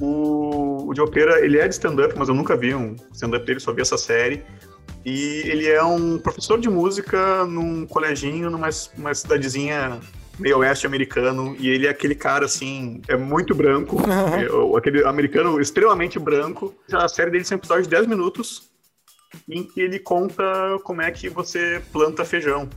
O, 0.00 0.88
o 0.88 0.94
de 0.94 1.00
Opera, 1.00 1.44
ele 1.44 1.58
é 1.58 1.66
de 1.68 1.74
stand-up, 1.74 2.14
mas 2.16 2.28
eu 2.28 2.34
nunca 2.34 2.56
vi 2.56 2.74
um 2.74 2.96
stand-up 3.12 3.44
dele, 3.46 3.60
só 3.60 3.72
vi 3.72 3.82
essa 3.82 3.96
série. 3.96 4.42
E 5.04 5.42
ele 5.46 5.68
é 5.68 5.82
um 5.84 6.18
professor 6.18 6.58
de 6.58 6.68
música 6.68 7.44
num 7.44 7.86
coleginho, 7.86 8.50
numa 8.50 8.68
uma 8.96 9.14
cidadezinha 9.14 10.00
meio 10.38 10.58
oeste 10.58 10.86
americano, 10.86 11.54
e 11.60 11.68
ele 11.68 11.86
é 11.86 11.90
aquele 11.90 12.14
cara, 12.14 12.46
assim, 12.46 13.00
é 13.06 13.16
muito 13.16 13.54
branco, 13.54 13.96
é, 14.42 14.50
o- 14.50 14.76
aquele 14.76 15.04
americano 15.04 15.60
extremamente 15.60 16.18
branco. 16.18 16.74
A 16.92 17.06
série 17.06 17.30
dele 17.30 17.44
são 17.44 17.56
episódios 17.56 17.86
de 17.86 17.94
10 17.94 18.06
minutos, 18.08 18.68
em 19.48 19.62
que 19.62 19.80
ele 19.80 19.98
conta 20.00 20.42
como 20.82 21.02
é 21.02 21.10
que 21.10 21.28
você 21.28 21.80
planta 21.92 22.24
feijão. 22.24 22.68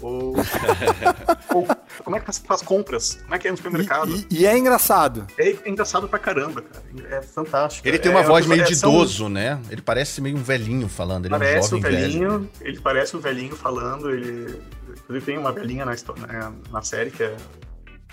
Ou, 0.00 0.34
ou 1.54 1.66
como 2.04 2.16
é 2.16 2.20
que 2.20 2.26
você 2.26 2.40
faz 2.46 2.60
compras, 2.62 3.14
como 3.22 3.34
é 3.34 3.38
que 3.38 3.48
é 3.48 3.50
no 3.50 3.56
supermercado. 3.56 4.10
E, 4.10 4.26
e- 4.30 4.40
e 4.42 4.46
é 4.46 4.56
engraçado. 4.56 5.26
É 5.38 5.56
engraçado 5.68 6.06
pra 6.08 6.18
caramba, 6.18 6.62
cara. 6.62 6.84
É 7.16 7.22
fantástico. 7.22 7.86
Ele 7.88 7.98
tem 7.98 8.12
É 8.12 8.14
uma 8.14 8.22
voz 8.22 8.44
episódio- 8.44 8.62
meio 8.62 8.64
de 8.68 8.76
são- 8.76 8.90
idoso, 8.92 9.28
né? 9.28 9.58
Ele 9.70 9.80
parece 9.80 10.20
meio 10.20 10.36
um 10.36 10.42
velhinho 10.42 10.88
falando. 10.88 11.24
Ele 11.26 11.34
é 11.34 11.36
um 11.36 11.40
Parece 11.40 11.70
jovem 11.70 11.78
um 11.78 11.82
velho. 11.82 11.96
velhinho, 11.96 12.50
ele 12.60 12.80
parece 12.80 13.16
um 13.16 13.20
velhinho 13.20 13.56
falando, 13.56 14.10
ele. 14.10 14.60
Inclusive 14.98 15.24
tem 15.26 15.38
uma 15.38 15.52
velhinha 15.52 15.84
na, 15.84 15.94
histó- 15.94 16.14
na, 16.16 16.52
na 16.70 16.82
série, 16.82 17.10
que 17.10 17.22
é 17.22 17.34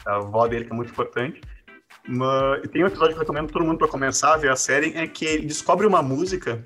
a 0.06 0.16
avó 0.18 0.48
dele, 0.48 0.66
que 0.66 0.72
é 0.72 0.76
muito 0.76 0.92
importante. 0.92 1.42
Mas, 2.08 2.64
e 2.64 2.68
tem 2.68 2.84
um 2.84 2.88
episódio 2.88 3.14
que 3.14 3.20
eu 3.20 3.22
recomendo 3.22 3.50
todo 3.52 3.64
mundo 3.66 3.78
pra 3.78 3.88
começar 3.88 4.34
a 4.34 4.38
ver 4.38 4.50
a 4.52 4.56
série, 4.56 4.94
é 4.96 5.08
que 5.08 5.26
ele 5.26 5.46
descobre 5.48 5.88
uma 5.88 6.02
música, 6.02 6.64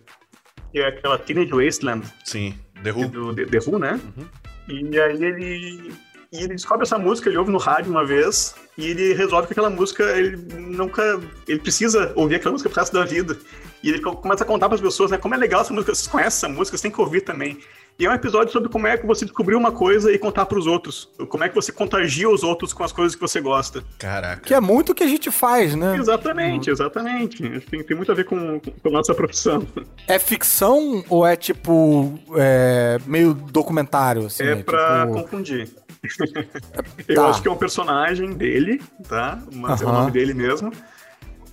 que 0.71 0.79
é 0.79 0.87
aquela 0.87 1.17
Teenage 1.17 1.51
Wasteland, 1.51 2.07
Sim, 2.25 2.55
The 2.83 2.91
Who. 2.91 3.07
do 3.07 3.35
The, 3.35 3.45
The 3.45 3.59
Who, 3.69 3.77
né? 3.79 3.99
Uhum. 4.17 4.25
E 4.67 4.99
aí 4.99 5.23
ele. 5.23 5.93
E 6.29 6.39
ele 6.39 6.55
descobre 6.55 6.83
essa 6.83 6.97
música, 6.97 7.29
ele 7.29 7.37
ouve 7.37 7.51
no 7.51 7.57
rádio 7.57 7.89
uma 7.89 8.05
vez, 8.05 8.53
e 8.77 8.87
ele 8.87 9.13
resolve 9.13 9.47
que 9.47 9.53
aquela 9.53 9.69
música, 9.69 10.03
ele 10.17 10.35
nunca. 10.57 11.21
Ele 11.47 11.59
precisa 11.59 12.11
ouvir 12.15 12.35
aquela 12.35 12.51
música 12.51 12.69
pro 12.69 12.79
resto 12.79 12.93
da 12.93 13.05
vida. 13.05 13.37
E 13.81 13.89
ele 13.89 14.01
co- 14.01 14.17
começa 14.17 14.43
a 14.43 14.47
contar 14.47 14.67
pras 14.67 14.81
pessoas, 14.81 15.09
né? 15.09 15.17
Como 15.17 15.33
é 15.35 15.37
legal 15.37 15.61
essa 15.61 15.73
música, 15.73 15.95
vocês 15.95 16.07
conhecem 16.07 16.27
essa 16.27 16.49
música, 16.49 16.75
vocês 16.75 16.81
têm 16.81 16.91
que 16.91 16.99
ouvir 16.99 17.21
também. 17.21 17.57
E 17.99 18.05
é 18.05 18.09
um 18.09 18.13
episódio 18.13 18.53
sobre 18.53 18.69
como 18.69 18.85
é 18.85 18.95
que 18.95 19.07
você 19.07 19.25
descobriu 19.25 19.57
uma 19.57 19.71
coisa 19.71 20.11
e 20.11 20.19
contar 20.19 20.45
pros 20.45 20.67
outros. 20.67 21.09
Como 21.29 21.43
é 21.43 21.49
que 21.49 21.55
você 21.55 21.71
contagia 21.71 22.29
os 22.29 22.43
outros 22.43 22.71
com 22.71 22.83
as 22.83 22.91
coisas 22.91 23.15
que 23.15 23.21
você 23.21 23.41
gosta. 23.41 23.83
Caraca. 23.97 24.41
Que 24.41 24.53
é 24.53 24.59
muito 24.59 24.91
o 24.91 24.95
que 24.95 25.03
a 25.03 25.07
gente 25.07 25.31
faz, 25.31 25.73
né? 25.73 25.97
Exatamente, 25.97 26.69
exatamente. 26.69 27.41
Tem, 27.61 27.83
tem 27.83 27.97
muito 27.97 28.11
a 28.11 28.15
ver 28.15 28.25
com, 28.25 28.59
com 28.59 28.87
a 28.89 28.91
nossa 28.91 29.15
profissão. 29.15 29.65
É 30.07 30.19
ficção 30.19 31.03
ou 31.09 31.25
é 31.25 31.35
tipo 31.35 32.19
é, 32.35 32.99
meio 33.07 33.33
documentário? 33.33 34.27
Assim, 34.27 34.43
É 34.43 34.55
pra 34.57 35.07
tipo... 35.07 35.13
confundir. 35.23 35.67
Eu 37.07 37.15
Tá. 37.15 37.29
acho 37.29 37.41
que 37.41 37.47
é 37.47 37.51
um 37.51 37.57
personagem 37.57 38.33
dele, 38.33 38.79
tá? 39.09 39.39
Mas 39.51 39.81
é 39.81 39.85
o 39.85 39.91
nome 39.91 40.11
dele 40.11 40.35
mesmo. 40.35 40.71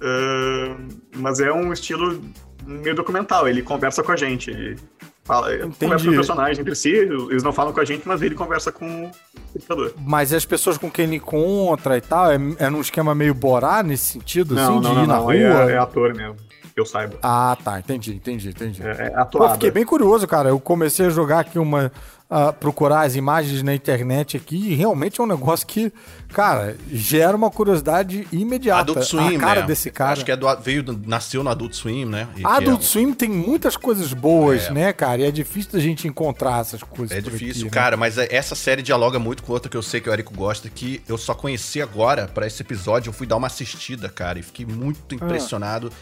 Ahn, 0.02 0.88
mas 1.16 1.40
é 1.40 1.50
um 1.50 1.72
estilo 1.72 2.20
meio 2.66 2.94
documental. 2.94 3.48
Ele 3.48 3.62
conversa 3.62 4.02
com 4.02 4.12
a 4.12 4.16
gente. 4.16 4.50
Ele 4.50 4.76
fala, 5.24 5.54
Entendi. 5.54 5.76
conversa 5.78 6.04
com 6.04 6.10
o 6.10 6.14
personagem 6.14 6.60
entre 6.60 6.74
si. 6.74 6.90
Eles 6.90 7.42
não 7.42 7.52
falam 7.52 7.72
com 7.72 7.80
a 7.80 7.84
gente, 7.84 8.06
mas 8.06 8.22
ele 8.22 8.34
conversa 8.34 8.70
com 8.70 9.06
o 9.06 9.10
espectador. 9.46 9.92
Mas 9.98 10.32
as 10.32 10.44
pessoas 10.44 10.78
com 10.78 10.90
quem 10.90 11.06
ele 11.06 11.16
encontra 11.16 11.96
e 11.96 12.00
tal, 12.00 12.30
é, 12.30 12.38
é 12.58 12.70
num 12.70 12.80
esquema 12.80 13.14
meio 13.14 13.34
borá 13.34 13.82
nesse 13.82 14.12
sentido, 14.12 14.58
assim, 14.58 14.80
de 14.80 14.88
ir 14.88 15.06
na 15.06 15.16
rua? 15.16 15.32
aí 15.32 15.42
É, 15.42 15.72
é 15.72 15.78
ator 15.78 16.14
mesmo, 16.14 16.36
que 16.74 16.80
eu 16.80 16.84
saiba. 16.86 17.18
Ah, 17.22 17.56
tá, 17.62 17.78
entendi, 17.78 18.14
entendi, 18.14 18.48
entendi. 18.48 18.82
É, 18.82 18.90
é 19.06 19.10
Pô, 19.10 19.20
atuado. 19.20 19.52
fiquei 19.54 19.70
bem 19.70 19.84
curioso, 19.84 20.26
cara. 20.26 20.48
Eu 20.48 20.58
comecei 20.58 21.06
a 21.06 21.10
jogar 21.10 21.38
aqui 21.40 21.56
uma. 21.58 21.92
a 22.28 22.52
procurar 22.52 23.02
as 23.02 23.14
imagens 23.14 23.62
na 23.62 23.72
internet 23.72 24.36
aqui 24.36 24.56
e 24.56 24.74
realmente 24.74 25.20
é 25.20 25.22
um 25.24 25.26
negócio 25.26 25.64
que, 25.68 25.92
cara, 26.30 26.76
gera 26.90 27.36
uma 27.36 27.48
curiosidade 27.48 28.26
imediata. 28.32 28.80
Adult 28.90 29.04
Swim, 29.04 29.36
a 29.36 29.38
cara 29.38 29.60
né? 29.60 29.66
desse 29.68 29.88
cara. 29.88 30.14
Acho 30.14 30.24
que 30.24 30.32
é 30.32 30.36
do, 30.36 30.52
veio, 30.56 30.82
nasceu 31.06 31.44
no 31.44 31.50
Adult 31.50 31.74
Swim, 31.74 32.06
né? 32.06 32.26
E 32.36 32.44
Adult 32.44 32.80
é, 32.80 32.84
Swim 32.84 33.12
tem 33.12 33.28
muitas 33.28 33.76
coisas 33.76 34.12
boas, 34.12 34.64
É. 34.66 34.72
né, 34.72 34.92
cara? 34.92 35.20
E 35.20 35.26
é 35.26 35.30
difícil 35.30 35.70
da 35.72 35.78
gente 35.78 36.08
encontrar 36.08 36.60
essas 36.60 36.82
coisas. 36.82 37.16
É 37.16 37.22
por 37.22 37.30
difícil, 37.30 37.66
aqui, 37.68 37.76
né? 37.76 37.82
cara, 37.82 37.96
mas 37.96 38.18
é- 38.18 38.26
essa 38.34 38.56
série 38.56 38.82
dialoga 38.82 39.18
muito 39.20 39.44
com 39.44 39.52
outra 39.52 39.70
que 39.70 39.76
eu 39.76 39.82
sei 39.82 40.00
que 40.00 40.08
o 40.10 40.12
Érico 40.12 40.34
gosta, 40.34 40.68
que 40.68 41.02
eu 41.06 41.16
só 41.16 41.34
conheci 41.34 41.80
agora 41.80 42.26
pra 42.26 42.48
esse 42.48 42.60
episódio, 42.62 43.10
eu 43.10 43.12
fui 43.12 43.28
dar 43.28 43.36
uma 43.36 43.46
assistida, 43.46 44.08
cara, 44.08 44.40
e 44.40 44.42
fiquei 44.42 44.66
muito 44.66 45.14
impressionado. 45.14 45.92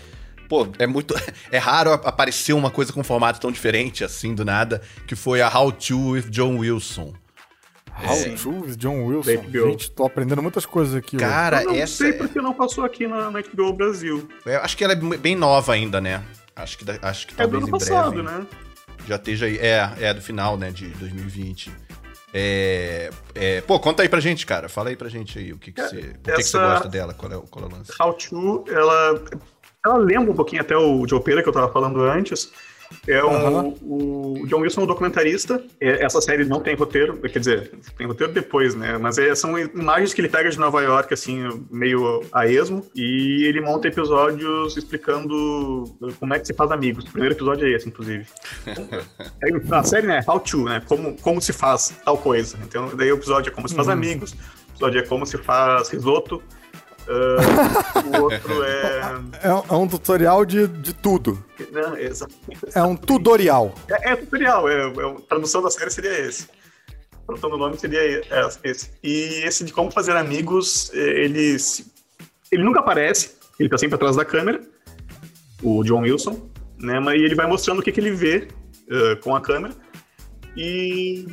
Pô, 0.53 0.69
é 0.79 0.87
muito. 0.87 1.15
É 1.51 1.57
raro 1.57 1.93
aparecer 1.95 2.53
uma 2.53 2.71
coisa 2.71 2.93
com 2.93 3.01
um 3.01 3.05
formato 3.05 3.41
tão 3.41 3.51
diferente 3.51 4.05
assim 4.05 4.35
do 4.35 4.45
nada, 4.45 4.83
que 5.07 5.15
foi 5.17 5.41
a 5.41 5.49
How 5.49 5.73
To 5.73 6.11
with 6.11 6.29
John 6.29 6.59
Wilson. 6.59 7.15
How 8.07 8.15
Sim. 8.15 8.35
to 8.35 8.77
John 8.77 9.05
Wilson. 9.07 9.43
Gente, 9.51 9.91
tô 9.91 10.05
aprendendo 10.05 10.43
muitas 10.43 10.67
coisas 10.67 10.95
aqui. 10.95 11.17
hoje. 11.17 11.25
Cara, 11.25 11.63
eu 11.63 11.71
não 11.73 11.77
essa. 11.77 11.97
sei 12.05 12.13
porque 12.13 12.39
não 12.41 12.53
passou 12.53 12.85
aqui 12.85 13.07
na, 13.07 13.31
na 13.31 13.41
HBO 13.41 13.73
Brasil. 13.73 14.29
é- 14.47 14.57
acho 14.57 14.77
que 14.77 14.85
ela 14.85 14.93
é 14.93 14.97
bem 14.97 15.35
nova 15.37 15.73
ainda, 15.73 16.01
né? 16.03 16.23
Acho 16.55 16.77
que, 16.79 16.85
acho 17.03 17.27
que 17.27 17.33
É 17.35 17.47
do 17.47 17.53
talvez 17.53 17.63
ano 17.65 17.69
em 17.69 17.71
passado, 17.79 18.23
breve 18.23 18.29
né? 18.41 18.47
já 19.07 19.17
esteja 19.17 19.47
aí. 19.47 19.57
É, 19.59 19.91
é 20.01 20.13
do 20.15 20.21
final, 20.21 20.57
né? 20.59 20.71
De 20.71 20.87
2020. 20.89 21.71
É, 22.35 23.11
é, 23.35 23.61
pô, 23.63 23.79
conta 23.79 24.03
aí 24.03 24.09
pra 24.09 24.21
gente, 24.21 24.47
cara. 24.47 24.69
Fala 24.69 24.89
aí 24.89 24.97
pra 24.97 25.09
gente 25.09 25.39
aí 25.39 25.53
o 25.53 25.59
que, 25.59 25.71
que, 25.73 25.83
você, 25.83 25.97
o 25.97 26.01
que, 26.01 26.33
que 26.33 26.43
você 26.43 26.57
essa- 26.57 26.59
gosta 26.67 26.89
dela, 26.89 27.13
qual 27.15 27.31
é, 27.33 27.37
o- 27.37 27.43
qual 27.43 27.65
é 27.67 27.69
o 27.69 27.73
lance. 27.73 27.93
How 28.01 28.15
to, 28.15 28.65
ela, 28.69 29.23
ela 29.85 29.97
lembra 29.97 30.31
um 30.31 30.35
pouquinho 30.35 30.63
até 30.63 30.77
o 30.77 31.07
Joe 31.09 31.21
Pera 31.23 31.43
que 31.43 31.49
eu 31.49 31.53
tava 31.53 31.73
falando 31.73 32.03
antes. 32.03 32.53
É 33.09 33.25
um, 33.25 33.31
Aham. 33.31 33.75
o 33.81 34.45
John 34.49 34.61
Wilson 34.61 34.83
é 34.83 34.85
um 34.85 34.87
documentarista. 34.87 35.65
É, 35.81 36.05
Essa 36.05 36.21
série 36.21 36.45
não 36.45 36.61
tem 36.61 36.75
roteiro, 36.77 37.17
quer 37.17 37.39
dizer, 37.39 37.71
tem 37.97 38.07
roteiro 38.07 38.35
depois, 38.35 38.75
né? 38.75 38.99
Mas 38.99 39.17
é- 39.17 39.35
são 39.35 39.59
imagens 39.59 40.13
que 40.13 40.21
ele 40.21 40.29
pega 40.29 40.51
de 40.51 40.59
Nova 40.59 40.83
York, 40.83 41.13
assim, 41.15 41.49
meio 41.71 42.23
a 42.31 42.47
esmo, 42.47 42.85
e 42.95 43.45
ele 43.47 43.63
monta 43.63 43.89
episódios 43.89 44.77
explicando 44.77 45.85
como 46.21 46.35
é 46.35 46.39
que 46.39 46.47
se 46.47 46.53
faz 46.53 46.71
amigos. 46.71 47.07
O 47.07 47.11
primeiro 47.13 47.35
episódio 47.35 47.67
é 47.67 47.71
esse, 47.71 47.89
inclusive. 47.89 48.27
É, 49.43 49.75
A 49.75 49.83
série, 49.83 50.07
né? 50.07 50.23
How 50.29 50.39
to, 50.41 50.65
né? 50.65 50.83
Como, 50.87 51.17
como 51.23 51.41
se 51.41 51.53
faz 51.55 51.95
tal 52.05 52.19
coisa. 52.19 52.59
Então, 52.63 52.91
daí 52.95 53.11
o 53.11 53.17
episódio 53.17 53.51
é 53.51 53.55
como 53.55 53.67
se 53.69 53.75
faz 53.75 53.89
amigos. 53.89 54.33
O 54.33 54.73
episódio 54.75 55.01
é 55.01 55.03
como 55.07 55.25
se 55.25 55.39
faz 55.39 55.89
risoto. 55.89 56.43
Ah, 57.09 58.03
o 58.19 58.23
outro 58.23 58.63
é. 58.65 59.01
É, 59.43 59.53
um- 59.55 59.63
é 59.71 59.73
um 59.77 59.89
tutorial 59.89 60.45
de, 60.45 60.67
de 60.69 60.95
tudo. 60.95 61.45
Não, 61.73 61.97
é 61.97 62.05
exa- 62.05 62.29
É 62.75 62.83
um 62.83 62.95
tutorial. 62.97 63.75
é, 63.89 64.13
é 64.13 64.17
tutorial, 64.17 64.69
é, 64.69 64.87
é- 64.87 64.87
a 64.89 65.21
tradução 65.29 65.63
da 65.63 65.71
série 65.71 65.91
seria 65.91 66.19
esse. 66.21 66.49
Tradução 67.27 67.51
do 67.51 67.57
nome 67.59 67.77
seria 67.79 68.01
é, 68.01 68.49
esse. 68.65 68.91
E 69.03 69.43
esse 69.45 69.65
de 69.65 69.73
como 69.73 69.91
fazer 69.91 70.17
amigos, 70.17 70.91
é, 70.95 70.99
ele, 71.25 71.57
ele 72.51 72.63
nunca 72.65 72.81
aparece, 72.81 73.33
ele 73.59 73.69
tá 73.69 73.79
sempre 73.79 73.95
atrás 73.97 74.17
da 74.17 74.25
câmera, 74.25 74.61
o 75.63 75.83
John 75.85 76.01
Wilson, 76.03 76.51
né? 76.79 76.99
Mas 77.01 77.21
ele 77.21 77.35
vai 77.35 77.47
mostrando 77.47 77.79
o 77.79 77.83
que, 77.83 77.93
que 77.93 78.01
ele 78.01 78.11
vê 78.11 78.49
eh, 78.91 79.17
com 79.23 79.35
a 79.37 79.41
câmera. 79.41 79.73
E 80.57 81.27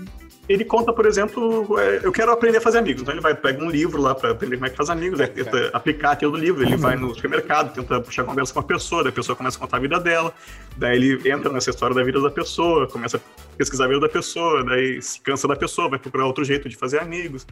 ele 0.50 0.66
conta, 0.66 0.92
por 0.92 1.06
exemplo, 1.06 1.80
é, 1.80 2.00
eu 2.04 2.12
quero 2.12 2.32
aprender 2.32 2.58
a 2.58 2.62
fazer 2.62 2.80
amigos. 2.80 3.04
Então 3.04 3.14
ele 3.14 3.22
vai 3.22 3.36
pega 3.36 3.64
um 3.64 3.70
livro 3.70 4.02
lá 4.02 4.16
para 4.16 4.32
aprender 4.32 4.56
como 4.58 4.66
é 4.66 4.70
que 4.70 4.76
faz 4.76 4.90
amigos, 4.90 5.22
aí 5.22 5.28
tenta 5.28 5.70
aplicar 5.72 6.12
aquilo 6.12 6.32
do 6.34 6.38
livro. 6.38 6.64
Ele 6.64 6.76
vai 6.76 6.96
no 6.96 7.14
supermercado, 7.14 7.74
tenta 7.74 8.02
puxar 8.02 8.24
conversa 8.24 8.52
com 8.54 8.60
a 8.60 8.64
pessoa, 8.64 9.04
daí 9.04 9.12
a 9.12 9.16
pessoa 9.16 9.36
começa 9.36 9.58
a 9.58 9.60
contar 9.62 9.78
a 9.78 9.80
vida 9.80 10.00
dela, 10.00 10.34
daí 10.76 10.98
ele 10.98 11.32
entra 11.32 11.52
nessa 11.54 11.70
história 11.70 11.96
da 11.96 12.04
vida 12.04 12.20
da 12.20 12.32
pessoa, 12.32 12.88
começa 12.88 13.18
a 13.18 13.20
pesquisar 13.58 13.86
a 13.86 13.88
vida 13.88 14.00
da 14.00 14.10
pessoa, 14.10 14.64
daí 14.64 15.02
se 15.02 15.20
cansa 15.22 15.48
da 15.48 15.56
pessoa, 15.56 15.90
vai 15.90 16.00
procurar 16.00 16.26
outro 16.26 16.44
jeito 16.44 16.68
de 16.68 16.76
fazer 16.76 17.00
amigos. 17.00 17.46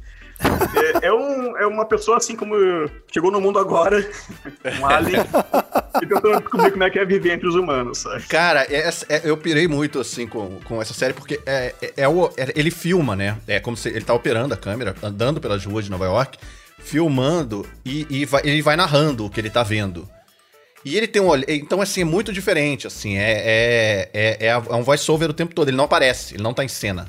É, 1.02 1.08
é, 1.08 1.14
um, 1.14 1.58
é 1.58 1.68
uma 1.68 1.86
pessoa 1.86 2.18
assim 2.18 2.36
como 2.36 2.56
chegou 3.14 3.32
no 3.32 3.40
mundo 3.42 3.60
agora, 3.60 3.98
um 4.80 4.86
alien, 4.86 5.22
e 6.02 6.06
tentando 6.06 6.40
descobrir 6.40 6.72
como 6.72 6.84
é 6.84 6.90
que 6.90 7.00
é 7.00 7.06
viver 7.06 7.32
entre 7.34 7.48
os 7.48 7.56
humanos, 7.56 8.00
sabe? 8.00 8.24
Cara, 8.28 8.66
essa- 8.74 9.06
é- 9.10 9.22
eu 9.26 9.36
pirei 9.36 9.68
muito, 9.68 10.00
assim, 10.00 10.28
com, 10.28 10.60
com 10.64 10.82
essa 10.82 10.94
série, 10.94 11.14
porque 11.14 11.40
é, 11.46 11.74
é- 11.82 11.94
é 11.98 12.08
o- 12.08 12.30
é- 12.38 12.54
ele 12.56 12.72
filma, 12.88 13.18
né? 13.18 13.38
É 13.46 13.60
como 13.60 13.76
se 13.76 13.90
ele 13.90 14.06
tá 14.06 14.14
operando 14.14 14.54
a 14.54 14.58
câmera, 14.58 14.96
andando 15.04 15.42
pelas 15.42 15.66
ruas 15.66 15.84
de 15.86 15.92
Nova 15.92 16.06
York, 16.06 16.38
filmando 16.80 17.68
e, 17.86 18.08
e 18.10 18.26
vai- 18.26 18.42
ele 18.46 18.62
vai 18.62 18.78
narrando 18.78 19.26
o 19.26 19.30
que 19.30 19.42
ele 19.42 19.50
tá 19.50 19.62
vendo. 19.62 20.08
E 20.86 20.96
ele 20.96 21.06
tem 21.06 21.22
um 21.22 21.28
olhar. 21.28 21.50
Então, 21.50 21.82
assim, 21.82 22.02
é 22.02 22.06
muito 22.06 22.32
diferente, 22.32 22.88
assim. 22.88 23.18
É, 23.18 23.32
é, 23.32 24.10
é, 24.14 24.38
é 24.40 24.48
é 24.48 24.58
um 24.76 24.84
voice-over 24.84 25.30
o 25.30 25.34
tempo 25.34 25.54
todo. 25.54 25.68
Ele 25.68 25.76
não 25.76 25.84
aparece, 25.84 26.36
ele 26.36 26.44
não 26.44 26.54
tá 26.54 26.64
em 26.64 26.70
cena. 26.70 27.08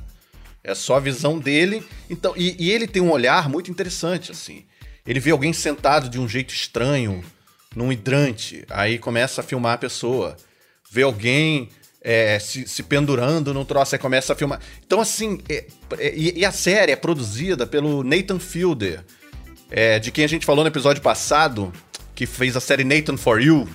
É 0.64 0.74
só 0.74 0.96
a 0.96 1.00
visão 1.00 1.38
dele. 1.38 1.86
Então, 2.10 2.34
e, 2.36 2.56
e 2.58 2.72
ele 2.72 2.88
tem 2.88 3.00
um 3.00 3.12
olhar 3.12 3.48
muito 3.48 3.70
interessante, 3.70 4.32
assim. 4.32 4.64
Ele 5.06 5.20
vê 5.20 5.30
alguém 5.30 5.52
sentado 5.52 6.08
de 6.08 6.18
um 6.18 6.28
jeito 6.28 6.52
estranho, 6.52 7.22
num 7.76 7.92
hidrante, 7.92 8.64
aí 8.68 8.98
começa 8.98 9.42
a 9.42 9.44
filmar 9.44 9.74
a 9.74 9.78
pessoa. 9.78 10.36
Vê 10.90 11.02
alguém 11.02 11.68
é, 12.10 12.38
se, 12.38 12.66
se 12.66 12.82
pendurando 12.82 13.52
num 13.52 13.66
troço, 13.66 13.94
aí 13.94 13.98
começa 13.98 14.32
a 14.32 14.36
filmar. 14.36 14.58
Então, 14.86 14.98
assim, 14.98 15.40
é- 15.46 15.66
é- 15.98 16.14
e, 16.16 16.42
a 16.42 16.50
série 16.50 16.90
é 16.90 16.96
produzida 16.96 17.66
pelo 17.66 18.02
Nathan 18.02 18.38
Fielder, 18.38 19.04
é, 19.70 19.98
de 19.98 20.10
quem 20.10 20.24
a 20.24 20.26
gente 20.26 20.46
falou 20.46 20.64
no 20.64 20.68
episódio 20.70 21.02
passado, 21.02 21.70
que 22.14 22.24
fez 22.24 22.56
a 22.56 22.60
série 22.60 22.82
Nathan 22.82 23.18
For 23.18 23.42
You, 23.42 23.68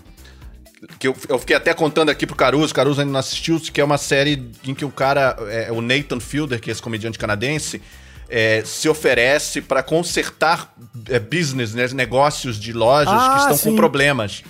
que 0.97 1.07
eu, 1.07 1.15
eu 1.29 1.37
fiquei 1.37 1.55
até 1.55 1.75
contando 1.75 2.09
aqui 2.09 2.25
pro 2.25 2.35
Caruso, 2.35 2.71
o 2.71 2.75
Caruso 2.75 3.01
ainda 3.01 3.13
não 3.13 3.19
assistiu, 3.19 3.59
que 3.59 3.79
é 3.79 3.83
uma 3.83 3.99
série 3.99 4.49
em 4.65 4.73
que 4.73 4.83
o 4.83 4.89
cara, 4.89 5.37
é, 5.51 5.71
o 5.71 5.79
Nathan 5.79 6.19
Fielder, 6.19 6.59
que 6.59 6.71
é 6.71 6.73
esse 6.73 6.81
comediante 6.81 7.19
canadense, 7.19 7.83
é, 8.27 8.63
se 8.65 8.89
oferece 8.89 9.61
para 9.61 9.83
consertar 9.83 10.73
é, 11.07 11.19
business, 11.19 11.75
né, 11.75 11.87
negócios 11.93 12.59
de 12.59 12.73
lojas 12.73 13.13
Ah, 13.13 13.33
que 13.35 13.41
estão 13.41 13.57
sim. 13.57 13.69
com 13.69 13.75
problemas. 13.75 14.43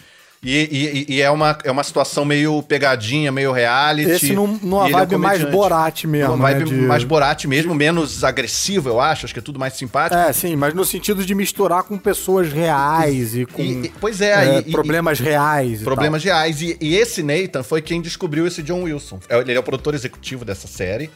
E, 0.45 1.06
e- 1.10 1.15
e 1.15 1.21
é, 1.21 1.32
uma, 1.32 1.58
é 1.63 1.71
uma 1.71 1.84
situação 1.84 2.25
meio 2.25 2.62
pegadinha, 2.63 3.32
meio 3.32 3.51
reality. 3.53 4.12
Esse 4.12 4.34
num- 4.34 4.60
numa 4.62 4.84
é 4.84 4.89
um 4.89 4.91
vibe 4.91 5.15
mais 5.17 5.39
comediante. 5.39 5.51
Borat 5.51 6.03
mesmo, 6.06 6.34
Uma 6.34 6.49
né, 6.49 6.53
vibe 6.56 6.69
de- 6.69 6.75
mais 6.75 7.03
Borat 7.06 7.45
mesmo, 7.45 7.73
menos 7.73 8.23
agressivo, 8.25 8.89
eu 8.89 8.99
acho. 8.99 9.25
Acho 9.25 9.34
que 9.34 9.39
é 9.39 9.43
tudo 9.43 9.58
mais 9.58 9.73
simpático. 9.73 10.19
É, 10.19 10.34
sim, 10.34 10.56
mas 10.58 10.73
no 10.73 10.84
sentido 10.84 11.25
de 11.25 11.34
misturar 11.34 11.84
com 11.84 11.97
pessoas 11.97 12.51
reais 12.51 13.36
e 13.36 13.45
com 13.45 13.62
E- 13.62 13.91
pois 14.01 14.19
é, 14.19 14.58
é, 14.58 14.62
problemas 14.63 15.19
reais. 15.19 15.82
Problemas 15.82 16.23
reais. 16.23 16.62
E, 16.62 16.77
e 16.82 16.95
esse 16.97 17.23
Nathan 17.23 17.63
foi 17.63 17.82
quem 17.82 18.01
descobriu 18.01 18.45
esse 18.45 18.62
John 18.62 18.84
Wilson. 18.84 19.19
É, 19.29 19.38
Ele 19.39 19.53
é 19.53 19.60
o 19.60 19.63
produtor 19.63 19.93
executivo 19.95 20.43
dessa 20.43 20.67
série. 20.67 21.10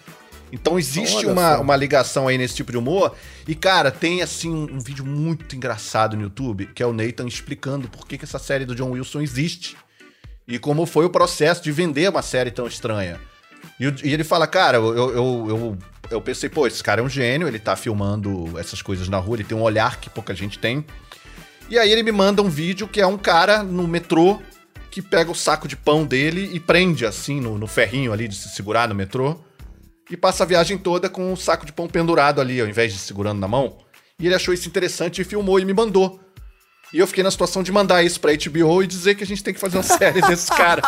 Então 0.51 0.79
existe 0.79 1.17
Olha 1.17 1.31
uma, 1.31 1.55
só. 1.55 1.61
uma 1.61 1.75
ligação 1.75 2.27
aí 2.27 2.37
nesse 2.37 2.55
tipo 2.55 2.71
de 2.71 2.77
humor. 2.77 3.15
E, 3.47 3.53
cara, 3.53 3.91
tem 3.91 4.21
assim 4.21 4.49
um, 4.49 4.75
um 4.75 4.79
vídeo 4.79 5.05
muito 5.05 5.55
engraçado 5.55 6.15
no 6.15 6.23
YouTube, 6.23 6.67
que 6.73 6.81
é 6.81 6.85
o 6.85 6.93
Nathan 6.93 7.27
explicando 7.27 7.89
por 7.89 8.07
que, 8.07 8.17
que 8.17 8.25
essa 8.25 8.39
série 8.39 8.65
do 8.65 8.75
John 8.75 8.91
Wilson 8.91 9.21
existe. 9.21 9.75
E 10.47 10.57
como 10.57 10.85
foi 10.85 11.05
o 11.05 11.09
processo 11.09 11.61
de 11.61 11.71
vender 11.71 12.09
uma 12.09 12.21
série 12.21 12.51
tão 12.51 12.67
estranha. 12.67 13.19
E, 13.79 13.85
e 14.03 14.13
ele 14.13 14.23
fala, 14.23 14.47
cara, 14.47 14.77
eu, 14.77 14.95
eu, 14.95 15.49
eu, 15.49 15.77
eu 16.09 16.21
pensei, 16.21 16.49
pô, 16.49 16.65
esse 16.65 16.81
cara 16.81 17.01
é 17.01 17.03
um 17.03 17.09
gênio, 17.09 17.47
ele 17.47 17.59
tá 17.59 17.75
filmando 17.75 18.57
essas 18.57 18.81
coisas 18.81 19.09
na 19.09 19.17
rua, 19.17 19.35
ele 19.35 19.43
tem 19.43 19.57
um 19.57 19.61
olhar 19.61 19.99
que 19.99 20.09
pouca 20.09 20.33
gente 20.33 20.57
tem. 20.57 20.85
E 21.69 21.77
aí 21.77 21.91
ele 21.91 22.03
me 22.03 22.13
manda 22.13 22.41
um 22.41 22.49
vídeo 22.49 22.87
que 22.87 23.01
é 23.01 23.07
um 23.07 23.17
cara 23.17 23.61
no 23.61 23.85
metrô 23.85 24.41
que 24.89 25.01
pega 25.01 25.29
o 25.29 25.35
saco 25.35 25.67
de 25.67 25.75
pão 25.75 26.05
dele 26.05 26.49
e 26.53 26.59
prende 26.61 27.05
assim 27.05 27.41
no, 27.41 27.57
no 27.57 27.67
ferrinho 27.67 28.13
ali 28.13 28.27
de 28.27 28.35
se 28.35 28.49
segurar 28.49 28.87
no 28.87 28.95
metrô 28.95 29.37
e 30.09 30.17
passa 30.17 30.43
a 30.43 30.47
viagem 30.47 30.77
toda 30.77 31.09
com 31.09 31.33
o 31.33 31.37
saco 31.37 31.65
de 31.65 31.73
pão 31.73 31.87
pendurado 31.87 32.39
ali, 32.39 32.59
ao 32.61 32.67
invés 32.67 32.93
de 32.93 32.99
segurando 32.99 33.39
na 33.39 33.47
mão. 33.47 33.77
E 34.19 34.25
ele 34.25 34.35
achou 34.35 34.53
isso 34.53 34.67
interessante 34.67 35.21
e 35.21 35.23
filmou 35.23 35.59
e 35.59 35.65
me 35.65 35.73
mandou. 35.73 36.19
E 36.93 36.99
eu 36.99 37.07
fiquei 37.07 37.23
na 37.23 37.29
situação 37.29 37.61
de 37.61 37.71
mandar 37.71 38.01
isso 38.03 38.19
pra 38.19 38.31
HBO 38.33 38.81
e 38.81 38.87
dizer 38.87 39.15
que 39.15 39.23
a 39.23 39.27
gente 39.27 39.43
tem 39.43 39.53
que 39.53 39.59
fazer 39.59 39.77
uma 39.77 39.83
série 39.83 40.21
desse 40.21 40.49
cara. 40.49 40.81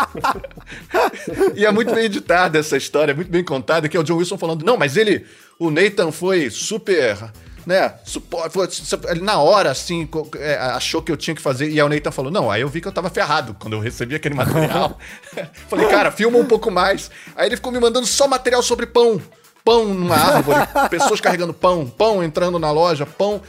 e 1.55 1.65
é 1.65 1.71
muito 1.71 1.93
bem 1.93 2.05
editada 2.05 2.57
essa 2.57 2.77
história, 2.77 3.11
é 3.11 3.15
muito 3.15 3.29
bem 3.29 3.43
contada, 3.43 3.89
que 3.89 3.97
é 3.97 3.99
o 3.99 4.03
John 4.03 4.15
Wilson 4.15 4.37
falando, 4.37 4.63
não, 4.63 4.77
mas 4.77 4.95
ele, 4.95 5.25
o 5.59 5.69
Nathan 5.69 6.11
foi 6.11 6.49
super, 6.49 7.17
né, 7.65 7.93
supo- 8.03 8.49
foi- 8.49 8.69
su- 8.69 8.99
ele 9.07 9.21
na 9.21 9.39
hora, 9.39 9.71
assim, 9.71 10.07
é, 10.37 10.55
achou 10.57 11.01
que 11.01 11.11
eu 11.11 11.17
tinha 11.17 11.35
que 11.35 11.41
fazer, 11.41 11.69
e 11.69 11.79
aí 11.79 11.81
o 11.81 11.89
Nathan 11.89 12.11
falou, 12.11 12.31
não, 12.31 12.49
aí 12.49 12.61
eu 12.61 12.69
vi 12.69 12.81
que 12.81 12.87
eu 12.87 12.91
tava 12.91 13.09
ferrado 13.09 13.55
quando 13.59 13.73
eu 13.73 13.79
recebi 13.79 14.15
aquele 14.15 14.35
material. 14.35 14.97
Falei, 15.69 15.87
cara, 15.87 16.11
filma 16.11 16.37
um 16.37 16.45
pouco 16.45 16.71
mais. 16.71 17.09
Aí 17.35 17.47
ele 17.47 17.55
ficou 17.55 17.71
me 17.71 17.79
mandando 17.79 18.05
só 18.07 18.27
material 18.27 18.61
sobre 18.63 18.85
pão. 18.85 19.21
Pão 19.63 19.85
numa 19.93 20.15
árvore, 20.15 20.59
pessoas 20.89 21.19
carregando 21.21 21.53
pão, 21.53 21.85
pão 21.87 22.23
entrando 22.23 22.57
na 22.57 22.71
loja, 22.71 23.05
pão. 23.05 23.41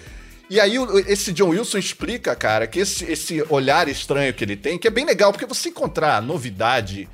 E 0.51 0.59
aí 0.59 0.75
esse 1.07 1.33
John 1.33 1.51
Wilson 1.51 1.79
explica, 1.79 2.35
cara, 2.35 2.67
que 2.67 2.81
esse, 2.81 3.05
esse 3.05 3.45
olhar 3.49 3.87
estranho 3.89 4.35
que 4.35 4.43
ele 4.43 4.57
tem, 4.57 4.77
que 4.77 4.89
é 4.89 4.91
bem 4.91 5.05
legal, 5.05 5.31
porque 5.33 5.47
você 5.47 5.69
encontrar 5.69 6.21
novidade 6.21 7.09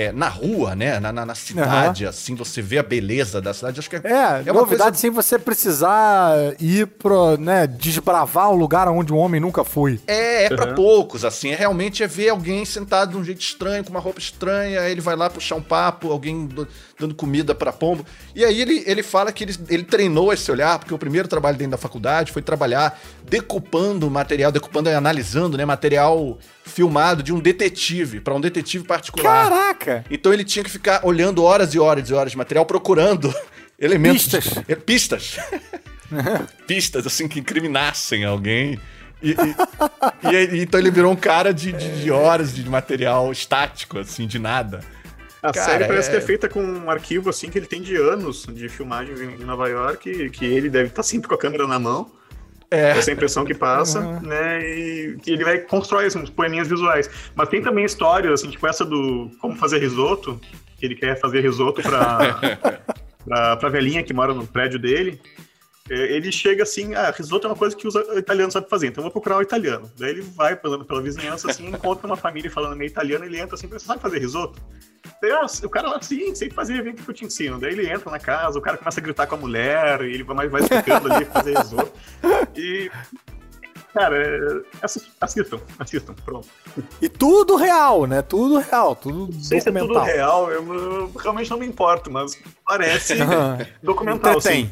é, 0.00 0.12
na 0.12 0.28
rua, 0.28 0.76
né? 0.76 1.00
Na, 1.00 1.12
na, 1.12 1.26
na 1.26 1.34
cidade, 1.34 2.06
assim, 2.06 2.34
você 2.34 2.62
vê 2.62 2.78
a 2.78 2.82
beleza 2.82 3.40
da 3.40 3.52
cidade. 3.52 3.80
Acho 3.80 3.90
que 3.90 3.96
é, 3.96 4.00
É, 4.04 4.52
uma 4.52 4.60
novidade 4.60 4.90
coisa 4.90 4.94
sem 5.00 5.10
você 5.10 5.38
precisar 5.38 6.32
ir 6.60 6.86
pro, 6.86 7.36
né, 7.36 7.66
desbravar 7.66 8.50
o 8.50 8.56
lugar 8.56 8.88
onde 8.88 9.12
o 9.12 9.16
homem 9.16 9.40
nunca 9.40 9.64
foi. 9.64 10.00
É, 10.06 10.44
é 10.44 10.48
pra 10.48 10.68
Uhum. 10.68 10.74
poucos, 10.74 11.24
assim. 11.24 11.50
É 11.50 11.54
realmente 11.56 12.02
é 12.02 12.06
ver 12.06 12.28
alguém 12.28 12.64
sentado 12.64 13.12
de 13.12 13.16
um 13.16 13.24
jeito 13.24 13.40
estranho, 13.40 13.82
com 13.84 13.90
uma 13.90 14.00
roupa 14.00 14.18
estranha, 14.20 14.80
aí 14.80 14.92
ele 14.92 15.00
vai 15.00 15.16
lá 15.16 15.28
puxar 15.28 15.56
um 15.56 15.62
papo, 15.62 16.10
alguém 16.12 16.46
do- 16.46 16.68
dando 16.98 17.14
comida 17.14 17.54
pra 17.54 17.72
pombo. 17.72 18.04
E 18.34 18.44
aí 18.44 18.60
ele, 18.60 18.82
ele 18.86 19.02
fala 19.02 19.30
que 19.32 19.44
ele, 19.44 19.56
ele 19.68 19.84
treinou 19.84 20.32
esse 20.32 20.50
olhar, 20.50 20.78
porque 20.78 20.92
o 20.94 20.98
primeiro 20.98 21.28
trabalho 21.28 21.56
dentro 21.56 21.72
da 21.72 21.78
faculdade 21.78 22.32
foi 22.32 22.42
trabalhar 22.42 22.98
decupando 23.28 24.10
material, 24.10 24.50
decupando 24.50 24.88
e 24.88 24.94
analisando, 24.94 25.56
né, 25.56 25.64
material 25.64 26.38
filmado 26.68 27.22
de 27.22 27.32
um 27.32 27.40
detetive, 27.40 28.20
pra 28.20 28.34
um 28.34 28.40
detetive 28.40 28.84
particular. 28.84 29.48
Caraca! 29.50 30.04
Então 30.10 30.32
ele 30.32 30.44
tinha 30.44 30.64
que 30.64 30.70
ficar 30.70 31.00
olhando 31.04 31.42
horas 31.42 31.74
e 31.74 31.78
horas 31.78 32.08
e 32.08 32.14
horas 32.14 32.30
de 32.32 32.38
material, 32.38 32.64
procurando 32.66 33.32
elementos. 33.78 34.26
Pistas. 34.28 34.64
É, 34.68 34.74
pistas. 34.76 35.36
pistas, 36.66 37.06
assim, 37.06 37.28
que 37.28 37.40
incriminassem 37.40 38.24
alguém. 38.24 38.78
E, 39.22 39.32
e- 39.32 40.56
e 40.56 40.62
então 40.62 40.78
ele 40.78 40.90
virou 40.90 41.10
um 41.12 41.16
cara 41.16 41.52
de, 41.52 41.72
de- 41.72 42.02
de 42.02 42.10
horas 42.10 42.54
de 42.54 42.68
material 42.68 43.32
estático, 43.32 43.98
assim, 43.98 44.26
de 44.26 44.38
nada. 44.38 44.80
A 45.42 45.52
Cara, 45.52 45.66
série 45.66 45.84
parece 45.86 46.08
é- 46.08 46.12
que 46.12 46.16
é 46.18 46.20
feita 46.20 46.48
com 46.48 46.62
um 46.62 46.90
arquivo 46.90 47.30
assim 47.30 47.48
que 47.50 47.58
ele 47.58 47.66
tem 47.66 47.80
de 47.82 47.94
anos 47.96 48.46
de 48.48 48.68
filmagens 48.68 49.20
em 49.20 49.34
em 49.40 49.44
Nova 49.44 49.68
York, 49.68 50.30
que 50.30 50.44
ele 50.44 50.68
deve 50.70 50.88
estar 50.88 51.02
sempre 51.02 51.28
com 51.28 51.34
a 51.34 51.38
câmera 51.38 51.66
na 51.66 51.78
mão. 51.78 52.10
É. 52.70 52.90
Essa 52.90 53.10
é 53.10 53.12
a 53.12 53.14
impressão 53.14 53.44
que 53.44 53.54
passa, 53.54 54.00
Uhum. 54.00 54.20
né? 54.20 54.60
E 54.60 55.16
que 55.22 55.30
ele 55.30 55.44
vai 55.44 55.58
constrói 55.58 56.06
assim, 56.06 56.18
uns 56.20 56.30
poeminhas 56.30 56.68
visuais. 56.68 57.08
Mas 57.34 57.48
tem 57.48 57.62
também 57.62 57.84
histórias, 57.84 58.32
assim, 58.40 58.50
tipo 58.50 58.66
essa 58.66 58.84
do 58.84 59.30
como 59.40 59.56
fazer 59.56 59.78
risoto, 59.78 60.38
que 60.76 60.84
ele 60.84 60.94
quer 60.94 61.18
fazer 61.18 61.40
risoto 61.40 61.80
pra, 61.82 62.38
pra, 63.24 63.56
pra 63.56 63.68
velhinha 63.68 64.02
que 64.02 64.12
mora 64.12 64.34
no 64.34 64.46
prédio 64.46 64.78
dele. 64.78 65.20
É, 65.90 65.94
Ele 66.16 66.30
chega 66.30 66.62
assim, 66.62 66.94
ah, 66.94 67.10
risoto 67.10 67.46
é 67.46 67.50
uma 67.50 67.56
coisa 67.56 67.74
que 67.76 67.86
os 67.88 67.94
italianos 68.16 68.52
sabem 68.52 68.68
fazer, 68.68 68.88
então 68.88 69.00
eu 69.00 69.04
vou 69.04 69.12
procurar 69.12 69.38
o 69.38 69.42
italiano. 69.42 69.90
Daí 69.98 70.10
ele 70.10 70.22
vai 70.22 70.54
pela, 70.56 70.84
pela 70.84 71.00
vizinhança, 71.02 71.50
assim, 71.50 71.66
encontra 71.70 72.06
uma 72.06 72.16
família 72.16 72.50
falando 72.50 72.76
meio 72.76 72.88
italiano, 72.88 73.24
ele 73.24 73.38
entra 73.40 73.54
assim, 73.54 73.66
você 73.66 73.86
sabe 73.86 74.00
fazer 74.02 74.18
risoto? 74.18 74.60
Daí, 75.22 75.30
ah, 75.32 75.46
o 75.64 75.68
cara 75.70 75.88
lá, 75.88 76.02
sim, 76.02 76.34
sei 76.34 76.50
fazer, 76.50 76.82
vem 76.82 76.92
aqui 76.92 77.02
que 77.02 77.10
eu 77.10 77.14
te 77.14 77.24
ensino. 77.24 77.58
Daí 77.58 77.72
ele 77.72 77.88
entra 77.90 78.10
na 78.10 78.18
casa, 78.18 78.58
o 78.58 78.62
cara 78.62 78.76
começa 78.76 79.00
a 79.00 79.02
gritar 79.02 79.26
com 79.26 79.34
a 79.36 79.38
mulher, 79.38 80.02
e 80.02 80.12
ele 80.14 80.22
vai, 80.24 80.48
vai 80.48 80.60
explicando 80.62 81.12
ali 81.12 81.24
fazer 81.24 81.56
risoto. 81.56 81.92
E, 82.54 82.90
cara, 83.94 84.16
é, 84.16 84.60
assi- 84.82 85.08
assistam, 85.20 85.58
assistam, 85.78 86.14
pronto. 86.24 86.46
E 87.00 87.08
tudo 87.08 87.56
real, 87.56 88.06
né? 88.06 88.20
Tudo 88.22 88.58
real, 88.58 88.94
tudo 88.94 89.32
Não 89.32 89.40
sei 89.42 89.60
se 89.60 89.68
é 89.68 89.72
tudo 89.72 89.88
documental. 89.88 90.04
real, 90.14 90.50
eu, 90.50 91.10
realmente 91.18 91.50
não 91.50 91.58
me 91.58 91.66
importo, 91.66 92.10
mas 92.10 92.38
parece 92.66 93.14
documental, 93.82 94.34
Entretém. 94.36 94.66
sim. 94.66 94.70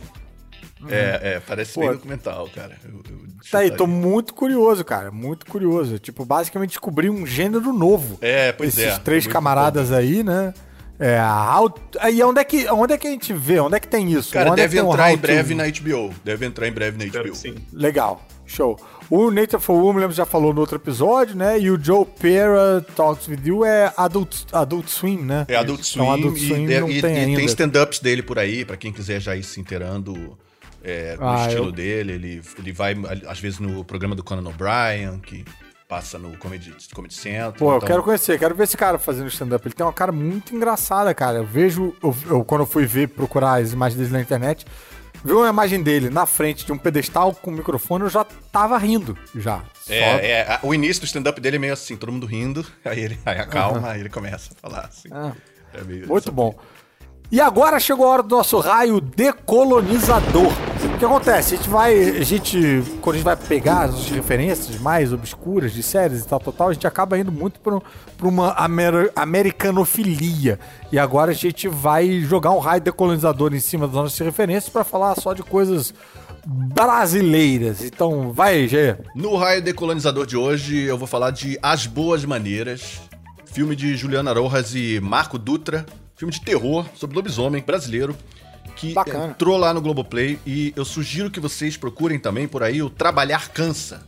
É, 0.88 1.20
é, 1.36 1.40
parece 1.40 1.74
Pô. 1.74 1.80
bem 1.80 1.92
documental, 1.92 2.48
cara. 2.54 2.76
Eu- 2.84 3.02
eu- 3.10 3.26
Tá 3.50 3.60
aí, 3.60 3.70
tô 3.70 3.86
muito 3.86 4.34
curioso, 4.34 4.84
cara. 4.84 5.10
Muito 5.10 5.46
curioso. 5.46 5.98
Tipo, 5.98 6.24
basicamente 6.24 6.70
descobri 6.70 7.08
um 7.08 7.24
gênero 7.26 7.72
novo. 7.72 8.18
É, 8.20 8.52
pois 8.52 8.76
Esses 8.76 8.94
é. 8.96 8.98
três 8.98 9.24
Muito 9.24 9.32
camaradas 9.32 9.92
aí, 9.92 10.22
né? 10.22 10.52
É, 10.98 11.18
a 11.18 11.58
how... 11.60 11.72
Aí 12.00 12.22
onde 12.22 12.40
é, 12.40 12.44
que, 12.44 12.66
onde 12.70 12.92
é 12.94 12.98
que 12.98 13.06
a 13.06 13.10
gente 13.10 13.32
vê? 13.32 13.60
Onde 13.60 13.76
é 13.76 13.80
que 13.80 13.86
tem 13.88 14.10
isso? 14.12 14.32
Cara, 14.32 14.50
onde 14.50 14.60
é 14.60 14.64
que 14.64 14.74
deve 14.74 14.82
o 14.86 14.90
entrar 14.92 15.08
how 15.08 15.14
em 15.14 15.16
breve 15.18 15.54
na 15.54 15.64
HBO. 15.64 16.14
Deve 16.24 16.46
entrar 16.46 16.66
em 16.68 16.72
breve 16.72 16.98
na 16.98 17.10
HBO. 17.22 17.34
sim. 17.34 17.54
Legal, 17.72 18.20
show. 18.46 18.78
O 19.08 19.30
Nathan 19.30 19.60
for 19.60 19.74
Woman 19.80 20.10
já 20.10 20.24
falou 20.26 20.52
no 20.52 20.60
outro 20.60 20.76
episódio, 20.76 21.36
né? 21.36 21.60
E 21.60 21.70
o 21.70 21.78
Joe 21.82 22.04
Pera 22.04 22.84
Talks 22.96 23.28
With 23.28 23.40
You 23.44 23.64
é 23.64 23.92
Adult, 23.96 24.44
Adult 24.52 24.88
Swim, 24.88 25.18
né? 25.18 25.44
É 25.48 25.54
Adult 25.56 25.82
Swim, 25.84 26.02
Então, 26.02 26.12
Adult 26.14 26.36
e, 26.38 26.48
Swim 26.48 26.64
e- 26.64 26.80
não 26.80 26.90
e- 26.90 27.00
tem 27.02 27.32
e 27.34 27.36
tem 27.36 27.44
stand-ups 27.44 28.00
dele 28.00 28.22
por 28.22 28.38
aí, 28.38 28.64
pra 28.64 28.76
quem 28.76 28.92
quiser 28.92 29.20
já 29.20 29.36
ir 29.36 29.42
se 29.44 29.60
inteirando 29.60 30.36
é, 30.86 31.16
no 31.16 31.28
Ah, 31.28 31.46
estilo 31.46 31.66
eu- 31.66 31.72
dele. 31.72 32.12
Ele, 32.12 32.42
ele 32.58 32.72
vai, 32.72 32.94
às 33.28 33.40
vezes, 33.40 33.58
no 33.58 33.84
programa 33.84 34.14
do 34.14 34.22
Conan 34.24 34.48
O'Brien, 34.48 35.18
que 35.18 35.44
passa 35.88 36.18
no 36.18 36.36
Comedy, 36.38 36.74
Comedy 36.94 37.14
Central. 37.14 37.52
Pô, 37.52 37.70
eu 37.72 37.76
então- 37.76 37.86
quero 37.88 38.02
conhecer, 38.02 38.38
quero 38.38 38.54
ver 38.54 38.64
esse 38.64 38.76
cara 38.76 38.98
fazendo 38.98 39.28
stand-up. 39.28 39.66
Ele 39.66 39.74
tem 39.74 39.86
uma 39.86 39.92
cara 39.92 40.10
muito 40.12 40.54
engraçada, 40.54 41.12
cara. 41.14 41.38
Eu 41.38 41.44
vejo, 41.44 41.94
eu, 42.02 42.16
eu- 42.28 42.44
quando 42.44 42.62
eu 42.62 42.66
fui 42.66 42.86
ver, 42.86 43.08
procurar 43.08 43.60
as 43.60 43.72
imagens 43.72 43.98
dele 44.00 44.12
na 44.12 44.20
internet, 44.20 44.64
vi 45.24 45.32
uma 45.32 45.48
imagem 45.48 45.82
dele 45.82 46.10
na 46.10 46.26
frente 46.26 46.64
de 46.66 46.72
um 46.72 46.78
pedestal 46.78 47.32
com 47.34 47.50
microfone, 47.50 48.04
eu 48.04 48.10
já 48.10 48.24
tava 48.50 48.76
rindo, 48.78 49.16
já. 49.34 49.62
É, 49.88 50.30
é, 50.40 50.58
o 50.62 50.74
início 50.74 51.02
do 51.02 51.06
stand-up 51.06 51.40
dele 51.40 51.56
é 51.56 51.58
meio 51.60 51.72
assim, 51.72 51.96
todo 51.96 52.10
mundo 52.12 52.26
rindo, 52.26 52.66
aí 52.84 53.00
ele 53.00 53.18
aí 53.24 53.38
acalma, 53.38 53.90
aí 53.90 54.00
ele 54.00 54.08
começa 54.10 54.52
a 54.54 54.56
falar 54.68 54.86
assim. 54.86 55.08
Ah, 55.12 55.32
É 55.74 55.82
muito 55.82 56.32
bom. 56.32 56.52
E 57.30 57.40
agora 57.40 57.80
chegou 57.80 58.06
a 58.06 58.10
hora 58.10 58.22
do 58.22 58.36
nosso 58.36 58.58
raio 58.60 59.00
decolonizador. 59.00 60.52
O 60.94 60.98
que 60.98 61.04
acontece? 61.04 61.54
A 61.54 61.56
gente 61.56 61.68
vai. 61.68 61.92
A 62.18 62.22
gente. 62.22 62.82
Quando 63.02 63.14
a 63.14 63.18
gente 63.18 63.24
vai 63.24 63.36
pegar 63.36 63.82
as 63.82 64.08
referências 64.08 64.78
mais 64.78 65.12
obscuras 65.12 65.72
de 65.72 65.82
séries 65.82 66.22
e 66.22 66.26
tal, 66.26 66.40
a 66.68 66.72
gente 66.72 66.86
acaba 66.86 67.18
indo 67.18 67.32
muito 67.32 67.58
pra 67.60 67.80
uma 68.28 68.52
amer- 68.52 69.10
americanofilia. 69.16 70.58
E 70.92 70.98
agora 70.98 71.32
a 71.32 71.34
gente 71.34 71.66
vai 71.68 72.20
jogar 72.20 72.52
um 72.52 72.58
raio 72.60 72.80
decolonizador 72.80 73.52
em 73.54 73.60
cima 73.60 73.86
das 73.86 73.96
nossas 73.96 74.18
referências 74.18 74.68
pra 74.72 74.84
falar 74.84 75.16
só 75.16 75.32
de 75.34 75.42
coisas 75.42 75.92
brasileiras. 76.46 77.82
Então, 77.82 78.30
vai, 78.32 78.68
Gê. 78.68 78.96
No 79.14 79.36
raio 79.36 79.60
decolonizador 79.60 80.24
de 80.26 80.36
hoje, 80.36 80.82
eu 80.82 80.96
vou 80.96 81.08
falar 81.08 81.32
de 81.32 81.58
As 81.62 81.86
Boas 81.86 82.24
Maneiras, 82.24 83.00
filme 83.46 83.74
de 83.74 83.96
Juliana 83.96 84.32
Rojas 84.32 84.74
e 84.74 85.00
Marco 85.00 85.38
Dutra, 85.38 85.84
filme 86.16 86.32
de 86.32 86.40
terror 86.40 86.86
sobre 86.94 87.16
lobisomem 87.16 87.62
brasileiro, 87.62 88.16
que 88.74 88.94
Bacana. 88.94 89.28
entrou 89.28 89.56
lá 89.56 89.72
no 89.72 89.80
Globoplay 89.80 90.38
e 90.46 90.72
eu 90.74 90.84
sugiro 90.84 91.30
que 91.30 91.38
vocês 91.38 91.76
procurem 91.76 92.18
também 92.18 92.48
por 92.48 92.62
aí 92.62 92.82
o 92.82 92.90
Trabalhar 92.90 93.50
Cansa, 93.50 94.02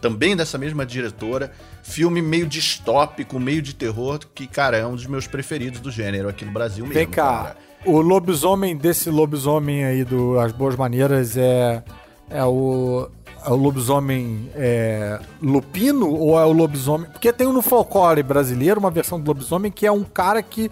também 0.00 0.34
dessa 0.34 0.56
mesma 0.56 0.84
diretora, 0.86 1.52
filme 1.82 2.22
meio 2.22 2.46
distópico, 2.46 3.38
meio 3.38 3.60
de 3.60 3.74
terror, 3.74 4.18
que, 4.34 4.46
cara, 4.46 4.78
é 4.78 4.86
um 4.86 4.94
dos 4.94 5.06
meus 5.06 5.26
preferidos 5.26 5.80
do 5.80 5.90
gênero 5.90 6.28
aqui 6.28 6.44
no 6.44 6.52
Brasil 6.52 6.84
mesmo. 6.84 6.94
Vem 6.94 7.06
cá. 7.06 7.44
cara. 7.44 7.56
O 7.84 8.00
lobisomem 8.00 8.76
desse 8.76 9.10
lobisomem 9.10 9.84
aí 9.84 10.04
do 10.04 10.38
As 10.38 10.52
Boas 10.52 10.76
Maneiras 10.76 11.36
é, 11.36 11.82
é 12.28 12.44
o. 12.44 13.08
É 13.42 13.48
o 13.48 13.56
lobisomem 13.56 14.50
é, 14.54 15.18
lupino 15.40 16.10
ou 16.14 16.38
é 16.38 16.44
o 16.44 16.52
lobisomem. 16.52 17.10
Porque 17.10 17.32
tem 17.32 17.50
no 17.50 17.62
folclore 17.62 18.22
brasileiro 18.22 18.78
uma 18.78 18.90
versão 18.90 19.18
do 19.18 19.26
lobisomem 19.26 19.72
que 19.72 19.86
é 19.86 19.92
um 19.92 20.04
cara 20.04 20.42
que 20.42 20.70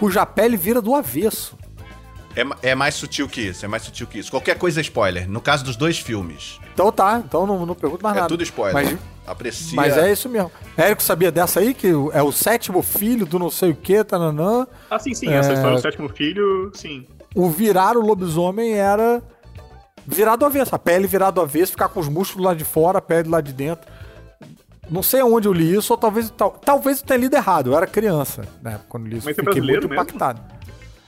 cuja 0.00 0.26
pele 0.26 0.56
vira 0.56 0.82
do 0.82 0.94
avesso. 0.94 1.56
É, 2.34 2.70
é 2.70 2.74
mais 2.74 2.94
sutil 2.94 3.28
que 3.28 3.40
isso, 3.42 3.64
é 3.64 3.68
mais 3.68 3.82
sutil 3.82 4.06
que 4.06 4.18
isso. 4.18 4.30
Qualquer 4.30 4.56
coisa 4.56 4.80
é 4.80 4.82
spoiler. 4.82 5.28
No 5.28 5.40
caso 5.40 5.64
dos 5.64 5.76
dois 5.76 5.98
filmes, 5.98 6.58
Então 6.72 6.90
tá, 6.90 7.22
então 7.24 7.46
não, 7.46 7.66
não 7.66 7.74
pergunto 7.74 8.02
mais 8.02 8.16
é 8.16 8.20
nada. 8.20 8.28
tudo 8.28 8.42
spoiler. 8.42 8.72
Mas, 8.74 8.98
Aprecia. 9.26 9.76
mas 9.76 9.96
é 9.96 10.10
isso 10.10 10.28
mesmo. 10.28 10.50
Érico 10.76 11.02
sabia 11.02 11.30
dessa 11.30 11.60
aí, 11.60 11.74
que 11.74 11.88
é 12.12 12.22
o 12.22 12.32
sétimo 12.32 12.82
filho 12.82 13.26
do 13.26 13.38
não 13.38 13.50
sei 13.50 13.70
o 13.70 13.76
que, 13.76 14.02
tananã. 14.02 14.66
Ah, 14.90 14.98
sim, 14.98 15.12
sim, 15.14 15.28
É. 15.28 15.34
essa 15.34 15.52
história 15.52 15.76
do 15.76 15.82
sétimo 15.82 16.08
filho, 16.08 16.70
sim. 16.74 17.06
o 17.34 17.48
virar 17.50 17.96
o 17.96 18.00
lobisomem 18.00 18.72
era 18.74 19.20
virar 20.06 20.36
do 20.36 20.44
avesso. 20.46 20.74
A 20.74 20.78
pele 20.78 21.06
virar 21.08 21.30
do 21.32 21.40
avesso, 21.40 21.72
ficar 21.72 21.88
com 21.88 22.00
os 22.00 22.08
músculos 22.08 22.46
lá 22.46 22.54
de 22.54 22.64
fora, 22.64 22.98
a 22.98 23.02
pele 23.02 23.28
lá 23.28 23.40
de 23.40 23.52
dentro. 23.52 23.90
Não 24.90 25.02
sei 25.02 25.20
aonde 25.20 25.46
eu 25.46 25.52
li 25.52 25.74
isso, 25.76 25.92
ou 25.92 25.96
talvez, 25.98 26.30
tal- 26.36 26.50
talvez 26.64 27.00
eu 27.00 27.06
tenha 27.06 27.20
lido 27.20 27.36
errado. 27.36 27.70
Eu 27.70 27.76
era 27.76 27.86
criança, 27.86 28.42
né? 28.62 28.80
Quando 28.88 29.06
li 29.06 29.18
isso. 29.18 29.26
Mas 29.26 29.32
é 29.38 29.40
Fiquei 29.40 29.44
brasileiro 29.44 29.82
muito 29.82 29.90
mesmo? 29.90 30.02
impactado. 30.02 30.40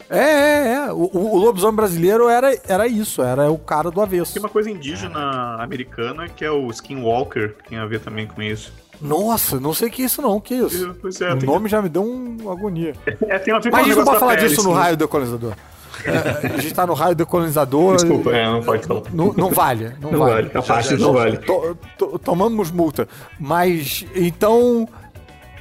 É, 0.09 0.19
é, 0.19 0.73
é. 0.89 0.93
O, 0.93 1.11
o- 1.13 1.39
lobisomem 1.39 1.75
brasileiro 1.77 2.29
era, 2.29 2.55
era 2.69 2.87
isso, 2.87 3.23
era 3.23 3.51
o 3.51 3.59
cara 3.59 3.91
do 3.91 4.01
avesso. 4.01 4.33
Tem 4.35 4.43
uma 4.43 4.49
coisa 4.49 4.71
indígena 4.71 5.57
americana 5.59 6.29
que 6.29 6.45
é 6.45 6.51
o 6.51 6.69
Skinwalker, 6.71 7.55
que 7.63 7.71
tem 7.71 7.79
a 7.79 7.87
ver 7.87 8.01
também 8.01 8.27
com 8.27 8.43
isso. 8.43 8.73
Nossa, 9.01 9.59
não 9.59 9.73
sei 9.75 9.89
o 9.89 9.91
que 9.91 10.03
é 10.03 10.05
isso 10.05 10.23
não, 10.23 10.39
que 10.39 10.55
isso? 10.55 10.95
Pois 11.01 11.21
é, 11.21 11.33
o 11.33 11.37
nome 11.45 11.69
já 11.69 11.83
me 11.83 11.89
deu 11.89 12.05
uma 12.05 12.53
agonia. 12.53 12.95
É, 13.27 13.39
tem 13.39 13.53
a 13.55 13.59
ver 13.59 13.71
com 13.71 13.77
Mas 13.77 13.85
a 13.87 13.89
gente 13.89 13.97
não 13.97 14.05
pode 14.05 14.19
falar 14.21 14.37
pele, 14.37 14.49
disso 14.49 14.63
no 14.63 14.73
raio 14.73 14.97
decolonizador. 14.97 15.53
É, 15.53 15.72
a 16.09 16.61
gente 16.61 16.75
tá 16.75 16.87
no 16.87 16.95
raio 16.95 17.15
decolonizador. 17.15 17.97
Desculpa, 17.97 18.31
é, 18.31 18.45
não 18.47 18.63
pode 18.63 18.87
falar. 18.87 19.03
Não, 19.13 19.33
não 19.33 19.51
vale, 19.51 19.93
não, 20.01 20.11
Não 20.13 20.19
vale. 20.19 20.33
vale, 20.35 20.51
a 20.55 20.63
parte 20.63 20.97
não 20.97 21.13
vale. 21.13 21.37
To- 21.39 21.77
to- 21.99 22.19
tomamos 22.19 22.71
multa. 22.71 23.09
Mas, 23.39 24.05
então. 24.15 24.89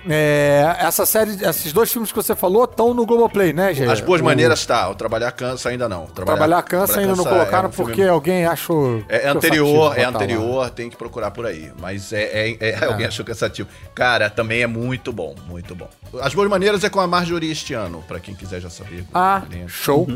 É, 0.09 0.75
essa 0.79 1.05
série, 1.05 1.31
esses 1.45 1.71
dois 1.71 1.91
filmes 1.91 2.11
que 2.11 2.15
você 2.15 2.35
falou 2.35 2.63
estão 2.65 2.93
no 2.93 3.05
Globoplay, 3.05 3.53
né, 3.53 3.73
gente? 3.73 3.89
As 3.91 4.01
boas 4.01 4.21
maneiras 4.21 4.65
tá, 4.65 4.89
o 4.89 4.95
trabalhar 4.95 5.31
cansa 5.31 5.69
ainda 5.69 5.87
não. 5.87 6.05
Trabalhar 6.07 6.61
cansa 6.63 6.99
ainda 6.99 7.15
não 7.15 7.23
Cansa 7.23 7.29
colocaram 7.37 7.65
é 7.65 7.69
um 7.69 7.71
filme- 7.71 7.91
porque 7.91 8.07
alguém 8.07 8.45
achou. 8.45 9.03
É, 9.07 9.25
é 9.25 9.27
anterior, 9.29 9.67
cansativo 9.67 9.83
é 9.83 9.87
botar 9.87 10.01
lá. 10.01 10.23
anterior, 10.23 10.69
tem 10.71 10.89
que 10.89 10.95
procurar 10.97 11.31
por 11.31 11.45
aí. 11.45 11.71
Mas 11.79 12.11
é, 12.13 12.23
é- 12.23 12.57
é- 12.59 12.85
alguém 12.85 13.05
achou 13.05 13.25
cansativo. 13.25 13.69
Cara, 13.93 14.29
também 14.29 14.61
é 14.61 14.67
muito 14.67 15.11
bom, 15.13 15.35
muito 15.47 15.75
bom. 15.75 15.89
As 16.21 16.33
boas 16.33 16.49
maneiras 16.49 16.83
é 16.83 16.89
com 16.89 16.99
a 16.99 17.07
Marjorie 17.07 17.51
este 17.51 17.73
ano, 17.73 18.03
pra 18.07 18.19
quem 18.19 18.33
quiser 18.35 18.59
já 18.59 18.69
saber. 18.69 19.05
Ah, 19.13 19.43
Lembra. 19.49 19.67
show. 19.69 20.07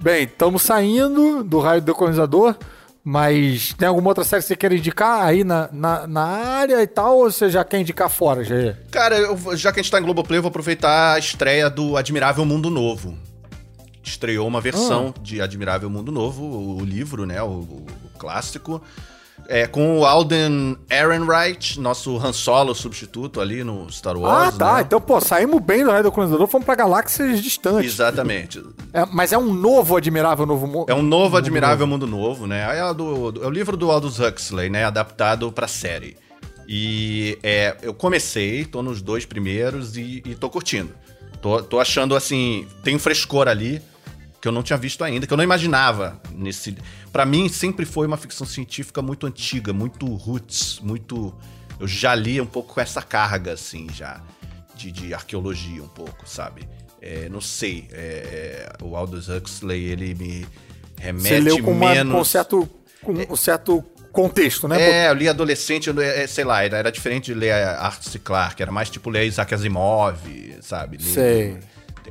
Bem, 0.00 0.24
estamos 0.24 0.62
saindo 0.62 1.42
do 1.42 1.58
raio 1.58 1.80
decolonizador. 1.80 2.54
Mas 3.10 3.72
tem 3.72 3.88
alguma 3.88 4.10
outra 4.10 4.22
série 4.22 4.42
que 4.42 4.48
você 4.48 4.54
quer 4.54 4.70
indicar 4.70 5.22
aí 5.24 5.42
na, 5.42 5.66
na, 5.72 6.06
na 6.06 6.22
área 6.26 6.82
e 6.82 6.86
tal? 6.86 7.16
Ou 7.16 7.30
você 7.30 7.48
já 7.48 7.64
quer 7.64 7.80
indicar 7.80 8.10
fora, 8.10 8.44
Jair? 8.44 8.76
Cara, 8.90 9.16
eu 9.16 9.56
já 9.56 9.72
que 9.72 9.80
a 9.80 9.82
gente 9.82 9.90
tá 9.90 9.98
em 9.98 10.02
Globoplay, 10.02 10.36
eu 10.38 10.42
vou 10.42 10.50
aproveitar 10.50 11.14
a 11.14 11.18
estreia 11.18 11.70
do 11.70 11.96
Admirável 11.96 12.44
Mundo 12.44 12.68
Novo. 12.68 13.16
Estreou 14.04 14.46
uma 14.46 14.60
versão 14.60 15.14
Ah. 15.16 15.20
de 15.22 15.40
Admirável 15.40 15.88
Mundo 15.88 16.12
Novo, 16.12 16.42
o, 16.44 16.82
o 16.82 16.84
livro, 16.84 17.24
né? 17.24 17.42
O- 17.42 17.46
o 17.60 17.86
clássico. 18.18 18.82
É, 19.50 19.66
com 19.66 19.98
o 20.00 20.04
Alden 20.04 20.76
Ehrenreich, 20.90 21.80
nosso 21.80 22.18
Han 22.18 22.34
Solo 22.34 22.74
substituto 22.74 23.40
ali 23.40 23.64
no 23.64 23.90
Star 23.90 24.14
Ah, 24.16 24.18
Wars. 24.18 24.58
tá. 24.58 24.74
né? 24.74 24.80
Então, 24.82 25.00
pô, 25.00 25.18
saímos 25.22 25.62
bem 25.62 25.82
do 25.84 25.90
raio 25.90 26.02
decolonizador, 26.04 26.46
fomos 26.46 26.66
pra 26.66 26.74
galáxias 26.74 27.42
distantes. 27.42 27.90
Exatamente. 27.94 28.62
É, 28.92 29.06
mas 29.10 29.32
é 29.32 29.38
um 29.38 29.50
novo 29.50 29.96
admirável 29.96 30.44
novo 30.44 30.66
mundo. 30.66 30.90
É 30.90 30.94
um 30.94 31.00
novo 31.02 31.36
Admirável 31.38 31.86
Mundo 31.86 32.06
Novo, 32.06 32.46
né? 32.46 32.78
É, 32.78 32.92
do- 32.92 33.32
do- 33.32 33.42
é 33.42 33.46
o 33.46 33.50
livro 33.50 33.74
do 33.74 33.90
Aldous 33.90 34.20
Huxley, 34.20 34.68
né? 34.68 34.84
Adaptado 34.84 35.50
pra 35.50 35.66
série. 35.66 36.14
E 36.68 37.38
é, 37.42 37.74
eu 37.80 37.94
comecei, 37.94 38.66
tô 38.66 38.82
nos 38.82 39.00
dois 39.00 39.24
primeiros 39.24 39.96
e, 39.96 40.22
e 40.26 40.34
tô 40.34 40.50
curtindo. 40.50 40.90
Tô, 41.40 41.62
tô 41.62 41.80
achando, 41.80 42.14
assim, 42.14 42.66
tem 42.82 42.96
um 42.96 42.98
frescor 42.98 43.48
ali 43.48 43.80
que 44.40 44.48
eu 44.48 44.52
não 44.52 44.62
tinha 44.62 44.76
visto 44.76 45.02
ainda, 45.02 45.26
que 45.26 45.32
eu 45.32 45.36
não 45.36 45.44
imaginava 45.44 46.20
nesse... 46.34 46.76
Pra 47.12 47.26
mim, 47.26 47.48
sempre 47.48 47.84
foi 47.84 48.06
uma 48.06 48.16
ficção 48.16 48.46
científica 48.46 49.02
muito 49.02 49.26
antiga, 49.26 49.72
muito 49.72 50.06
roots, 50.06 50.80
muito... 50.80 51.34
Eu 51.80 51.86
já 51.86 52.14
li 52.14 52.40
um 52.40 52.46
pouco 52.46 52.74
com 52.74 52.80
essa 52.80 53.00
carga, 53.02 53.52
assim, 53.52 53.86
já, 53.92 54.20
de, 54.74 54.90
de 54.90 55.14
arqueologia 55.14 55.82
um 55.82 55.88
pouco, 55.88 56.28
sabe? 56.28 56.68
é, 57.00 57.28
não 57.28 57.40
sei, 57.40 57.86
é, 57.92 58.68
é, 58.80 58.84
o 58.84 58.96
Aldous 58.96 59.28
Huxley, 59.28 59.84
ele 59.84 60.14
me 60.14 60.46
remete 60.96 61.28
Você 61.28 61.40
leu 61.40 61.62
com, 61.62 61.72
uma, 61.72 61.94
menos... 61.94 62.12
com 62.12 62.24
certo, 62.24 62.68
com 63.02 63.12
um 63.12 63.36
certo 63.36 63.82
contexto, 64.12 64.66
né? 64.66 65.04
É, 65.04 65.08
eu 65.08 65.14
li 65.14 65.28
adolescente, 65.28 65.90
é, 66.00 66.26
sei 66.26 66.44
lá, 66.44 66.64
era, 66.64 66.78
era 66.78 66.92
diferente 66.92 67.32
de 67.32 67.34
ler 67.34 67.52
Arthur 67.52 68.10
C. 68.10 68.18
Clarke, 68.18 68.62
era 68.62 68.72
mais 68.72 68.90
tipo 68.90 69.10
ler 69.10 69.26
Isaac 69.26 69.54
Asimov, 69.54 70.18
sabe? 70.60 70.96
Ler, 70.96 71.04
Sei. 71.04 71.58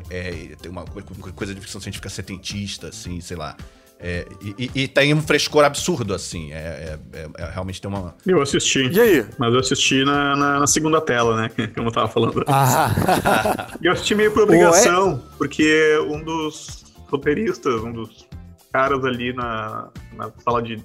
É, 0.09 0.55
tem 0.61 0.71
uma 0.71 0.85
coisa 0.85 1.53
de 1.53 1.61
ficção 1.61 1.81
científica 1.81 2.09
setentista, 2.09 2.87
assim, 2.87 3.19
sei 3.21 3.37
lá. 3.37 3.55
É, 3.99 4.27
e, 4.59 4.69
e, 4.75 4.87
tem 4.87 5.11
um 5.13 5.21
frescor 5.21 5.65
absurdo, 5.65 6.13
assim. 6.13 6.53
É, 6.53 6.55
é, 6.55 6.99
é, 7.13 7.29
é 7.37 7.49
realmente 7.49 7.81
tem 7.81 7.89
uma. 7.89 8.15
Eu 8.25 8.41
assisti. 8.41 8.87
E 8.91 8.99
aí? 8.99 9.25
Mas 9.39 9.53
eu 9.53 9.59
assisti 9.59 10.05
na, 10.05 10.35
na, 10.35 10.59
na 10.59 10.67
segunda 10.67 11.01
tela, 11.01 11.35
né? 11.35 11.49
Como 11.73 11.87
eu 11.87 11.91
tava 11.91 12.07
falando. 12.07 12.43
Ah. 12.47 13.73
eu 13.81 13.91
assisti 13.91 14.13
meio 14.13 14.31
por 14.31 14.43
obrigação, 14.43 15.21
porque 15.37 15.97
um 16.07 16.23
dos 16.23 16.85
roteiristas, 17.09 17.81
um 17.81 17.91
dos 17.91 18.27
caras 18.71 19.03
ali 19.03 19.33
na, 19.33 19.89
na 20.15 20.31
sala 20.43 20.61
de. 20.61 20.75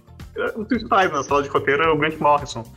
Um 0.56 0.60
dos 0.60 0.68
principais 0.68 1.12
na 1.12 1.22
sala 1.22 1.42
de 1.42 1.50
roteiro 1.50 1.82
é 1.82 1.88
o 1.88 1.98
Grant 1.98 2.18
Morrison, 2.18 2.62
que 2.62 2.70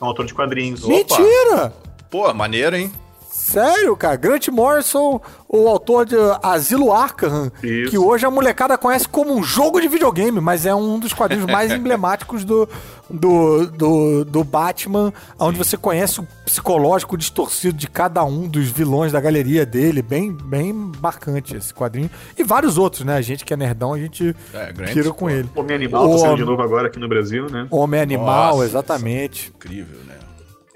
é 0.00 0.04
um 0.04 0.08
autor 0.08 0.26
de 0.26 0.34
quadrinhos. 0.34 0.84
Mentira! 0.84 1.72
Pô, 2.10 2.32
maneiro, 2.34 2.74
hein? 2.74 2.90
Sério, 3.36 3.94
cara? 3.96 4.16
Grant 4.16 4.48
Morrison, 4.48 5.20
o 5.46 5.68
autor 5.68 6.06
de 6.06 6.16
Asilo 6.42 6.90
Arkham, 6.92 7.52
Isso. 7.62 7.90
que 7.90 7.98
hoje 7.98 8.24
a 8.24 8.30
molecada 8.30 8.78
conhece 8.78 9.06
como 9.06 9.32
um 9.34 9.42
jogo 9.42 9.78
de 9.80 9.86
videogame, 9.88 10.40
mas 10.40 10.64
é 10.64 10.74
um 10.74 10.98
dos 10.98 11.12
quadrinhos 11.12 11.44
mais 11.46 11.70
emblemáticos 11.72 12.44
do, 12.44 12.66
do, 13.10 13.66
do, 13.66 14.24
do 14.24 14.42
Batman, 14.42 15.12
onde 15.38 15.58
você 15.58 15.76
conhece 15.76 16.18
o 16.20 16.26
psicológico 16.46 17.16
distorcido 17.16 17.76
de 17.76 17.86
cada 17.88 18.24
um 18.24 18.48
dos 18.48 18.68
vilões 18.70 19.12
da 19.12 19.20
galeria 19.20 19.66
dele. 19.66 20.00
Bem, 20.02 20.32
bem 20.32 20.72
marcante 20.72 21.54
esse 21.56 21.74
quadrinho. 21.74 22.10
E 22.38 22.42
vários 22.42 22.78
outros, 22.78 23.04
né? 23.04 23.16
A 23.16 23.22
gente 23.22 23.44
que 23.44 23.52
é 23.52 23.56
nerdão, 23.56 23.92
a 23.92 23.98
gente 23.98 24.34
É, 24.54 24.72
tira 24.92 25.12
com 25.12 25.28
ele. 25.28 25.48
Homem 25.54 25.76
Animal 25.76 26.10
tá 26.10 26.18
saindo 26.18 26.36
de 26.36 26.44
novo 26.44 26.62
agora 26.62 26.88
aqui 26.88 26.98
no 26.98 27.08
Brasil, 27.08 27.48
né? 27.50 27.68
Homem 27.70 28.00
Animal, 28.00 28.54
Nossa. 28.56 28.64
exatamente. 28.64 29.52
Incrível, 29.54 29.98
né? 30.06 30.14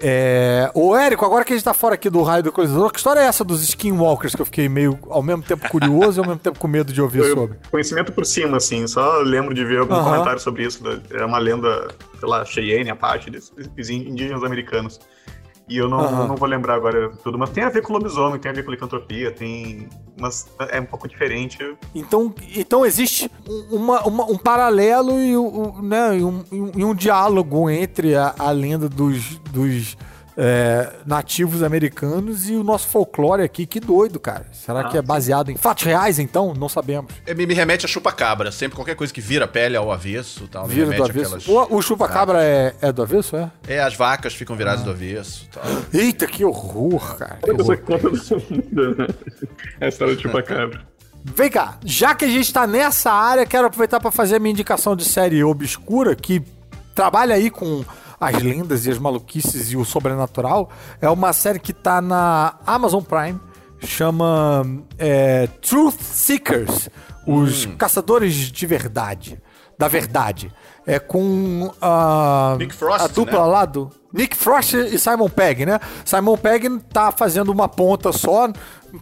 É... 0.01 0.69
Ô, 0.73 0.95
Érico, 0.95 1.23
agora 1.25 1.45
que 1.45 1.53
a 1.53 1.55
gente 1.55 1.63
tá 1.63 1.73
fora 1.73 1.95
aqui 1.95 2.09
do 2.09 2.21
raio 2.23 2.41
do 2.43 2.51
colecionador, 2.51 2.91
que 2.91 2.97
história 2.97 3.19
é 3.19 3.25
essa 3.25 3.43
dos 3.43 3.61
Skinwalkers 3.61 4.33
que 4.35 4.41
eu 4.41 4.45
fiquei 4.45 4.67
meio, 4.67 4.97
ao 5.09 5.21
mesmo 5.21 5.43
tempo 5.43 5.69
curioso 5.69 6.19
e 6.19 6.21
ao 6.21 6.25
mesmo 6.25 6.39
tempo 6.39 6.57
com 6.59 6.67
medo 6.67 6.91
de 6.91 7.01
ouvir 7.01 7.19
Eu- 7.19 7.35
sobre? 7.35 7.57
Conhecimento 7.69 8.11
por 8.11 8.25
cima, 8.25 8.57
assim, 8.57 8.87
só 8.87 9.19
lembro 9.19 9.53
de 9.53 9.63
ver 9.63 9.79
algum 9.79 9.95
comentário 10.03 10.39
sobre 10.39 10.63
isso. 10.63 10.81
É 11.11 11.23
uma 11.23 11.37
lenda, 11.37 11.87
sei 12.19 12.27
lá, 12.27 12.43
Cheyenne, 12.43 12.89
Apache, 12.89 13.29
desses 13.29 13.51
desses 13.51 13.89
indígenas 13.89 14.43
americanos. 14.43 14.99
E 15.71 15.77
eu 15.77 15.87
não, 15.87 16.01
Aham. 16.01 16.27
não 16.27 16.35
vou 16.35 16.49
lembrar 16.49 16.75
agora 16.75 17.09
tudo, 17.23 17.37
mas 17.39 17.49
tem 17.49 17.63
a 17.63 17.69
ver 17.69 17.81
com 17.81 17.93
lobisomem, 17.93 18.37
tem 18.37 18.51
a 18.51 18.53
ver 18.53 18.63
com 18.65 18.71
licantropia, 18.71 19.31
tem. 19.31 19.87
Mas 20.19 20.45
é 20.69 20.81
um 20.81 20.85
pouco 20.85 21.07
diferente. 21.07 21.57
Então, 21.95 22.33
então 22.53 22.85
existe 22.85 23.31
um- 23.47 23.77
uma, 23.77 24.01
uma- 24.05 24.25
um 24.29 24.37
paralelo 24.37 25.13
e, 25.17 25.31
né, 25.81 26.11
um, 26.11 26.43
e 26.51 26.59
um- 26.61 26.71
e 26.75 26.83
um 26.83 26.93
diálogo 26.93 27.69
entre 27.69 28.15
a, 28.17 28.35
a 28.37 28.51
lenda 28.51 28.89
dos, 28.89 29.37
dos 29.49 29.95
é, 30.37 30.89
nativos 31.05 31.61
americanos 31.63 32.49
e 32.49 32.55
o 32.55 32.63
nosso 32.63 32.87
folclore 32.87 33.43
aqui. 33.43 33.65
Que 33.65 33.79
doido, 33.79 34.19
cara. 34.19 34.45
Será 34.51 34.85
que 34.85 34.97
é 34.97 35.01
baseado 35.01 35.51
em 35.51 35.57
fatos 35.57 35.83
reais, 35.83 36.19
então? 36.19 36.53
Não 36.53 36.69
sabemos. 36.69 37.11
É, 37.25 37.33
Me, 37.33 37.45
me 37.45 37.53
remete 37.53 37.85
a 37.85 37.89
chupa-cabra. 37.89 38.51
Sempre 38.51 38.75
qualquer 38.75 38.95
coisa 38.95 39.13
que 39.13 39.21
vira 39.21 39.47
pele 39.47 39.75
ao 39.77 39.91
avesso 39.91 40.47
tal. 40.47 40.67
me 40.67 40.73
Vira 40.73 40.85
do 40.87 40.91
remete 40.93 41.11
avesso. 41.11 41.35
àquelas- 41.35 41.69
O, 41.71 41.75
o 41.77 41.81
chupa-cabra 41.81 42.43
é, 42.43 42.73
é 42.81 42.91
do 42.91 43.01
avesso, 43.01 43.35
é? 43.35 43.51
É, 43.67 43.81
as 43.81 43.95
vacas 43.95 44.33
ficam 44.33 44.55
viradas 44.55 44.83
do 44.83 44.89
avesso 44.91 45.47
tal. 45.51 45.63
Eita, 45.93 46.25
que 46.27 46.43
horror, 46.45 47.17
cara. 47.17 47.39
Que 47.43 47.51
Essa 47.51 47.61
horror. 47.61 47.77
conta 47.79 48.09
né? 48.09 49.07
É 49.79 49.85
a 49.85 49.89
história 49.89 50.15
do 50.15 50.21
chupacabra. 50.21 50.81
Vem 51.23 51.51
cá, 51.51 51.77
já 51.85 52.15
que 52.15 52.25
a 52.25 52.27
gente 52.27 52.51
tá 52.51 52.65
nessa 52.65 53.11
área, 53.11 53.45
quero 53.45 53.67
aproveitar 53.67 53.99
para 53.99 54.09
fazer 54.09 54.37
a 54.37 54.39
minha 54.39 54.51
indicação 54.51 54.95
de 54.95 55.05
série 55.05 55.43
obscura, 55.43 56.15
que 56.15 56.41
trabalha 56.95 57.35
aí 57.35 57.51
com 57.51 57.85
as 58.21 58.39
lendas 58.43 58.85
e 58.85 58.91
as 58.91 58.99
maluquices 58.99 59.71
e 59.71 59.77
o 59.77 59.83
sobrenatural. 59.83 60.69
É 61.01 61.09
uma 61.09 61.33
série 61.33 61.59
que 61.59 61.73
tá 61.73 61.99
na 61.99 62.53
Amazon 62.67 63.01
Prime, 63.01 63.39
chama 63.79 64.63
é, 64.99 65.47
Truth 65.59 65.99
Seekers, 65.99 66.87
os 67.25 67.65
caçadores 67.79 68.35
de 68.35 68.67
verdade, 68.67 69.41
da 69.75 69.87
verdade. 69.87 70.53
É 70.85 70.99
com 70.99 71.71
a, 71.81 72.55
Nick 72.59 72.75
Frost, 72.75 73.01
a 73.03 73.07
dupla 73.07 73.39
né? 73.39 73.45
lá 73.45 73.65
do 73.65 73.91
Nick 74.13 74.35
Frost 74.35 74.73
e 74.73 74.97
Simon 74.99 75.29
Pegg, 75.29 75.65
né? 75.65 75.79
Simon 76.05 76.37
Pegg 76.37 76.69
tá 76.91 77.11
fazendo 77.11 77.51
uma 77.51 77.67
ponta 77.67 78.11
só. 78.11 78.49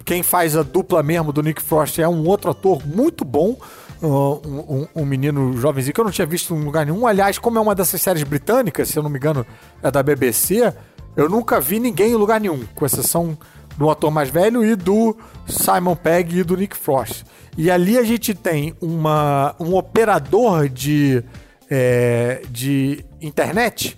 Quem 0.06 0.24
faz 0.24 0.56
a 0.56 0.64
dupla 0.64 1.02
mesmo 1.02 1.32
do 1.34 1.42
Nick 1.42 1.62
Frost 1.62 2.00
é 2.00 2.08
um 2.08 2.26
outro 2.26 2.52
ator 2.52 2.86
muito 2.86 3.26
bom. 3.26 3.58
Um, 4.02 4.08
um- 4.08 4.88
um 4.96 5.06
menino 5.06 5.52
jovenzinho 5.58 5.94
que 5.94 6.00
eu 6.00 6.06
não 6.06 6.12
tinha 6.12 6.26
visto 6.26 6.56
em 6.56 6.64
lugar 6.64 6.86
nenhum. 6.86 7.06
Aliás, 7.06 7.38
como 7.38 7.58
é 7.58 7.62
uma 7.62 7.76
dessas 7.76 8.02
séries 8.02 8.24
britânicas, 8.24 8.88
se 8.90 8.98
eu 8.98 9.04
não 9.04 9.10
me 9.10 9.18
engano, 9.18 9.46
é 9.84 9.92
da 9.92 10.02
BBC, 10.02 10.74
eu 11.18 11.28
nunca 11.28 11.60
vi 11.60 11.80
ninguém 11.80 12.12
em 12.12 12.16
lugar 12.16 12.40
nenhum, 12.40 12.64
com 12.76 12.86
exceção 12.86 13.38
do 13.78 13.90
ator 13.90 14.10
mais 14.12 14.30
velho 14.30 14.64
e 14.64 14.76
do 14.76 15.18
Simon 15.48 15.96
Pegg 15.96 16.40
e 16.40 16.44
do 16.44 16.56
Nick 16.56 16.78
Frost. 16.78 17.24
E 17.58 17.70
ali 17.70 17.98
a 17.98 18.04
gente 18.04 18.34
tem 18.34 18.74
uma, 18.82 19.54
um 19.60 19.76
operador 19.76 20.70
de, 20.70 21.22
é, 21.70 22.42
de 22.50 23.04
internet, 23.22 23.98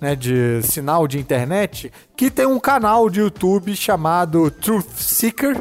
né, 0.00 0.16
de 0.16 0.60
sinal 0.62 1.06
de 1.06 1.18
internet, 1.18 1.92
que 2.16 2.30
tem 2.30 2.46
um 2.46 2.58
canal 2.58 3.08
de 3.08 3.20
YouTube 3.20 3.74
chamado 3.76 4.50
Truth 4.50 4.90
Seeker. 4.96 5.60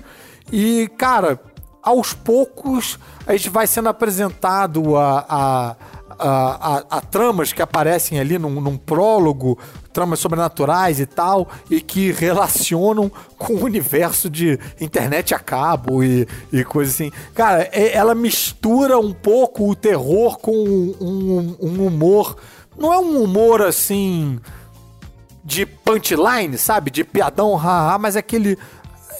E, 0.52 0.90
cara, 0.98 1.40
aos 1.86 2.14
poucos 2.14 3.00
a 3.28 3.32
gente 3.38 3.50
vai 3.50 3.68
sendo 3.68 3.88
apresentado 3.90 4.98
a, 4.98 5.26
a, 5.30 5.76
a, 6.18 6.78
a- 6.78 6.84
a 6.98 7.02
tramas 7.02 7.54
que 7.54 7.62
aparecem 7.62 8.20
ali 8.20 8.38
num, 8.40 8.60
num 8.62 8.78
prólogo, 8.78 9.58
tramas 9.94 10.20
sobrenaturais 10.20 11.00
e 11.00 11.06
tal, 11.06 11.48
e 11.70 11.80
que 11.82 12.12
relacionam 12.12 13.10
com 13.38 13.54
o 13.54 13.64
universo 13.64 14.30
de 14.30 14.60
internet 14.82 15.34
a 15.34 15.40
cabo 15.40 16.04
e, 16.04 16.28
e 16.52 16.64
coisa 16.64 16.92
assim. 16.92 17.12
Cara, 17.34 17.70
é- 17.72 17.94
ela 17.96 18.14
mistura 18.16 18.98
um 19.00 19.14
pouco 19.14 19.70
o 19.70 19.76
terror 19.76 20.38
com 20.40 20.52
um, 20.52 21.56
um 21.62 21.86
humor. 21.88 22.36
Não 22.78 22.92
é 22.92 22.98
um 23.00 23.24
humor 23.24 23.62
assim 23.62 24.40
de 25.44 25.66
punchline, 25.66 26.58
sabe? 26.58 26.90
De 26.92 27.04
piadão, 27.04 27.56
haha, 27.56 27.98
mas 27.98 28.16
é 28.16 28.20
aquele 28.20 28.58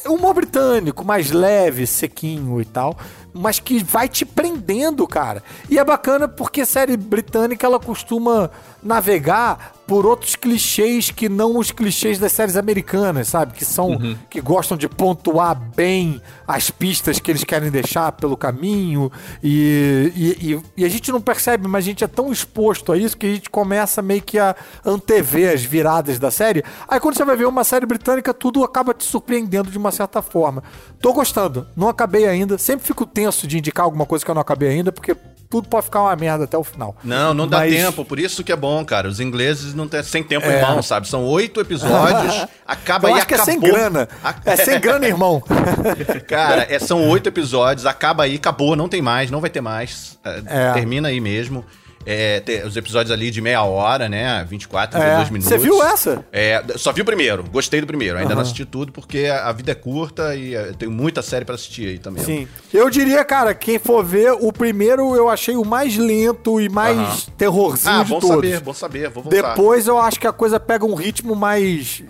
humor 0.08 0.34
britânico, 0.34 1.04
mais 1.04 1.32
leve, 1.32 1.86
sequinho 1.86 2.62
e 2.62 2.66
tal, 2.66 2.98
mas 3.34 3.60
que 3.60 3.84
vai 3.84 4.08
te 4.08 4.26
prendendo, 4.26 5.08
cara. 5.08 5.44
E 5.70 5.78
é 5.78 5.84
bacana 5.84 6.28
porque 6.28 6.66
série 6.66 6.96
britânica 6.98 7.66
ela 7.66 7.80
costuma 7.80 8.50
navegar 8.82 9.75
por 9.88 10.06
outros 10.06 10.36
clichês 10.36 11.12
que 11.12 11.30
não 11.30 11.58
os 11.58 11.72
clichês 11.72 12.18
das 12.18 12.32
séries 12.32 12.56
americanas, 12.58 13.28
sabe? 13.28 13.54
Que 13.54 13.64
são 13.64 13.98
que 14.30 14.42
gostam 14.42 14.76
de 14.76 14.90
pontuar 14.90 15.56
bem 15.76 16.22
as 16.48 16.70
pistas 16.72 17.20
que 17.20 17.30
eles 17.32 17.44
querem 17.44 17.70
deixar 17.70 18.12
pelo 18.14 18.36
caminho 18.36 19.12
e, 19.44 20.12
e, 20.16 20.54
e- 20.54 20.62
e 20.78 20.86
a 20.86 20.90
gente 20.90 21.12
não 21.12 21.22
percebe, 21.22 21.68
mas 21.68 21.84
a 21.84 21.88
gente 21.88 22.04
é 22.04 22.08
tão 22.08 22.32
exposto 22.32 22.92
a 22.92 22.98
isso 22.98 23.16
que 23.16 23.26
a 23.28 23.30
gente 23.30 23.50
começa 23.50 24.02
meio 24.02 24.22
que 24.22 24.40
a 24.40 24.56
antever 24.84 25.54
as 25.54 25.64
viradas 25.64 26.18
da 26.18 26.32
série. 26.32 26.64
Aí 26.88 27.00
quando 27.00 27.16
você 27.16 27.24
vai 27.26 27.36
ver 27.36 27.46
uma 27.46 27.64
série 27.64 27.86
britânica, 27.86 28.34
tudo 28.34 28.64
acaba 28.64 28.94
te 28.94 29.04
surpreendendo 29.04 29.70
de 29.70 29.78
uma 29.78 29.92
certa 29.92 30.22
forma. 30.22 30.64
Tô 31.00 31.14
gostando, 31.14 31.68
não 31.76 31.88
acabei 31.90 32.26
ainda. 32.28 32.58
Sempre 32.58 32.86
fico 32.88 33.06
tenso 33.06 33.46
de 33.48 33.58
indicar 33.60 33.86
alguma 33.86 34.06
coisa 34.06 34.26
que 34.26 34.32
eu 34.32 34.36
não 34.36 34.42
acabei 34.42 34.70
ainda, 34.70 34.92
porque 34.92 35.16
tudo 35.56 35.70
pode 35.70 35.86
ficar 35.86 36.02
uma 36.02 36.16
merda 36.18 36.44
até 36.44 36.58
o 36.58 36.64
final. 36.66 36.98
Não, 37.02 37.34
não 37.34 37.48
dá 37.48 37.60
Mas- 37.60 37.74
tempo, 37.74 38.04
por 38.04 38.20
isso 38.20 38.44
que 38.44 38.52
é 38.52 38.56
bom, 38.58 38.84
cara. 38.84 39.08
Os 39.08 39.22
ingleses 39.22 39.74
não 39.74 39.88
têm 39.88 40.04
sem 40.04 40.22
tempo 40.22 40.46
É. 40.46 40.60
em 40.60 40.62
mão, 40.62 40.82
sabe? 40.82 41.08
São 41.08 41.24
oito 41.24 41.62
episódios, 41.62 42.46
acaba 42.68 43.10
Eu 43.10 43.16
e 43.16 43.18
acho 43.20 43.28
que 43.28 43.34
é 43.36 43.38
sem 43.38 43.58
acabou. 43.58 43.72
grana. 43.74 44.10
É 44.46 44.56
sem 44.58 44.80
grana, 44.82 45.06
irmão. 45.08 45.42
Cara, 46.28 46.68
é- 46.70 46.78
são 46.80 47.08
oito 47.10 47.28
episódios, 47.30 47.86
acaba 47.86 48.24
aí, 48.24 48.36
acabou, 48.36 48.76
não 48.76 48.90
tem 48.90 49.02
mais, 49.02 49.32
não 49.32 49.40
vai 49.40 49.50
ter 49.50 49.62
mais. 49.62 50.20
É, 50.26 50.42
É. 50.48 50.74
Termina 50.74 51.08
aí 51.08 51.22
mesmo. 51.22 51.64
É, 52.06 52.42
os 52.66 52.78
episódios 52.78 53.12
ali 53.12 53.32
de 53.32 53.42
meia 53.42 53.64
hora, 53.64 54.08
né? 54.08 54.46
24, 54.48 55.00
32 55.00 55.28
É. 55.28 55.32
minutos. 55.32 55.48
Você 55.50 55.58
viu 55.58 55.84
essa? 55.84 56.24
É, 56.32 56.64
só 56.76 56.92
vi 56.92 57.02
o 57.02 57.06
primeiro, 57.06 57.44
gostei 57.52 57.82
do 57.82 57.88
primeiro. 57.88 58.18
Ainda 58.18 58.36
não 58.36 58.42
assisti 58.44 58.64
tudo 58.66 58.92
porque 58.92 59.26
a 59.26 59.52
vida 59.52 59.72
é 59.72 59.76
curta 59.76 60.36
e 60.36 60.56
é, 60.56 60.72
tem 60.78 60.88
muita 60.88 61.22
série 61.22 61.46
pra 61.46 61.56
assistir 61.56 61.88
aí 61.88 61.98
também. 61.98 62.24
Sim. 62.24 62.48
Eu 62.74 62.90
diria, 62.90 63.24
cara, 63.26 63.54
quem 63.54 63.80
for 63.80 64.04
ver, 64.04 64.32
o 64.34 64.54
primeiro 64.54 65.16
eu 65.16 65.30
achei 65.30 65.56
o 65.56 65.66
mais 65.66 65.98
lento 65.98 66.62
e 66.62 66.70
mais 66.70 66.98
Aham. 66.98 67.18
terrorzinho 67.38 67.96
Ah, 68.00 68.04
de 68.04 68.10
bom 68.10 68.20
todos. 68.20 68.36
saber, 68.36 68.60
bom 68.62 68.74
saber, 68.74 69.10
vou 69.10 69.24
voltar. 69.24 69.50
Depois 69.56 69.88
eu 69.88 69.98
acho 70.00 70.20
que 70.20 70.28
a 70.28 70.34
coisa 70.34 70.60
pega 70.60 70.86
um 70.86 70.94
ritmo 70.96 71.36
mais 71.36 72.04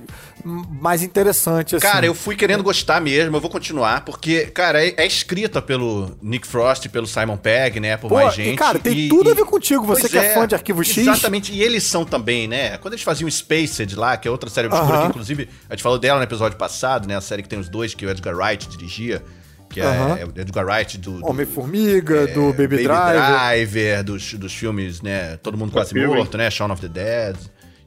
mais 0.45 1.01
interessante 1.01 1.75
assim. 1.75 1.85
Cara, 1.85 2.05
eu 2.05 2.13
fui 2.13 2.35
querendo 2.35 2.61
gostar 2.61 3.01
mesmo, 3.01 3.35
eu 3.35 3.41
vou 3.41 3.49
continuar, 3.49 4.05
porque, 4.05 4.45
cara, 4.45 4.85
é, 4.85 4.93
é 4.97 5.05
escrita 5.07 5.61
pelo 5.61 6.15
Nick 6.21 6.45
Frost 6.45 6.85
e 6.85 6.89
pelo 6.89 7.07
Simon 7.07 7.35
Pegg, 7.37 7.79
né? 7.79 7.97
Por 7.97 8.09
Pô, 8.09 8.15
mais 8.15 8.33
e, 8.33 8.43
gente. 8.43 8.57
cara, 8.57 8.77
tem 8.77 8.93
e- 8.97 9.09
tudo 9.09 9.29
a 9.29 9.31
e- 9.31 9.35
ver 9.35 9.45
contigo, 9.45 9.83
você 9.83 10.07
que 10.07 10.17
é 10.17 10.33
fã 10.35 10.45
de 10.47 10.53
Arquivo 10.53 10.83
X. 10.83 10.99
Exatamente, 10.99 11.51
e 11.51 11.63
eles 11.63 11.83
são 11.83 12.05
também, 12.05 12.47
né? 12.47 12.77
Quando 12.77 12.93
eles 12.93 13.03
faziam 13.03 13.29
Spaced 13.29 13.95
lá, 13.95 14.15
que 14.17 14.27
é 14.27 14.31
outra 14.31 14.49
série 14.49 14.67
obscura, 14.67 14.93
Aham. 14.93 15.01
que 15.05 15.09
inclusive 15.09 15.49
a 15.69 15.73
gente 15.73 15.81
falou 15.81 15.97
dela 15.97 16.19
no 16.19 16.23
episódio 16.23 16.57
passado, 16.57 17.07
né? 17.07 17.15
A 17.17 17.21
série 17.21 17.41
que 17.41 17.49
tem 17.49 17.57
os 17.57 17.67
dois, 17.67 17.95
que 17.95 18.05
o 18.05 18.09
Edgar 18.09 18.35
Wright 18.35 18.67
dirigia. 18.69 19.23
que 19.67 19.81
é, 19.81 19.85
Aham. 19.85 20.17
é 20.19 20.25
o 20.25 20.29
Edgar 20.39 20.63
Wright 20.65 20.97
do, 20.99 21.19
do 21.19 21.25
Homem-Formiga, 21.27 22.27
do 22.27 22.49
é, 22.49 22.53
Baby, 22.53 22.83
Driver. 22.83 23.39
Driver, 23.39 24.03
dos, 24.03 24.33
dos 24.35 24.53
filmes, 24.53 25.01
né? 25.01 25.37
Todo 25.37 25.57
mundo 25.57 25.71
quase 25.71 25.93
morto, 25.95 26.37
né? 26.37 26.49
Shaun 26.51 26.71
of 26.71 26.81
the 26.81 26.87
Dead. 26.87 27.35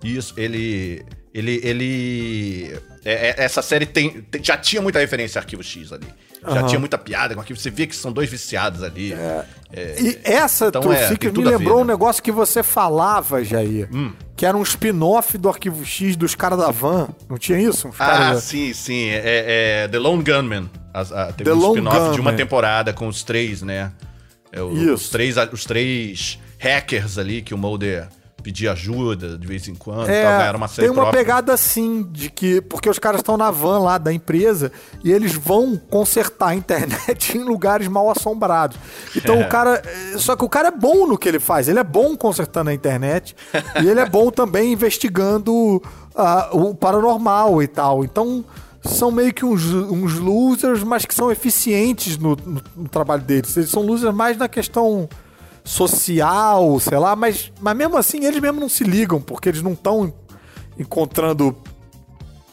Isso, 0.02 0.34
ele. 0.36 1.04
Ele. 1.38 1.60
ele 1.62 2.80
é- 3.04 3.28
é- 3.30 3.34
essa 3.44 3.62
série 3.62 3.86
tem, 3.86 4.22
tem- 4.22 4.42
já 4.42 4.56
tinha 4.56 4.82
muita 4.82 4.98
referência 4.98 5.38
a 5.38 5.42
Arquivo 5.42 5.62
X 5.62 5.92
ali. 5.92 6.06
Já 6.42 6.50
Aham. 6.60 6.66
tinha 6.68 6.78
muita 6.78 6.96
piada 6.96 7.34
com 7.34 7.40
arquivo. 7.40 7.58
Você 7.58 7.68
vê 7.68 7.84
que 7.86 7.96
são 7.96 8.12
dois 8.12 8.30
viciados 8.30 8.82
ali. 8.84 9.12
É, 9.12 9.44
E 10.00 10.18
essa, 10.22 10.66
Então 10.68 10.82
tu, 10.82 10.92
é, 10.92 11.08
me 11.10 11.48
a 11.48 11.50
ver, 11.50 11.56
lembrou 11.58 11.78
um 11.80 11.84
né? 11.84 11.92
negócio 11.92 12.22
que 12.22 12.30
você 12.30 12.62
falava, 12.62 13.42
Jair. 13.42 13.88
Hum. 13.92 14.12
Que 14.36 14.46
era 14.46 14.56
um 14.56 14.62
spin-off 14.62 15.36
do 15.36 15.48
Arquivo 15.48 15.84
X 15.84 16.14
dos 16.14 16.36
caras 16.36 16.58
da 16.58 16.70
van. 16.70 17.08
Não 17.28 17.36
tinha 17.38 17.58
isso? 17.60 17.90
Ah, 17.98 18.36
sim, 18.36 18.72
sim. 18.72 19.08
É, 19.08 19.82
é 19.84 19.88
The 19.88 19.98
Lone 19.98 20.22
Gunman. 20.22 20.70
As- 20.94 21.10
a- 21.10 21.32
teve 21.32 21.50
The 21.50 21.56
um 21.56 21.68
spin-off 21.70 22.14
de 22.14 22.20
uma 22.20 22.32
temporada 22.32 22.92
com 22.92 23.08
os 23.08 23.24
três, 23.24 23.60
né? 23.62 23.90
É, 24.52 24.62
o- 24.62 24.72
Isso. 24.72 24.94
Os 24.94 25.08
três, 25.10 25.34
os 25.52 25.64
três 25.64 26.38
hackers 26.58 27.18
ali 27.18 27.42
que 27.42 27.52
o 27.52 27.58
Mulder 27.58 28.08
pedia 28.48 28.72
ajuda 28.72 29.36
de 29.36 29.46
vez 29.46 29.68
em 29.68 29.74
quando. 29.74 30.08
É, 30.08 30.22
tal, 30.22 30.38
ganharam 30.38 30.56
uma 30.56 30.68
série 30.68 30.88
tem 30.88 30.90
uma 30.90 31.02
própria. 31.02 31.20
pegada 31.22 31.52
assim, 31.52 32.02
de 32.10 32.30
que. 32.30 32.62
Porque 32.62 32.88
os 32.88 32.98
caras 32.98 33.20
estão 33.20 33.36
na 33.36 33.50
van 33.50 33.78
lá 33.80 33.98
da 33.98 34.10
empresa 34.10 34.72
e 35.04 35.12
eles 35.12 35.34
vão 35.34 35.76
consertar 35.76 36.48
a 36.48 36.54
internet 36.54 37.36
em 37.36 37.42
lugares 37.44 37.86
mal 37.88 38.10
assombrados. 38.10 38.78
Então 39.14 39.36
É. 39.36 39.44
o 39.44 39.48
cara. 39.50 39.82
eh, 39.84 40.16
Só 40.16 40.34
que 40.34 40.44
o 40.46 40.48
cara 40.48 40.68
é 40.68 40.70
bom 40.70 41.06
no 41.06 41.18
que 41.18 41.28
ele 41.28 41.38
faz. 41.38 41.68
Ele 41.68 41.78
é 41.78 41.84
bom 41.84 42.16
consertando 42.16 42.70
a 42.70 42.74
internet 42.74 43.36
e 43.82 43.86
ele 43.88 44.00
é 44.00 44.06
bom 44.08 44.30
também 44.30 44.72
investigando 44.72 45.82
ah, 46.16 46.48
o 46.52 46.74
paranormal 46.74 47.62
e 47.62 47.66
tal. 47.66 48.02
Então. 48.02 48.44
São 48.80 49.10
meio 49.10 49.34
que 49.34 49.44
uns, 49.44 49.64
uns 49.64 50.14
losers, 50.14 50.84
mas 50.84 51.04
que 51.04 51.12
são 51.12 51.32
eficientes 51.32 52.16
no, 52.16 52.36
no- 52.36 52.62
no 52.76 52.88
trabalho 52.88 53.22
deles. 53.22 53.54
Eles 53.56 53.68
são 53.70 53.82
losers 53.82 54.14
mais 54.14 54.36
na 54.38 54.48
questão 54.48 55.08
social, 55.68 56.80
sei 56.80 56.98
lá, 56.98 57.14
mas, 57.14 57.52
mas 57.60 57.76
mesmo 57.76 57.96
assim 57.98 58.24
eles 58.24 58.40
mesmo 58.40 58.58
não 58.58 58.70
se 58.70 58.84
ligam, 58.84 59.20
porque 59.20 59.50
eles 59.50 59.60
não 59.60 59.72
estão 59.72 60.12
encontrando 60.78 61.54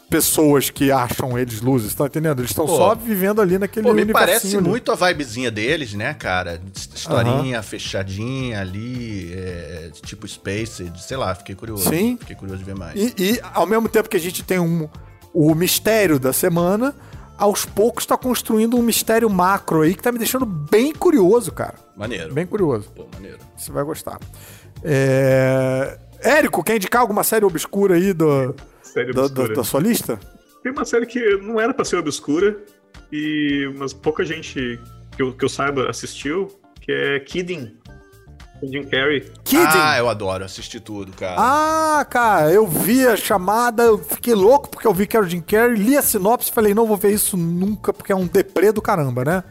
pessoas 0.10 0.70
que 0.70 0.92
acham 0.92 1.40
eles 1.40 1.62
losers, 1.62 1.96
tá 1.96 2.06
entendendo? 2.06 2.40
Eles 2.40 2.52
estão 2.52 2.68
só 2.68 2.94
vivendo 2.94 3.42
ali 3.42 3.58
naquele 3.58 3.88
Pô, 3.88 3.94
me 3.94 4.06
parece 4.06 4.58
ali. 4.58 4.68
muito 4.68 4.92
a 4.92 4.96
vibezinha 4.96 5.50
deles, 5.50 5.94
né, 5.94 6.14
cara? 6.14 6.62
Historinha 6.94 7.64
fechadinha 7.64 8.60
ali, 8.60 9.34
é, 9.34 9.92
tipo 10.06 10.28
Space, 10.28 10.92
sei 10.98 11.18
lá, 11.18 11.34
fiquei 11.34 11.56
curioso. 11.56 11.90
Sim. 11.90 12.18
Fiquei 12.20 12.36
curioso 12.36 12.60
de 12.60 12.66
ver 12.66 12.76
mais. 12.76 13.00
E, 13.00 13.14
e, 13.18 13.42
ao 13.54 13.66
mesmo 13.66 13.88
tempo 13.88 14.10
que 14.10 14.18
a 14.18 14.20
gente 14.20 14.44
tem 14.44 14.60
um, 14.60 14.90
o 15.34 15.56
mistério 15.56 16.20
da 16.20 16.34
semana, 16.34 16.94
aos 17.38 17.66
poucos 17.66 18.06
tá 18.06 18.18
construindo 18.18 18.78
um 18.78 18.82
mistério 18.82 19.30
macro 19.30 19.82
aí 19.82 19.94
que 19.94 20.02
tá 20.02 20.12
me 20.12 20.18
deixando 20.18 20.46
bem 20.46 20.94
curioso, 20.94 21.52
cara. 21.52 21.76
Maneiro. 21.96 22.34
Bem 22.34 22.46
curioso. 22.46 22.90
Pô, 22.92 23.08
maneiro. 23.14 23.40
Você 23.58 23.72
vai 23.72 23.84
gostar. 23.84 24.20
É... 24.84 25.98
Érico, 26.22 26.64
quer 26.64 26.78
indicar 26.78 27.02
alguma 27.02 27.24
série 27.24 27.46
obscura 27.46 27.96
aí 27.96 28.14
do, 28.14 28.56
Série 28.82 29.12
obscura. 29.12 29.54
da 29.54 29.64
sua 29.64 29.80
lista? 29.80 30.20
Tem 30.64 30.72
uma 30.72 30.86
série 30.86 31.06
que 31.06 31.38
não 31.38 31.60
era 31.60 31.74
pra 31.74 31.86
ser 31.86 31.98
obscura, 31.98 32.58
e, 33.12 33.72
mas 33.78 33.94
pouca 33.94 34.24
gente 34.24 34.80
que 35.16 35.22
eu, 35.22 35.34
que 35.34 35.46
eu 35.46 35.50
saiba 35.50 35.90
assistiu, 35.90 36.48
que 36.82 36.92
é 36.92 37.20
Kidding, 37.20 37.78
com 38.60 38.68
Jim 38.68 38.84
Carrey. 38.84 39.22
Kidding. 39.44 39.66
Ah, 39.68 39.98
eu 39.98 40.10
adoro 40.10 40.44
assistir 40.44 40.80
tudo, 40.80 41.12
cara. 41.14 41.36
Ah, 41.38 42.06
cara, 42.10 42.52
eu 42.52 42.66
vi 42.68 43.06
a 43.08 43.16
chamada, 43.16 43.84
eu 43.84 43.98
fiquei 43.98 44.34
louco 44.34 44.70
porque 44.70 44.88
eu 44.88 44.94
vi 44.94 45.08
que 45.08 45.16
era 45.16 45.26
o 45.26 45.30
Jim 45.30 45.42
Carrey, 45.42 45.76
li 45.76 45.98
a 45.98 46.02
sinopse 46.02 46.50
e 46.50 46.54
falei, 46.54 46.74
não 46.74 46.86
vou 46.86 46.98
ver 46.98 47.12
isso 47.12 47.38
nunca, 47.38 47.94
porque 47.94 48.12
é 48.12 48.16
um 48.16 48.28
deprê 48.28 48.72
do 48.72 48.82
caramba, 48.82 49.24
né? 49.24 49.44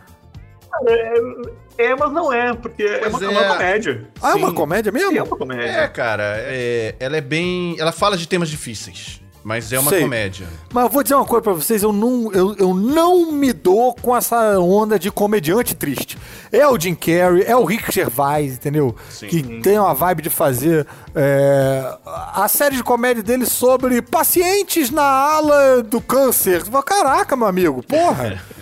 É, 0.87 1.87
é, 1.87 1.95
mas 1.95 2.13
não 2.13 2.33
é, 2.33 2.53
porque 2.55 2.83
é 2.83 3.09
uma, 3.09 3.25
é. 3.25 3.29
uma 3.29 3.45
comédia. 3.45 4.09
Ah, 4.21 4.31
é 4.31 4.35
uma 4.35 4.49
Sim. 4.49 4.55
comédia 4.55 4.93
mesmo? 4.93 5.17
É 5.17 5.23
uma 5.23 5.37
comédia. 5.37 5.71
É, 5.71 5.89
cara, 5.89 6.35
é- 6.39 6.95
ela 6.99 7.17
é 7.17 7.21
bem. 7.21 7.77
Ela 7.79 7.93
fala 7.93 8.17
de 8.17 8.27
temas 8.27 8.49
difíceis, 8.49 9.21
mas 9.45 9.71
é 9.73 9.79
uma 9.79 9.91
Sei. 9.91 10.01
comédia. 10.01 10.47
Mas 10.73 10.85
eu 10.85 10.91
vou 10.91 11.03
dizer 11.03 11.15
uma 11.15 11.25
coisa 11.27 11.43
pra 11.43 11.53
vocês, 11.53 11.83
eu 11.83 11.93
não, 11.93 12.33
eu, 12.33 12.57
eu 12.59 12.75
não 12.75 13.31
me 13.31 13.53
dou 13.53 13.95
com 13.95 14.17
essa 14.17 14.59
onda 14.59 14.99
de 14.99 15.11
comediante 15.11 15.75
triste. 15.75 16.17
É 16.51 16.67
o 16.67 16.81
Jim 16.81 16.95
Carrey, 16.95 17.45
é 17.47 17.55
o 17.55 17.65
Rick 17.65 17.93
Gervais, 17.93 18.55
entendeu? 18.55 18.97
Sim. 19.11 19.29
Que 19.29 19.43
tem 19.61 19.79
uma 19.79 19.93
vibe 19.95 20.23
de 20.23 20.31
fazer 20.31 20.87
é, 21.15 21.97
a 22.07 22.49
série 22.49 22.77
de 22.77 22.83
comédia 22.83 23.23
dele 23.23 23.45
sobre 23.47 24.01
pacientes 24.01 24.91
na 24.91 25.03
ala 25.05 25.83
do 25.83 26.01
câncer. 26.01 26.65
Caraca, 26.85 27.37
meu 27.37 27.47
amigo, 27.47 27.83
porra! 27.83 28.43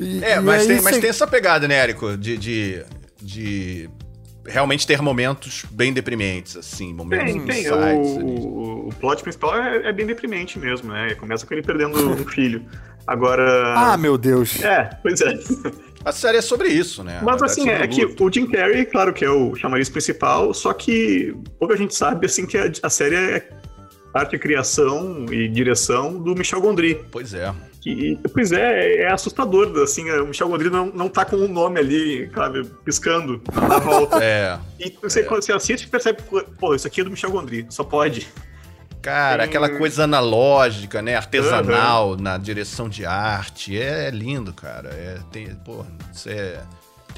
E- 0.00 0.22
É, 0.22 0.36
e 0.36 0.40
mas, 0.40 0.60
aí 0.62 0.66
tem, 0.68 0.76
mas 0.80 0.94
você- 0.94 1.00
tem 1.00 1.10
essa 1.10 1.26
pegada, 1.26 1.66
né, 1.66 1.74
Érico? 1.74 2.16
De, 2.16 2.36
de, 2.38 2.84
de 3.20 3.90
realmente 4.48 4.86
ter 4.86 5.00
momentos 5.00 5.64
bem 5.70 5.92
deprimentes, 5.92 6.56
assim, 6.56 6.92
momentos 6.92 7.32
Tem, 7.32 7.46
tem. 7.46 7.60
insights 7.60 7.70
O, 7.70 7.74
ali. 7.74 8.28
o, 8.86 8.88
plot 8.98 9.22
principal 9.22 9.56
é, 9.56 9.88
é 9.88 9.92
bem 9.92 10.06
deprimente 10.06 10.58
mesmo, 10.58 10.92
né? 10.92 11.14
Começa 11.14 11.46
com 11.46 11.54
ele 11.54 11.62
perdendo 11.62 11.96
um 12.10 12.26
filho. 12.26 12.64
Agora. 13.06 13.74
Ah, 13.74 13.96
meu 13.96 14.18
Deus. 14.18 14.62
É, 14.62 14.90
pois 15.02 15.20
é. 15.20 15.38
A 16.04 16.12
série 16.12 16.38
é 16.38 16.42
sobre 16.42 16.68
isso, 16.68 17.02
né? 17.02 17.20
Mas 17.22 17.42
assim, 17.42 17.68
é 17.68 17.80
sobre 17.80 17.88
que 17.88 18.22
o 18.22 18.32
Jim 18.32 18.46
Carrey, 18.46 18.84
claro 18.84 19.12
que 19.12 19.24
é 19.24 19.30
o 19.30 19.54
chamariz 19.54 19.88
principal, 19.88 20.52
só 20.54 20.72
que 20.72 21.34
pouca 21.58 21.76
gente 21.76 21.94
sabe 21.94 22.26
assim 22.26 22.46
que 22.46 22.56
a, 22.56 22.70
a 22.82 22.90
série 22.90 23.16
é 23.16 23.48
arte, 24.14 24.38
criação 24.38 25.26
e 25.30 25.48
direção 25.48 26.18
do 26.18 26.34
Michel 26.34 26.60
Gondry. 26.60 27.00
Pois 27.10 27.34
é. 27.34 27.52
Que, 27.80 28.18
pois 28.34 28.50
é, 28.50 29.02
é 29.02 29.12
assustador, 29.12 29.72
assim, 29.82 30.10
o 30.10 30.26
Michel 30.26 30.48
Gondry 30.48 30.68
não, 30.68 30.86
não 30.86 31.08
tá 31.08 31.24
com 31.24 31.36
o 31.36 31.46
nome 31.46 31.78
ali, 31.78 32.30
sabe, 32.34 32.64
piscando 32.84 33.40
na 33.54 33.78
volta. 33.78 34.18
É. 34.22 34.58
E 34.80 34.96
você, 35.00 35.22
quando 35.22 35.42
você 35.42 35.52
assiste, 35.52 35.86
percebe, 35.88 36.20
pô, 36.58 36.74
isso 36.74 36.86
aqui 36.86 37.00
é 37.00 37.04
do 37.04 37.10
Michel 37.10 37.30
Gondry, 37.30 37.66
só 37.70 37.84
pode. 37.84 38.26
Cara, 39.00 39.38
Tem- 39.38 39.46
aquela 39.48 39.68
coisa 39.78 40.04
analógica, 40.04 41.00
né? 41.00 41.14
Artesanal 41.14 42.16
na 42.16 42.36
direção 42.36 42.88
de 42.88 43.06
arte. 43.06 43.78
É 43.78 44.10
lindo, 44.10 44.52
cara. 44.52 44.88
É, 44.90 45.18
tem, 45.30 45.46
porra, 45.54 45.86
isso 46.12 46.28
é, 46.28 46.60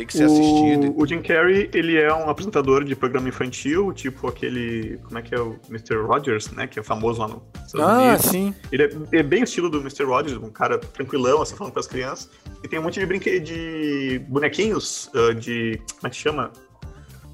tem 0.01 0.07
que 0.07 0.15
ser 0.15 0.25
assistido. 0.25 0.95
O, 0.97 1.03
o 1.03 1.07
Jim 1.07 1.21
Carrey, 1.21 1.69
ele 1.75 1.99
é 1.99 2.13
um 2.13 2.31
apresentador 2.31 2.85
de 2.85 2.97
programa 2.97 3.29
infantil, 3.29 3.93
tipo 3.93 4.27
aquele, 4.27 4.99
como 5.05 5.19
é 5.19 5.23
que 5.23 5.35
é 5.35 5.39
o 5.39 5.59
Mr. 5.69 5.97
Rogers, 5.97 6.51
né, 6.53 6.67
que 6.67 6.81
é 6.81 6.83
famoso 6.83 7.21
lá 7.21 7.29
no 7.29 7.43
Estados 7.67 7.81
Ah, 7.81 7.99
Unidos. 7.99 8.25
sim. 8.25 8.55
Ele 8.73 8.85
é, 8.85 9.19
é 9.19 9.23
bem 9.23 9.43
o 9.43 9.45
estilo 9.45 9.69
do 9.69 9.79
Mr. 9.81 10.05
Rogers, 10.05 10.39
um 10.39 10.49
cara 10.49 10.79
tranquilão, 10.79 11.43
assim, 11.43 11.55
falando 11.55 11.75
com 11.75 11.81
as 11.81 11.87
crianças. 11.87 12.31
E 12.65 12.69
tem 12.69 12.79
um 12.79 12.83
monte 12.83 12.99
de 12.99 13.05
brinque 13.05 13.39
de 13.41 14.23
bonequinhos, 14.27 15.11
ah, 15.15 15.35
de. 15.35 15.79
Como 15.97 16.07
é 16.07 16.11
que 16.11 16.17
chama? 16.17 16.51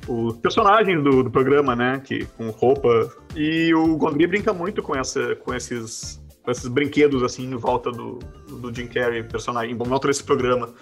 Os 0.08 0.36
personagens 0.36 1.02
do, 1.02 1.22
do 1.22 1.30
programa, 1.30 1.76
né? 1.76 2.00
Que, 2.04 2.24
com 2.36 2.50
roupa. 2.50 3.12
E 3.36 3.72
o 3.74 3.96
Gondry 3.96 4.26
brinca 4.26 4.52
muito 4.52 4.82
com, 4.82 4.96
essa, 4.96 5.36
com 5.36 5.54
esses. 5.54 6.20
Com 6.42 6.50
esses 6.50 6.68
brinquedos, 6.68 7.24
assim, 7.24 7.44
em 7.44 7.56
volta 7.56 7.90
do, 7.90 8.20
do 8.48 8.72
Jim 8.72 8.86
Carrey, 8.86 9.24
personagem, 9.24 9.72
em 9.72 9.76
volta 9.76 10.06
desse 10.06 10.22
programa. 10.22 10.72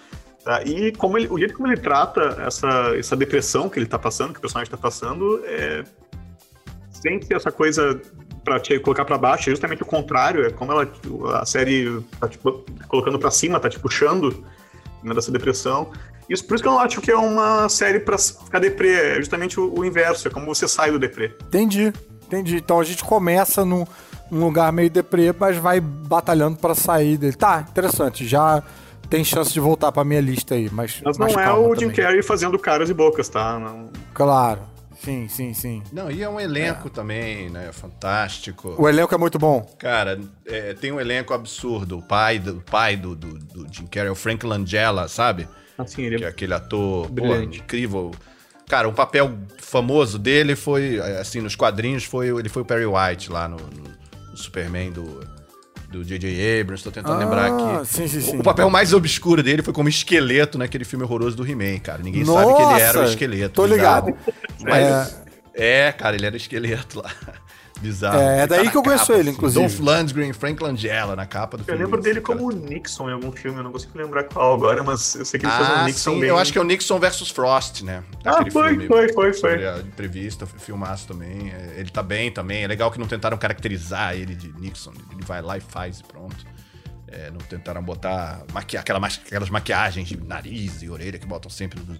Tá? 0.45 0.61
E 0.61 0.91
como 0.91 1.17
ele, 1.17 1.27
o 1.27 1.39
jeito 1.39 1.55
como 1.55 1.67
ele 1.67 1.81
trata 1.81 2.37
essa, 2.45 2.95
essa 2.95 3.15
depressão 3.15 3.67
que 3.67 3.79
ele 3.79 3.87
tá 3.87 3.97
passando, 3.97 4.31
que 4.31 4.37
o 4.37 4.41
personagem 4.41 4.69
tá 4.69 4.77
passando, 4.77 5.41
é, 5.43 5.83
sem 6.91 7.19
ser 7.19 7.33
essa 7.33 7.51
coisa 7.51 7.99
pra 8.43 8.59
te 8.59 8.77
colocar 8.79 9.03
pra 9.05 9.17
baixo, 9.17 9.49
é 9.49 9.53
justamente 9.53 9.81
o 9.81 9.87
contrário, 9.87 10.45
é 10.45 10.51
como 10.51 10.71
ela, 10.71 10.87
a 11.41 11.45
série 11.47 11.99
tá 12.19 12.27
tipo, 12.27 12.63
colocando 12.87 13.17
pra 13.17 13.31
cima, 13.31 13.59
tá 13.59 13.67
te 13.67 13.79
puxando 13.79 14.45
né, 15.03 15.15
dessa 15.15 15.31
depressão. 15.31 15.91
Isso, 16.29 16.45
por 16.45 16.53
isso 16.53 16.63
que 16.63 16.67
eu 16.67 16.73
não 16.73 16.79
acho 16.79 17.01
que 17.01 17.09
é 17.09 17.17
uma 17.17 17.67
série 17.67 17.99
pra 17.99 18.15
ficar 18.15 18.59
deprê, 18.59 19.15
é 19.15 19.15
justamente 19.15 19.59
o, 19.59 19.79
o 19.79 19.83
inverso, 19.83 20.27
é 20.27 20.31
como 20.31 20.45
você 20.45 20.67
sai 20.67 20.91
do 20.91 20.99
deprê. 20.99 21.33
Entendi, 21.47 21.91
entendi. 22.23 22.57
Então 22.57 22.79
a 22.79 22.83
gente 22.83 23.03
começa 23.03 23.65
num, 23.65 23.83
num 24.29 24.45
lugar 24.45 24.71
meio 24.71 24.91
deprê, 24.91 25.33
mas 25.39 25.57
vai 25.57 25.79
batalhando 25.79 26.57
pra 26.57 26.75
sair 26.75 27.17
dele. 27.17 27.35
Tá, 27.35 27.65
interessante. 27.67 28.27
Já 28.27 28.61
tem 29.09 29.23
chance 29.23 29.51
de 29.53 29.59
voltar 29.59 29.91
pra 29.91 30.03
minha 30.03 30.21
lista 30.21 30.55
aí, 30.55 30.69
mas. 30.71 31.01
Mas 31.03 31.17
não 31.17 31.27
mas 31.27 31.35
é 31.37 31.51
o 31.53 31.75
Jim. 31.75 31.89
Carrey 31.91 32.21
fazendo 32.23 32.57
caras 32.59 32.89
e 32.89 32.93
bocas, 32.93 33.27
tá? 33.29 33.59
Não- 33.59 33.89
Claro. 34.13 34.61
Sim, 35.01 35.27
sim, 35.27 35.53
sim. 35.53 35.83
Não, 35.93 36.09
e 36.09 36.23
é 36.23 36.29
um 36.29 36.39
elenco 36.39 36.89
também, 36.89 37.49
né? 37.49 37.69
Fantástico. 37.71 38.73
O 38.77 38.89
elenco 38.89 39.13
é 39.13 39.17
muito 39.17 39.37
bom. 39.37 39.61
Cara, 39.77 40.19
é, 40.47 40.73
tem 40.73 40.91
um 40.91 40.99
elenco 40.99 41.33
absurdo. 41.33 41.99
O 41.99 42.01
pai 42.01 42.39
do, 42.39 42.55
pai 42.61 42.95
do, 42.95 43.15
do, 43.15 43.37
do 43.37 43.67
Jim 43.71 43.85
Carrey, 43.85 44.09
o 44.09 44.15
Frank 44.15 44.43
Langella, 44.45 45.07
sabe? 45.07 45.47
Assim, 45.77 46.03
ele 46.03 46.17
Que 46.17 46.23
é 46.23 46.27
aquele 46.27 46.53
ator 46.53 47.07
pô, 47.07 47.13
Brilhante. 47.13 47.59
incrível. 47.59 48.11
Cara, 48.67 48.87
um 48.89 48.93
papel 48.93 49.37
famoso 49.59 50.17
dele 50.17 50.55
foi, 50.55 50.99
assim, 51.19 51.39
nos 51.41 51.55
quadrinhos, 51.55 52.03
foi, 52.05 52.29
ele 52.29 52.49
foi 52.49 52.63
o 52.63 52.65
Perry 52.65 52.85
White 52.87 53.31
lá 53.31 53.47
no- 53.47 53.57
no 53.57 54.37
Superman 54.37 54.91
do, 54.91 55.19
do 55.95 56.03
J.J. 56.03 56.61
Abrams, 56.61 56.83
tô 56.83 56.91
tentando 56.91 57.17
lembrar 57.17 57.49
Ah, 57.51 57.77
aqui. 57.79 57.87
sim, 57.87 58.07
sim, 58.07 58.21
sim. 58.21 58.39
O 58.39 58.43
papel 58.43 58.69
mais 58.69 58.93
obscuro 58.93 59.41
dele 59.41 59.61
foi 59.61 59.73
como 59.73 59.87
esqueleto 59.87 60.57
naquele 60.57 60.83
filme 60.83 61.05
horroroso 61.05 61.35
do 61.37 61.47
He-Man, 61.49 61.79
cara. 61.79 62.03
Ninguém 62.03 62.25
sabe 62.25 62.53
que 62.53 62.61
ele 62.61 62.81
era 62.81 62.97
o 62.97 63.01
Nossa, 63.01 63.13
esqueleto. 63.13 63.53
Tô 63.55 63.65
ligado. 63.65 64.15
Mas, 64.61 65.21
é... 65.53 65.91
cara, 65.91 66.15
ele 66.15 66.25
era 66.25 66.35
esqueleto 66.35 66.99
lá. 66.99 67.11
Bizarro. 67.79 68.17
É, 68.19 68.41
é 68.41 68.47
daí 68.47 68.65
Tá 68.65 68.71
que 68.71 68.77
eu 68.77 68.83
conheço 68.83 69.07
capa, 69.07 69.19
ele, 69.19 69.29
assim. 69.29 69.37
inclusive. 69.37 69.59
Dolph 69.67 69.79
Lundgren, 69.79 70.33
Frank 70.33 70.63
Langella 70.63 71.15
na 71.15 71.25
capa 71.25 71.57
do 71.57 71.61
Eu 71.61 71.65
filme. 71.65 71.83
lembro 71.83 72.01
dele 72.01 72.21
Cara. 72.21 72.39
como 72.39 72.51
Nixon 72.51 73.09
em 73.09 73.13
algum 73.13 73.31
filme, 73.31 73.59
eu 73.59 73.63
não 73.63 73.71
consigo 73.71 73.91
lembrar 73.97 74.23
qual 74.23 74.53
agora, 74.53 74.81
mas 74.83 75.15
eu 75.15 75.25
sei 75.25 75.39
que 75.39 75.45
ele 75.45 75.51
fez 75.53 75.69
um 75.69 75.71
Ah, 75.73 75.83
Nixon 75.85 76.13
sim, 76.13 76.19
bem... 76.21 76.29
eu 76.29 76.37
acho 76.37 76.51
que 76.53 76.57
é 76.57 76.61
o 76.61 76.63
Nixon 76.63 76.99
versus 76.99 77.29
Frost, 77.29 77.81
né? 77.83 78.03
Ah, 78.23 78.43
foi, 78.51 78.87
foi, 78.87 79.13
foi, 79.13 79.33
foi. 79.33 79.67
a 79.67 79.79
entrevista, 79.79 80.45
filmaço 80.45 81.07
também. 81.07 81.51
É, 81.51 81.75
Ele 81.79 81.89
tá 81.89 82.01
bem 82.01 82.31
também. 82.31 82.63
É 82.63 82.67
legal 82.67 82.89
que 82.91 82.97
não 82.99 83.07
tentaram 83.07 83.37
caracterizar 83.37 84.15
ele 84.15 84.35
de 84.35 84.51
Nixon. 84.59 84.93
Ele 85.11 85.23
vai 85.25 85.41
lá 85.41 85.57
e 85.57 85.61
faz 85.61 85.99
e 85.99 86.03
pronto. 86.03 86.35
É, 87.07 87.29
não 87.29 87.37
tentaram 87.39 87.83
botar 87.83 88.43
maqui 88.53 88.75
aquela 88.77 88.99
ma- 88.99 89.07
aquelas 89.07 89.49
maquiagens 89.49 90.07
de 90.07 90.17
nariz 90.17 90.81
e 90.81 90.89
orelha 90.89 91.19
que 91.19 91.25
botam 91.27 91.49
sempre 91.51 91.79
no- 91.87 91.99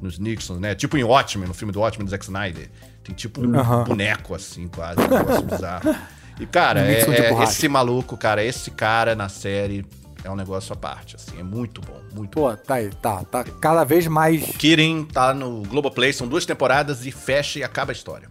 nos 0.00 0.18
Nixons, 0.18 0.58
né? 0.58 0.74
Tipo 0.74 0.96
em 0.96 1.04
Watchmen, 1.04 1.46
no 1.46 1.54
filme 1.54 1.72
do 1.72 1.80
Watchmen 1.80 2.04
do 2.04 2.10
Zack 2.10 2.24
Snyder. 2.24 2.68
Tem 3.06 3.14
tipo 3.14 3.40
um 3.46 3.56
Aham. 3.56 3.84
boneco 3.84 4.34
assim, 4.34 4.66
quase. 4.66 5.00
Um 5.00 5.08
negócio 5.08 5.42
bizarro. 5.44 5.94
E, 6.40 6.44
cara, 6.46 6.80
é- 6.80 7.00
é- 7.02 7.42
esse 7.44 7.68
maluco, 7.68 8.16
cara, 8.16 8.42
esse 8.44 8.70
cara 8.72 9.14
na 9.14 9.28
série 9.28 9.86
é 10.24 10.30
um 10.30 10.34
negócio 10.34 10.72
à 10.72 10.76
parte, 10.76 11.14
assim. 11.14 11.38
É 11.38 11.42
muito 11.44 11.80
bom, 11.80 12.00
muito 12.12 12.34
bom. 12.40 12.50
Pô, 12.50 12.56
tá 12.56 12.74
aí, 12.74 12.90
tá, 13.00 13.22
tá 13.24 13.44
cada 13.44 13.84
vez 13.84 14.08
mais. 14.08 14.44
Kirin 14.56 15.04
tá 15.04 15.32
no 15.32 15.62
Globoplay, 15.62 16.12
são 16.12 16.26
duas 16.26 16.44
temporadas 16.44 17.06
e 17.06 17.12
fecha 17.12 17.60
e 17.60 17.64
acaba 17.64 17.92
a 17.92 17.94
história. 17.94 18.28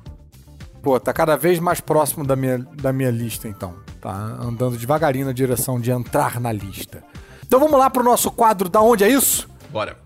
Pô, 0.83 0.99
tá 0.99 1.13
cada 1.13 1.37
vez 1.37 1.57
mais 1.57 1.79
próximo 1.79 2.25
da 2.25 2.35
minha, 2.35 2.57
da 2.59 2.91
minha 2.91 3.09
lista, 3.09 3.47
então. 3.47 3.75
Tá 4.01 4.11
andando 4.13 4.77
devagarinho 4.77 5.25
na 5.25 5.31
direção 5.31 5.79
de 5.79 5.89
entrar 5.89 6.39
na 6.39 6.51
lista. 6.51 7.01
Então 7.47 7.59
vamos 7.59 7.79
lá 7.79 7.89
pro 7.89 8.03
nosso 8.03 8.29
quadro 8.29 8.67
Da 8.69 8.81
Onde 8.81 9.03
é 9.05 9.09
Isso? 9.09 9.49
Bora. 9.71 9.97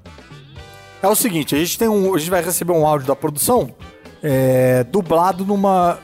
É 1.01 1.07
o 1.07 1.15
seguinte, 1.15 1.55
a 1.55 1.57
gente 1.57 1.77
tem 1.77 1.87
um. 1.87 2.13
A 2.13 2.17
gente 2.19 2.29
vai 2.29 2.41
receber 2.43 2.71
um 2.73 2.85
áudio 2.85 3.07
da 3.07 3.15
produção 3.15 3.73
é, 4.21 4.83
dublado 4.85 5.45
numa, 5.45 5.99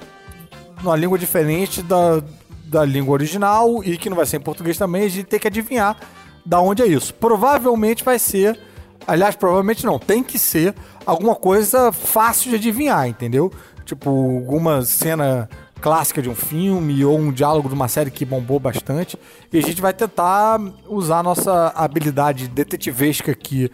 numa 0.82 0.96
língua 0.96 1.18
diferente 1.18 1.82
da, 1.82 2.22
da 2.66 2.86
língua 2.86 3.14
original 3.14 3.84
e 3.84 3.98
que 3.98 4.10
não 4.10 4.18
vai 4.18 4.26
ser 4.26 4.38
em 4.38 4.42
português 4.42 4.78
também, 4.78 5.04
a 5.04 5.10
gente 5.10 5.26
tem 5.26 5.40
que 5.40 5.48
adivinhar 5.48 5.98
da 6.46 6.60
onde 6.60 6.84
é 6.84 6.88
isso. 6.88 7.14
Provavelmente 7.14 8.04
vai 8.04 8.20
ser. 8.20 8.60
Aliás, 9.08 9.36
provavelmente 9.36 9.86
não, 9.86 10.00
tem 10.00 10.24
que 10.24 10.40
ser 10.40 10.74
alguma 11.06 11.36
coisa 11.36 11.92
fácil 11.92 12.50
de 12.50 12.56
adivinhar, 12.56 13.08
entendeu? 13.08 13.52
Tipo, 13.84 14.10
alguma 14.10 14.82
cena 14.82 15.48
clássica 15.80 16.22
de 16.22 16.30
um 16.30 16.36
filme 16.36 17.06
ou 17.06 17.18
um 17.18 17.32
diálogo 17.32 17.70
de 17.70 17.76
uma 17.76 17.88
série 17.88 18.10
que 18.10 18.26
bombou 18.26 18.60
bastante. 18.60 19.18
E 19.54 19.60
a 19.60 19.62
gente 19.62 19.82
vai 19.82 19.94
tentar 19.94 20.60
usar 20.88 21.20
a 21.20 21.24
nossa 21.24 21.68
habilidade 21.76 22.48
detetivesca 22.48 23.32
aqui 23.32 23.70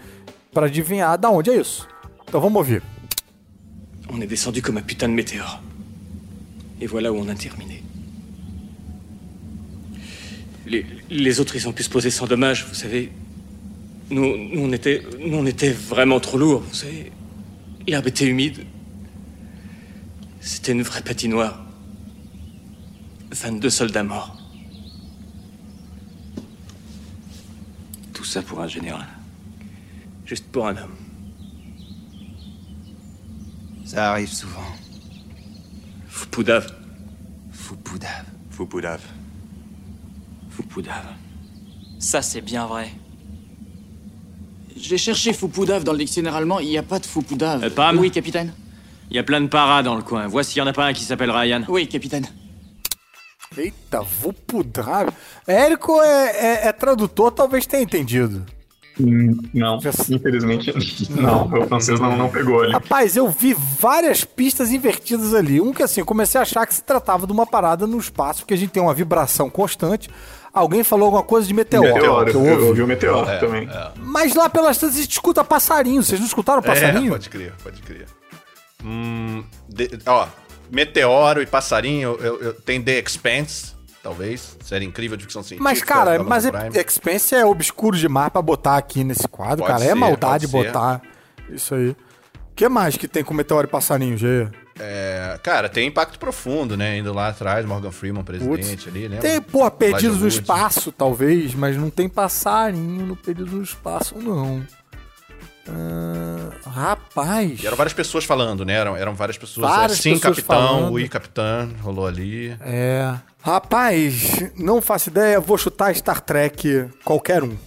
pra 0.52 0.66
adivinhar 0.66 1.18
da 1.18 1.30
onde 1.30 1.52
é 1.52 1.56
isso. 1.56 1.88
Então 2.28 2.42
vamos 2.42 2.58
ouvir. 2.58 2.84
On 4.12 4.20
est 4.20 4.28
descendu 4.28 4.62
comme 4.62 4.78
un 4.78 4.82
putain 4.82 5.08
de 5.08 5.14
météore. 5.14 5.62
Et 6.82 6.86
voilà 6.86 7.14
où 7.14 7.18
on 7.18 7.30
a 7.30 7.36
terminé. 7.36 7.82
Les, 11.10 11.40
autres, 11.40 11.56
ils 11.56 11.68
ont 11.68 11.74
pu 11.74 11.84
se 11.84 11.90
poser 11.90 12.10
sans 12.10 12.28
dommage, 12.28 12.66
vous 12.68 12.76
savez. 12.76 13.12
Nous, 14.10 14.38
nous, 14.38 14.62
on 14.62 14.72
était, 14.72 15.02
nous, 15.20 15.38
on 15.38 15.46
était 15.46 15.72
vraiment 15.72 16.20
trop 16.20 16.38
lourds, 16.38 16.62
vous 16.62 16.74
savez. 16.74 17.12
L'herbe 17.88 18.08
était 18.08 18.26
humide. 18.26 18.66
C'était 20.42 20.74
une 20.74 20.82
vraie 20.82 21.02
patinoire. 21.02 21.66
22 23.32 23.70
soldats 23.70 24.04
morts. 24.04 24.38
Tout 28.14 28.26
ça 28.26 28.42
pour 28.42 28.60
un 28.62 28.68
général. 28.68 29.08
Juste 30.26 30.46
pour 30.48 30.68
un 30.68 30.76
homme. 30.76 31.01
Ça 33.92 34.12
arrive 34.12 34.32
souvent. 34.32 34.72
Foupoudave. 36.08 36.72
Foupoudave. 37.52 38.24
Foupoudave. 38.50 39.02
Foupoudave. 40.50 41.08
Ça, 42.00 42.22
c'est 42.22 42.40
bien 42.40 42.66
vrai. 42.68 42.90
J'ai 44.78 44.98
cherché 44.98 45.34
Foupoudave 45.34 45.84
dans 45.84 45.92
le 45.92 45.98
dictionnaire 45.98 46.38
allemand, 46.38 46.60
il 46.60 46.70
n'y 46.70 46.78
a 46.78 46.84
pas 46.84 47.00
de 47.00 47.06
Foupoudave. 47.06 47.66
Euh, 47.66 47.70
Pam 47.70 48.00
Oui, 48.00 48.12
capitaine. 48.12 48.54
Il 49.10 49.18
y 49.18 49.20
a 49.20 49.24
plein 49.24 49.42
de 49.42 49.48
paras 49.48 49.84
dans 49.84 49.96
le 49.96 50.04
coin. 50.04 50.26
Vois 50.26 50.46
s'il 50.46 50.60
y 50.60 50.62
en 50.62 50.68
a 50.68 50.72
pas 50.74 50.86
un 50.86 50.94
qui 50.94 51.04
s'appelle 51.04 51.30
Ryan. 51.32 51.64
Oui, 51.68 51.86
capitaine. 51.90 52.28
Eita, 53.58 54.00
vou 54.22 54.32
pudrar. 54.32 55.12
Érico 55.46 56.02
é, 56.02 56.32
é- 56.64 56.68
é 56.70 56.72
tradutor, 56.72 57.34
talvez 57.36 57.66
tenha 57.68 57.84
entendido. 57.84 58.46
Hum, 59.04 59.38
Não, 59.54 59.78
infelizmente 60.10 60.74
não. 61.12 61.46
O 61.48 61.68
francês 61.68 62.00
não, 62.00 62.16
não 62.18 62.30
pegou 62.30 62.62
ali. 62.62 62.74
Rapaz, 62.74 63.16
eu 63.16 63.28
vi 63.30 63.54
várias 63.80 64.24
pistas 64.24 64.72
invertidas 64.72 65.34
ali. 65.34 65.60
Um 65.62 65.74
que 65.74 65.84
assim, 65.84 66.02
eu 66.02 66.06
comecei 66.06 66.40
a 66.40 66.44
achar 66.44 66.66
que 66.68 66.74
se 66.74 66.84
tratava 66.84 67.26
de 67.26 67.34
uma 67.34 67.46
parada 67.46 67.88
no 67.88 67.98
espaço, 67.98 68.42
porque 68.42 68.54
a 68.54 68.58
gente 68.58 68.70
tem 68.72 68.82
uma 68.84 68.94
vibração 68.94 69.50
constante. 69.50 70.10
Alguém 70.54 70.84
falou 70.84 71.06
alguma 71.06 71.24
coisa 71.24 71.48
de 71.48 71.54
meteoro. 71.54 71.94
Meteoro, 71.94 72.26
que 72.32 72.38
eu 72.38 72.46
eu 72.46 72.52
ouvi. 72.54 72.66
ouvi 72.70 72.82
o 72.82 72.88
meteoro 72.88 73.40
também. 73.40 73.70
Mas 73.98 74.36
lá 74.36 74.50
pelas 74.50 74.78
tantas 74.78 74.98
a 74.98 75.02
gente 75.02 75.12
escuta 75.12 75.44
passarinho. 75.44 76.04
Vocês 76.04 76.20
não 76.20 76.28
escutaram 76.28 76.62
passarinho? 76.62 77.08
É, 77.08 77.12
pode 77.12 77.30
crer, 77.30 77.54
pode 77.64 77.82
crer. 77.82 78.06
Hum, 78.84 79.44
de- 79.70 79.90
ó, 80.06 80.28
Meteoro 80.72 81.42
e 81.42 81.46
Passarinho, 81.46 82.18
eu, 82.20 82.42
eu- 82.42 82.54
tem 82.54 82.82
The 82.82 83.00
Expanse, 83.00 83.74
talvez. 84.02 84.58
Série 84.64 84.86
incrível 84.86 85.18
de 85.18 85.24
ficção 85.24 85.44
científica. 85.44 85.64
Mas, 85.64 85.82
cara, 85.84 86.18
da 86.18 86.24
mas 86.24 86.50
Prime. 86.50 86.78
Expense 86.78 87.36
é 87.36 87.46
obscuro 87.46 87.98
demais 87.98 88.30
pra 88.32 88.42
botar 88.42 88.78
aqui 88.78 89.04
nesse 89.04 89.28
quadro, 89.28 89.60
Pode 89.60 89.72
cara. 89.72 89.84
é 89.84 89.88
ser, 89.88 89.96
maldade 89.96 90.48
pode 90.48 90.64
ser. 90.64 90.72
botar 90.74 91.02
isso 91.50 91.76
aí. 91.76 91.90
O 91.90 92.54
que 92.56 92.68
mais 92.70 92.98
que 92.98 93.08
tem 93.08 93.24
com 93.24 93.34
meteoro 93.34 93.68
e 93.68 93.70
passarinho, 93.70 94.18
Gê? 94.18 94.48
É, 94.80 95.40
cara, 95.44 95.70
tem 95.70 95.88
Impacto 95.88 96.18
Profundo, 96.18 96.76
né? 96.76 96.98
Indo 96.98 97.14
lá 97.14 97.28
atrás, 97.28 97.66
Morgan 97.66 97.92
Freeman, 97.92 98.24
presidente 98.24 98.90
ali, 98.90 99.08
né? 99.08 99.18
Tem, 99.18 99.40
porra, 99.42 99.70
Perdidos 99.70 100.22
no. 100.22 100.28
Espaço, 100.28 100.92
talvez, 100.92 101.54
mas 101.54 101.78
não 101.78 101.90
tem 101.90 102.10
passarinho 102.10 103.06
no 103.06 103.16
Perdidos 103.16 103.54
no 103.54 103.62
Espaço, 103.62 104.16
não. 104.18 104.66
Ah, 105.68 106.50
rapaz. 106.68 107.62
E 107.62 107.68
eram 107.68 107.78
várias 107.78 107.94
pessoas 107.94 108.26
falando, 108.26 108.66
né? 108.66 108.74
Eram, 108.74 108.98
eram 108.98 109.14
várias 109.14 109.38
pessoas. 109.38 109.70
Várias 109.70 110.00
é, 110.00 110.02
sim, 110.02 110.14
pessoas 110.16 110.38
capitão, 110.38 110.68
falando. 110.80 110.94
ui, 110.94 111.08
capitão, 111.08 111.70
rolou 111.82 112.08
ali. 112.08 112.58
É. 112.62 113.14
Rapaz, 113.42 114.52
não 114.56 114.82
faço 114.82 115.10
ideia, 115.10 115.40
vou 115.40 115.58
chutar 115.58 115.96
Star 115.96 116.22
Trek 116.22 116.90
qualquer 117.04 117.44
um. 117.44 117.58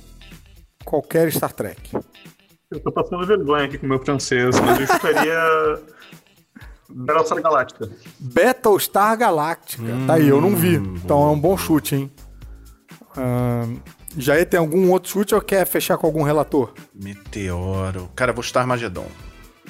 Qualquer 0.84 1.32
Star 1.32 1.52
Trek. 1.52 1.90
Eu 2.70 2.80
tô 2.80 2.92
passando 2.92 3.26
vergonha 3.26 3.64
aqui 3.64 3.78
com 3.78 3.86
o 3.86 3.88
meu 3.88 3.98
francês, 3.98 4.58
mas 4.60 4.80
eu 4.80 4.86
chutaria. 4.86 5.38
Battlestar 6.88 7.42
Galactica. 7.42 7.90
Battlestar 8.20 9.16
Galactica. 9.18 9.82
Tá 10.06 10.14
aí, 10.14 10.28
eu 10.28 10.40
não 10.40 10.54
vi. 10.54 10.76
Então 10.76 11.26
é 11.26 11.30
um 11.30 11.38
bom 11.38 11.56
chute, 11.56 11.96
hein? 11.96 12.12
Ahn, 13.16 13.76
Jair, 14.16 14.48
tem 14.48 14.60
algum 14.60 14.90
outro 14.92 15.10
chute 15.10 15.34
ou 15.34 15.40
quer 15.40 15.66
fechar 15.66 15.96
com 15.98 16.06
algum 16.06 16.22
relator? 16.22 16.72
Meteoro. 16.94 18.10
Cara, 18.14 18.30
eu 18.30 18.34
vou 18.34 18.44
chutar 18.44 18.60
Armagedon. 18.60 19.06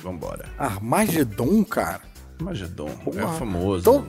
Vambora. 0.02 0.46
Armagedon, 0.58 1.64
cara. 1.64 2.02
Armagedon. 2.38 2.90
É 3.16 3.38
famoso. 3.38 3.80
Então, 3.80 4.06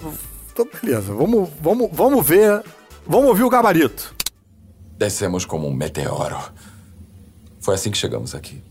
então 0.56 0.68
beleza. 0.82 1.14
Vamos, 1.14 1.50
vamos, 1.62 1.90
vamos 1.92 2.26
ver. 2.26 2.64
Vamos 3.06 3.28
ouvir 3.30 3.44
o 3.44 3.50
gabarito. 3.50 4.16
Descemos 4.98 5.44
como 5.46 5.68
um 5.68 5.74
meteoro. 5.74 6.38
Foi 7.60 7.76
assim 7.76 7.92
que 7.92 7.98
chegamos 7.98 8.34
aqui. 8.34 8.64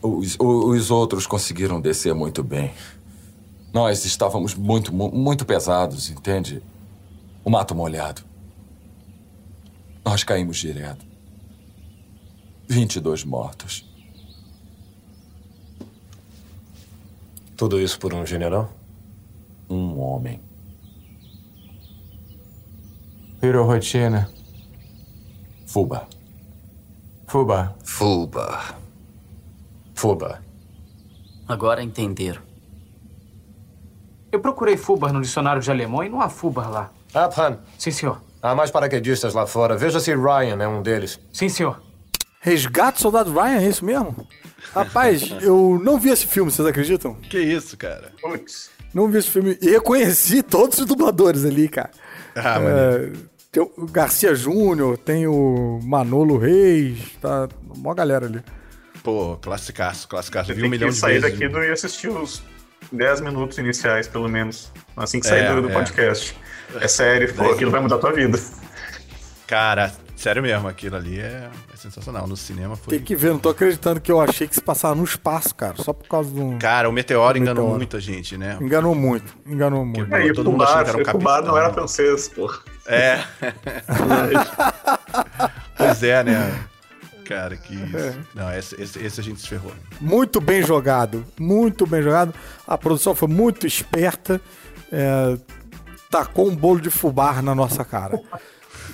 Os, 0.00 0.36
os 0.40 0.90
outros 0.90 1.26
conseguiram 1.26 1.80
descer 1.80 2.14
muito 2.14 2.42
bem. 2.42 2.72
Nós 3.72 4.04
estávamos 4.04 4.54
muito, 4.54 4.94
mu- 4.94 5.10
muito 5.12 5.44
pesados, 5.44 6.10
entende? 6.10 6.62
O 7.44 7.50
mato 7.50 7.74
molhado. 7.74 8.22
Nós 10.04 10.24
caímos 10.24 10.56
direto. 10.56 11.04
22 12.68 13.24
mortos. 13.24 13.84
Tudo 17.56 17.80
isso 17.80 17.98
por 17.98 18.12
um 18.14 18.24
general? 18.26 18.72
Um 19.72 19.98
homem. 20.00 20.38
Virou 23.40 23.66
rotina. 23.66 24.28
Fuba. 25.66 26.06
Fuba. 27.26 27.74
Fuba. 27.82 28.74
Fuba. 29.94 30.42
Agora 31.48 31.82
entenderam. 31.82 32.42
Eu 34.30 34.40
procurei 34.40 34.76
Fubar 34.76 35.10
no 35.10 35.22
dicionário 35.22 35.62
de 35.62 35.70
alemão 35.70 36.04
e 36.04 36.08
não 36.10 36.20
há 36.20 36.28
Fubar 36.28 36.70
lá. 36.70 36.90
Abhan, 37.14 37.58
Sim, 37.78 37.90
senhor. 37.90 38.22
há 38.42 38.54
mais 38.54 38.70
paraquedistas 38.70 39.32
lá 39.32 39.46
fora. 39.46 39.74
Veja 39.76 40.00
se 40.00 40.14
Ryan 40.14 40.62
é 40.62 40.68
um 40.68 40.82
deles. 40.82 41.18
Sim, 41.32 41.48
senhor. 41.48 41.82
Resgate 42.40 43.00
Soldado 43.00 43.32
Ryan, 43.32 43.60
é 43.60 43.68
isso 43.68 43.84
mesmo? 43.84 44.26
Rapaz, 44.74 45.30
eu 45.40 45.80
não 45.82 45.98
vi 45.98 46.10
esse 46.10 46.26
filme, 46.26 46.50
vocês 46.50 46.66
acreditam? 46.68 47.14
Que 47.14 47.40
isso, 47.40 47.76
cara? 47.76 48.12
Putz. 48.20 48.70
Não 48.94 49.08
vi 49.08 49.18
esse 49.18 49.30
filme 49.30 49.56
e 49.60 49.70
reconheci 49.70 50.42
todos 50.42 50.78
os 50.78 50.86
dubladores 50.86 51.44
ali, 51.44 51.68
cara. 51.68 51.90
Ah, 52.36 52.58
É, 52.60 53.12
tem 53.50 53.62
o 53.62 53.86
Garcia 53.86 54.34
Júnior, 54.34 54.96
tem 54.98 55.26
o 55.26 55.80
Manolo 55.82 56.38
Reis, 56.38 56.98
tá 57.20 57.48
uma 57.74 57.94
galera 57.94 58.26
ali. 58.26 58.42
Pô, 59.02 59.36
classicaço, 59.38 60.06
classicaço. 60.08 60.52
Eu 60.52 60.56
Vi 60.56 60.64
um 60.64 60.68
milhão 60.68 60.88
que 60.88 60.94
de 60.94 61.00
sair 61.00 61.18
vezes. 61.20 61.38
daqui 61.38 61.48
do- 61.52 61.62
e 61.62 61.70
assistir 61.70 62.08
os 62.08 62.42
10 62.92 63.20
minutos 63.20 63.58
iniciais, 63.58 64.06
pelo 64.06 64.28
menos. 64.28 64.70
Assim 64.96 65.20
que 65.20 65.26
É, 65.26 65.30
sair 65.30 65.54
do, 65.54 65.62
do 65.62 65.70
é. 65.70 65.72
podcast. 65.72 66.36
É 66.80 66.88
sério, 66.88 67.34
pô, 67.34 67.50
aquilo 67.50 67.70
vai 67.70 67.80
mudar 67.80 67.96
a 67.96 67.98
tua 67.98 68.12
vida. 68.12 68.38
Cara, 69.46 69.92
sério 70.22 70.42
mesmo, 70.42 70.68
aquilo 70.68 70.96
ali 70.96 71.18
é, 71.18 71.50
é 71.72 71.76
sensacional. 71.76 72.26
No 72.26 72.36
cinema 72.36 72.76
foi. 72.76 72.96
Tem 72.96 73.04
que 73.04 73.14
ver, 73.16 73.30
não 73.30 73.38
tô 73.38 73.48
acreditando 73.48 74.00
que 74.00 74.10
eu 74.10 74.20
achei 74.20 74.46
que 74.46 74.54
se 74.54 74.60
passava 74.60 74.94
no 74.94 75.04
espaço, 75.04 75.54
cara. 75.54 75.74
Só 75.82 75.92
por 75.92 76.06
causa 76.08 76.30
do. 76.30 76.56
Cara, 76.58 76.88
o 76.88 76.92
Meteoro 76.92 77.38
O 77.38 77.42
enganou 77.42 77.64
Meteoro. 77.64 77.78
muita 77.78 78.00
gente, 78.00 78.36
né? 78.38 78.56
Enganou 78.60 78.94
muito, 78.94 79.34
enganou 79.46 79.84
muito. 79.84 80.14
Aí, 80.14 80.32
todo 80.32 80.44
pro 80.44 80.52
mundo 80.52 80.64
bar, 80.64 80.84
que 80.84 80.90
era 80.90 80.98
um 80.98 81.02
foi 81.04 81.04
pro 81.04 81.18
bar, 81.18 81.34
capitão. 81.36 81.52
não 81.54 81.58
era 81.60 81.72
francês, 81.72 82.28
pô. 82.28 82.52
É. 82.86 83.22
pois 85.76 86.02
é, 86.02 86.22
né? 86.24 86.64
Cara, 87.24 87.56
que 87.56 87.74
É. 87.74 87.86
isso. 87.86 88.18
Não, 88.34 88.52
esse, 88.52 88.82
esse, 88.82 88.98
esse 88.98 89.20
a 89.20 89.22
gente 89.22 89.40
se 89.40 89.48
ferrou. 89.48 89.72
Muito 90.00 90.40
bem 90.40 90.62
jogado, 90.62 91.24
muito 91.38 91.86
bem 91.86 92.02
jogado. 92.02 92.34
A 92.66 92.76
produção 92.76 93.14
foi 93.14 93.28
muito 93.28 93.66
esperta. 93.66 94.40
É, 94.90 95.36
tacou 96.10 96.48
um 96.48 96.54
bolo 96.54 96.80
de 96.80 96.90
fubá 96.90 97.40
na 97.40 97.54
nossa 97.54 97.84
cara. 97.84 98.20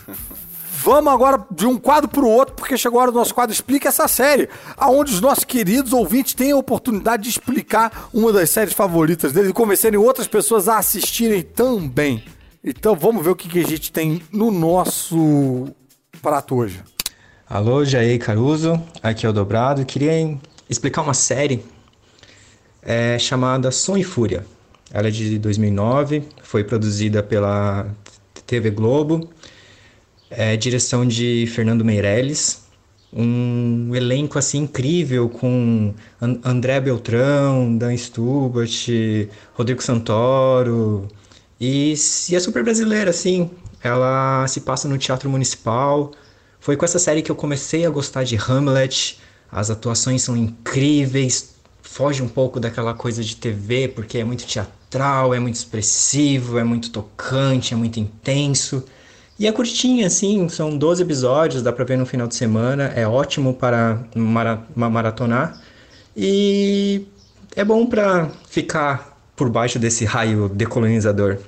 Vamos 0.91 1.13
agora 1.13 1.47
de 1.51 1.67
um 1.67 1.77
quadro 1.77 2.09
para 2.09 2.25
o 2.25 2.31
outro, 2.31 2.55
porque 2.55 2.75
chegou 2.75 2.99
a 2.99 3.03
hora 3.03 3.13
do 3.13 3.19
nosso 3.19 3.35
quadro 3.35 3.53
Explica 3.53 3.91
essa 3.91 4.09
série, 4.09 4.49
aonde 4.75 5.13
os 5.13 5.21
nossos 5.21 5.45
queridos 5.45 5.93
ouvintes 5.93 6.33
têm 6.33 6.53
a 6.53 6.57
oportunidade 6.57 7.25
de 7.25 7.29
explicar 7.29 8.09
uma 8.11 8.33
das 8.33 8.49
séries 8.49 8.73
favoritas 8.73 9.31
deles 9.31 9.51
e 9.51 9.53
convencerem 9.53 9.99
outras 9.99 10.27
pessoas 10.27 10.67
a 10.67 10.79
assistirem 10.79 11.43
também. 11.43 12.25
Então 12.65 12.97
vamos 12.97 13.23
ver 13.23 13.29
o 13.29 13.37
que, 13.37 13.51
que 13.51 13.59
a 13.59 13.67
gente 13.67 13.93
tem 13.93 14.23
no 14.33 14.51
nosso 14.51 15.69
prato 16.23 16.55
hoje. 16.55 16.83
Alô, 17.47 17.85
Jair 17.85 18.19
Caruso, 18.19 18.83
aqui 19.03 19.27
é 19.27 19.29
o 19.29 19.33
Dobrado. 19.35 19.85
Queria 19.85 20.39
explicar 20.71 21.03
uma 21.03 21.13
série 21.13 21.63
é, 22.81 23.19
chamada 23.19 23.71
Som 23.71 23.99
e 23.99 24.03
Fúria. 24.03 24.47
Ela 24.91 25.09
é 25.09 25.11
de 25.11 25.39
2009, 25.39 26.23
foi 26.43 26.65
produzida 26.65 27.23
pela 27.23 27.87
TV 28.47 28.71
Globo, 28.71 29.29
é 30.31 30.57
direção 30.57 31.07
de 31.07 31.47
Fernando 31.55 31.85
Meirelles, 31.85 32.63
um 33.13 33.95
elenco 33.95 34.39
assim 34.39 34.59
incrível 34.61 35.29
com 35.29 35.95
An- 36.21 36.39
André 36.45 36.81
Beltrão, 36.81 37.77
Dan 37.77 37.95
Stubart, 37.97 38.89
Rodrigo 39.55 39.83
Santoro 39.83 41.09
e, 41.61 41.95
e 42.31 42.37
é 42.37 42.41
super 42.41 42.63
brasileira 42.63 43.11
assim. 43.11 43.51
Ela 43.83 44.47
se 44.49 44.61
passa 44.61 44.89
no 44.89 44.99
Teatro 44.99 45.31
Municipal. 45.31 46.13
Foi 46.61 46.77
com 46.77 46.85
essa 46.85 46.99
série 46.99 47.23
que 47.23 47.31
eu 47.31 47.37
comecei 47.37 47.87
a 47.87 47.91
gostar 47.91 48.25
de 48.25 48.37
Hamlet. 48.37 49.19
As 49.51 49.71
atuações 49.71 50.23
são 50.23 50.37
incríveis, 50.37 51.55
foge 51.83 52.23
um 52.23 52.29
pouco 52.29 52.61
daquela 52.61 52.93
coisa 52.93 53.23
de 53.25 53.37
TV, 53.37 53.89
porque 53.89 54.19
é 54.19 54.25
muito 54.25 54.45
teatral, 54.47 55.33
é 55.33 55.39
muito 55.41 55.55
expressivo, 55.55 56.59
é 56.59 56.65
muito 56.65 56.91
tocante, 56.91 57.73
é 57.73 57.77
muito 57.77 57.99
intenso. 57.99 58.85
E 59.39 59.47
é 59.47 59.53
curtinha, 59.53 60.07
assim, 60.09 60.49
são 60.49 60.77
12 60.77 61.03
episódios, 61.03 61.63
dá 61.63 61.73
pra 61.73 61.85
ver 61.85 61.97
no 61.97 62.05
final 62.05 62.27
de 62.27 62.35
semana, 62.35 62.93
é 62.97 63.07
ótimo 63.07 63.55
para 63.55 64.01
mara 64.15 64.63
ma- 64.75 64.91
maratonar. 64.91 65.61
E 66.17 67.07
é 67.55 67.65
bom 67.65 67.87
pra 67.87 68.29
ficar 68.49 69.17
por 69.37 69.49
baixo 69.49 69.79
desse 69.79 70.05
raio 70.05 70.49
decolonizador. 70.49 71.39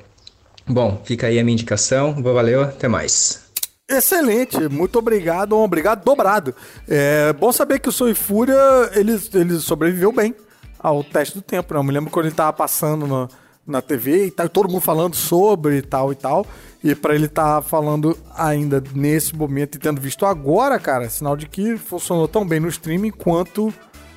Bom, 0.67 1.03
fica 1.05 1.27
aí 1.27 1.39
a 1.41 1.43
minha 1.43 1.55
indicação, 1.55 2.15
valeu, 2.23 2.63
até 2.63 2.87
mais. 2.87 3.43
Excelente, 3.89 4.57
muito 4.69 5.01
obrigado, 5.01 5.57
obrigado 5.57 6.05
dobrado. 6.05 6.55
É 6.89 7.33
bom 7.33 7.51
saber 7.51 7.81
que 7.81 7.89
o 7.89 8.09
e 8.09 8.15
Fúria 8.15 8.57
ele, 8.95 9.21
ele 9.35 9.59
sobreviveu 9.59 10.13
bem 10.13 10.33
ao 10.79 11.03
teste 11.03 11.35
do 11.35 11.43
tempo, 11.43 11.75
né? 11.75 11.81
Eu 11.81 11.85
me 11.85 11.93
lembro 11.93 12.09
quando 12.09 12.27
ele 12.27 12.35
tava 12.35 12.53
passando 12.53 13.05
na, 13.09 13.29
na 13.67 13.81
TV 13.81 14.27
e 14.27 14.31
tal, 14.31 14.49
todo 14.49 14.69
mundo 14.69 14.81
falando 14.81 15.15
sobre 15.15 15.79
e 15.79 15.83
tal 15.83 16.13
e 16.13 16.15
tal. 16.15 16.47
E 16.83 16.95
pra 16.95 17.15
ele 17.15 17.27
estar 17.27 17.61
falando 17.63 18.17
ainda 18.35 18.83
nesse 18.95 19.37
momento 19.37 19.77
e 19.77 19.79
tendo 19.79 20.01
visto 20.01 20.25
agora, 20.25 20.79
cara, 20.79 21.05
é 21.05 21.09
sinal 21.09 21.37
de 21.37 21.47
que 21.47 21.77
funcionou 21.77 22.27
tão 22.27 22.47
bem 22.47 22.59
no 22.59 22.69
streaming 22.69 23.11
quanto 23.11 23.73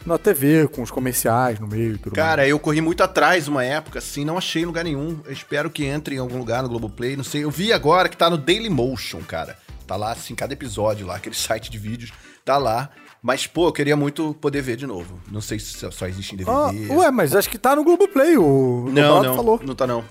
na 0.05 0.17
TV, 0.17 0.67
com 0.67 0.81
os 0.81 0.91
comerciais 0.91 1.59
no 1.59 1.67
meio 1.67 1.95
e 1.95 1.97
tudo 1.97 2.15
mais. 2.15 2.27
Cara, 2.27 2.47
eu 2.47 2.59
corri 2.59 2.81
muito 2.81 3.03
atrás 3.03 3.47
uma 3.47 3.63
época, 3.63 3.99
assim, 3.99 4.25
não 4.25 4.37
achei 4.37 4.63
em 4.63 4.65
lugar 4.65 4.83
nenhum. 4.83 5.19
Eu 5.25 5.31
espero 5.31 5.69
que 5.69 5.85
entre 5.85 6.15
em 6.15 6.19
algum 6.19 6.37
lugar 6.37 6.63
no 6.63 6.69
Globoplay, 6.69 7.15
não 7.15 7.23
sei. 7.23 7.43
Eu 7.43 7.51
vi 7.51 7.71
agora 7.71 8.09
que 8.09 8.17
tá 8.17 8.29
no 8.29 8.37
Dailymotion, 8.37 9.21
cara. 9.21 9.57
Tá 9.87 9.95
lá, 9.95 10.11
assim, 10.11 10.35
cada 10.35 10.53
episódio 10.53 11.05
lá, 11.05 11.17
aquele 11.17 11.35
site 11.35 11.69
de 11.69 11.77
vídeos, 11.77 12.11
tá 12.45 12.57
lá. 12.57 12.89
Mas, 13.23 13.47
pô, 13.47 13.69
eu 13.69 13.71
queria 13.71 13.95
muito 13.95 14.35
poder 14.41 14.61
ver 14.61 14.75
de 14.75 14.85
novo. 14.85 15.17
Não 15.31 15.39
sei 15.39 15.57
se 15.57 15.89
só 15.89 16.07
existe 16.07 16.33
em 16.35 16.37
DVD. 16.39 16.51
Ah, 16.91 16.93
ué, 16.93 17.09
mas 17.09 17.33
acho 17.33 17.49
que 17.49 17.57
tá 17.57 17.73
no 17.73 17.83
Globoplay, 17.83 18.37
o 18.37 18.89
não, 18.91 19.13
Roberto 19.15 19.23
não, 19.29 19.35
falou. 19.35 19.61
não 19.63 19.73
tá 19.75 19.87
não. 19.87 20.03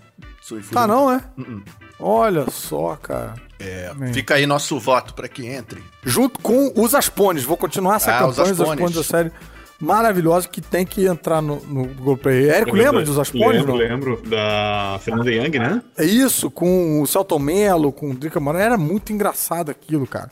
Tá 0.73 0.87
não, 0.87 1.11
é? 1.13 1.21
Uh-uh. 1.39 1.63
Olha 2.01 2.51
só, 2.51 2.97
cara. 2.97 3.35
É, 3.61 3.93
Man. 3.95 4.13
fica 4.13 4.35
aí 4.35 4.47
nosso 4.47 4.79
voto 4.81 5.15
pra 5.15 5.29
que 5.29 5.47
entre. 5.47 5.81
junto 6.03 6.41
com 6.41 6.73
os 6.75 6.95
Aspones. 6.95 7.45
Vou 7.45 7.57
continuar 7.57 7.97
essa 7.97 8.17
Ah, 8.17 8.19
campanha, 8.21 8.53
os 8.53 8.61
Aspones. 8.61 8.95
Da 8.97 9.05
série 9.05 9.31
maravilhosa 9.79 10.49
que 10.49 10.61
tem 10.61 10.85
que 10.87 11.05
entrar 11.07 11.43
no, 11.43 11.57
no 11.67 11.85
Globoplay. 11.85 12.49
Érico, 12.49 12.75
lembra 12.75 13.05
dos 13.05 13.19
Aspones? 13.19 13.59
Lembro, 13.61 13.73
não? 13.73 13.79
lembro. 13.79 14.23
Da 14.27 14.99
Fernanda 15.03 15.31
Young, 15.31 15.59
né? 15.59 15.83
É 15.99 16.05
isso, 16.05 16.51
com 16.51 17.03
o 17.03 17.07
Celton 17.07 17.39
Mello, 17.39 17.93
com 17.93 18.11
o 18.11 18.15
Drica 18.15 18.41
Moraes. 18.41 18.65
Era 18.67 18.79
muito 18.79 19.13
engraçado 19.13 19.71
aquilo, 19.71 20.07
cara. 20.07 20.31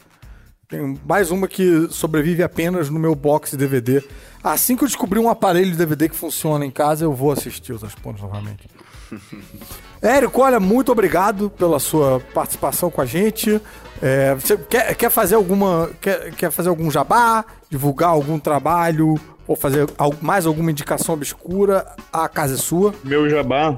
Tem 0.71 0.97
mais 1.05 1.33
uma 1.33 1.49
que 1.49 1.89
sobrevive 1.91 2.45
apenas 2.45 2.89
no 2.89 3.01
meu 3.01 3.15
box 3.17 3.51
de 3.51 3.57
DVD. 3.57 4.03
Assim 4.43 4.77
que 4.77 4.85
eu 4.85 4.89
descobrir 4.89 5.19
um 5.19 5.29
aparelho 5.29 5.73
de 5.73 5.77
DVD 5.77 6.09
que 6.09 6.15
funciona 6.15 6.65
em 6.65 6.71
casa, 6.71 7.05
eu 7.05 7.13
vou 7.13 7.33
assistir 7.33 7.73
os 7.73 7.83
Aspones 7.83 8.23
novamente. 8.23 8.71
Érico, 10.01 10.41
olha, 10.41 10.61
muito 10.61 10.93
obrigado 10.93 11.51
pela 11.51 11.81
sua 11.81 12.21
participação 12.33 12.89
com 12.89 13.01
a 13.01 13.05
gente. 13.05 13.61
É, 14.01 14.35
você 14.35 14.57
quer, 14.57 14.95
quer 14.95 15.11
fazer 15.11 15.35
alguma. 15.35 15.91
Quer, 16.01 16.33
quer 16.37 16.51
fazer 16.53 16.69
algum 16.69 16.89
jabá? 16.89 17.45
Divulgar 17.69 18.11
algum 18.11 18.39
trabalho? 18.39 19.21
Ou 19.51 19.57
fazer 19.57 19.85
mais 20.23 20.47
alguma 20.47 20.71
indicação 20.71 21.13
obscura? 21.13 21.85
A 22.13 22.29
casa 22.29 22.55
é 22.55 22.57
sua. 22.57 22.95
Meu 23.03 23.29
jabá. 23.29 23.77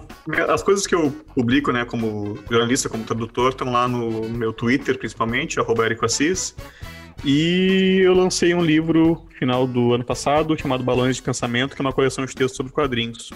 As 0.51 0.63
coisas 0.63 0.87
que 0.87 0.95
eu 0.95 1.11
publico, 1.35 1.73
né, 1.73 1.87
como 1.87 2.39
jornalista, 2.51 2.91
como 2.91 3.05
tradutor, 3.05 3.53
estão 3.53 3.73
lá 3.73 3.89
no 3.89 4.29
meu 4.29 4.53
Twitter, 4.53 4.99
principalmente, 4.99 5.59
arroba 5.59 5.87
Érico 5.87 6.05
Assis. 6.05 6.55
E 7.25 8.03
eu 8.05 8.13
lancei 8.13 8.53
um 8.53 8.63
livro 8.63 9.19
no 9.25 9.39
final 9.39 9.67
do 9.67 9.95
ano 9.95 10.05
passado, 10.05 10.55
chamado 10.61 10.85
Balões 10.85 11.17
de 11.17 11.23
Pensamento, 11.23 11.75
que 11.75 11.81
é 11.81 11.85
uma 11.87 11.93
coleção 11.95 12.27
de 12.27 12.35
textos 12.35 12.55
sobre 12.59 12.71
quadrinhos. 12.71 13.31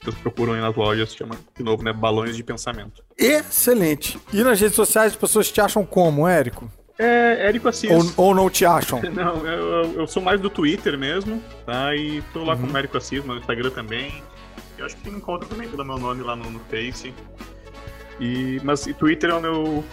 Vocês 0.00 0.16
procuram 0.22 0.54
aí 0.54 0.62
nas 0.62 0.74
lojas, 0.74 1.14
chama 1.14 1.36
de 1.54 1.62
novo, 1.62 1.82
né? 1.82 1.92
Balões 1.92 2.34
de 2.34 2.42
Pensamento. 2.42 3.04
Excelente. 3.18 4.18
E 4.32 4.42
nas 4.42 4.58
redes 4.58 4.76
sociais 4.76 5.12
as 5.12 5.18
pessoas 5.18 5.52
te 5.52 5.60
acham 5.60 5.84
como, 5.84 6.26
Érico? 6.26 6.66
É, 6.98 7.46
Érico 7.48 7.68
Assis. 7.68 7.90
Ou, 7.90 8.26
ou 8.28 8.34
não 8.34 8.48
te 8.48 8.64
acham? 8.64 9.00
Não, 9.12 9.44
eu, 9.46 9.92
eu- 10.00 10.06
sou 10.06 10.22
mais 10.22 10.40
do 10.40 10.48
Twitter 10.48 10.96
mesmo, 10.96 11.42
tá? 11.66 11.94
E 11.96 12.22
tô 12.32 12.44
lá 12.44 12.54
Uhum. 12.54 12.68
com 12.68 12.72
o 12.72 12.78
Érico 12.78 12.96
Assis 12.96 13.24
no 13.24 13.36
Instagram 13.36 13.70
também. 13.70 14.22
Eu 14.78 14.86
acho 14.86 14.96
que 14.96 15.10
me 15.10 15.16
encontra 15.16 15.48
também 15.48 15.68
pelo 15.68 15.84
meu 15.84 15.98
nome 15.98 16.22
lá 16.22 16.36
no, 16.36 16.48
no 16.50 16.60
Face. 16.70 17.12
E, 18.20 18.60
mas 18.62 18.86
e 18.86 18.94
Twitter 18.94 19.30
é 19.30 19.34
o 19.34 19.40
meu, 19.40 19.84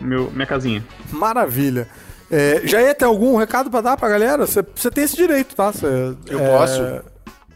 meu 0.00 0.30
minha 0.32 0.46
casinha. 0.46 0.84
Maravilha. 1.12 1.86
É, 2.30 2.60
já 2.64 2.80
ia 2.82 2.94
ter 2.94 3.04
algum 3.04 3.36
recado 3.36 3.70
pra 3.70 3.80
dar 3.80 3.96
pra 3.96 4.08
galera? 4.08 4.46
Você 4.46 4.64
você 4.74 4.90
tem 4.90 5.04
esse 5.04 5.14
direito, 5.16 5.54
tá? 5.54 5.72
Cê, 5.72 5.86
Eu 6.26 6.40
é, 6.40 6.48
posso? 6.58 6.82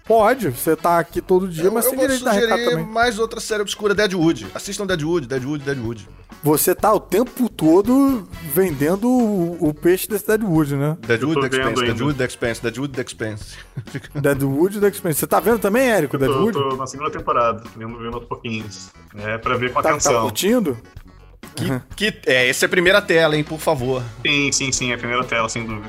Pode, 0.07 0.51
você 0.51 0.77
tá 0.77 0.99
aqui 1.01 1.21
todo 1.21 1.49
dia, 1.49 1.69
mas 1.71 1.85
eu 1.87 1.91
tem 1.91 1.99
vou 1.99 2.09
direito 2.09 2.33
sugerir 2.33 2.87
mais 2.87 3.19
outra 3.19 3.41
série 3.41 3.63
obscura, 3.63 3.93
Deadwood. 3.93 4.47
Assistam 4.55 4.87
Deadwood, 4.87 5.27
Deadwood, 5.27 5.65
Deadwood. 5.65 6.09
Você 6.45 6.77
tá 6.77 6.93
o 6.93 7.01
tempo 7.01 7.49
todo 7.49 8.29
vendendo 8.55 9.09
o, 9.09 9.69
o 9.69 9.75
peixe 9.75 10.07
desse 10.09 10.25
Deadwood, 10.29 10.77
né? 10.77 10.97
Deadwood, 11.01 11.41
Eu 11.43 11.51
The 11.51 11.57
Expense. 11.57 11.83
Deadwood, 11.85 12.19
The 12.19 12.25
Expense, 12.25 12.63
Deadwood, 12.63 12.95
The 12.95 13.03
Expense. 13.03 13.57
Deadwood 14.15 14.79
da 14.81 14.89
Expense. 14.89 15.19
Você 15.21 15.27
tá 15.27 15.41
vendo 15.41 15.59
também, 15.59 15.89
Érico, 15.91 16.15
Eu 16.15 16.21
tô, 16.21 16.27
Deadwood? 16.27 16.53
tô 16.71 16.77
na 16.77 16.87
segunda 16.87 17.11
temporada, 17.11 17.65
vendo, 17.77 17.99
vendo 17.99 18.15
aos 18.17 18.27
pouquinhos. 18.27 18.91
É, 19.17 19.39
pra 19.39 19.57
ver 19.57 19.73
com 19.73 19.83
Tá, 19.83 19.89
tá 19.89 19.91
atenção. 19.97 20.23
curtindo? 20.23 20.77
Que, 21.97 22.15
é, 22.27 22.49
essa 22.49 22.65
é 22.65 22.67
a 22.67 22.69
primeira 22.69 23.03
tela, 23.03 23.37
hein, 23.37 23.43
por 23.43 23.59
favor. 23.59 24.03
sim, 24.25 24.53
sim, 24.53 24.71
sim, 24.71 24.91
é 24.93 24.95
a 24.95 24.99
primeira 24.99 25.25
tela, 25.25 25.49
sem 25.49 25.65
dúvida. 25.67 25.89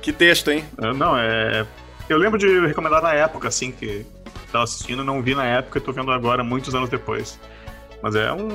Que 0.00 0.10
texto, 0.12 0.50
hein? 0.50 0.64
É, 0.78 0.92
Não, 0.94 1.18
é. 1.18 1.66
Eu 2.12 2.18
lembro 2.18 2.38
de 2.38 2.66
recomendar 2.66 3.02
na 3.02 3.12
época, 3.14 3.48
assim, 3.48 3.70
que 3.72 4.04
tava 4.50 4.64
assistindo, 4.64 5.02
não 5.04 5.22
vi 5.22 5.34
na 5.34 5.44
época 5.44 5.78
e 5.78 5.82
tô 5.82 5.92
vendo 5.92 6.10
agora, 6.12 6.44
muitos 6.44 6.74
anos 6.74 6.88
depois. 6.90 7.38
Mas 8.02 8.14
é 8.14 8.32
um. 8.32 8.48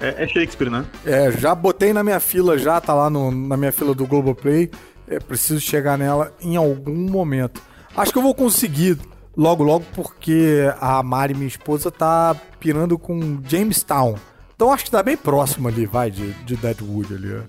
É, 0.00 0.24
é 0.24 0.26
Shakespeare, 0.26 0.70
né? 0.70 0.84
É, 1.04 1.30
já 1.32 1.54
botei 1.54 1.92
na 1.92 2.02
minha 2.02 2.18
fila, 2.20 2.56
já 2.58 2.80
tá 2.80 2.92
lá 2.94 3.08
no- 3.10 3.30
na 3.30 3.56
minha 3.56 3.72
fila 3.72 3.94
do 3.94 4.06
Globoplay. 4.06 4.70
É, 5.06 5.18
preciso 5.18 5.60
chegar 5.60 5.98
nela 5.98 6.32
em 6.40 6.56
algum 6.56 6.94
momento. 7.10 7.60
Acho 7.96 8.10
que 8.12 8.18
eu 8.18 8.22
vou 8.22 8.34
conseguir 8.34 8.98
logo, 9.36 9.62
logo, 9.62 9.84
porque 9.94 10.62
a 10.80 11.02
Mari, 11.02 11.34
minha 11.34 11.46
esposa, 11.46 11.90
tá 11.90 12.34
pirando 12.58 12.98
com 12.98 13.38
Jamestown. 13.46 14.14
Então 14.56 14.72
acho 14.72 14.84
que 14.84 14.90
tá 14.90 15.02
bem 15.02 15.16
próximo 15.16 15.68
ali, 15.68 15.84
vai, 15.86 16.10
de, 16.10 16.32
de 16.44 16.56
Deadwood 16.56 17.14
ali. 17.14 17.42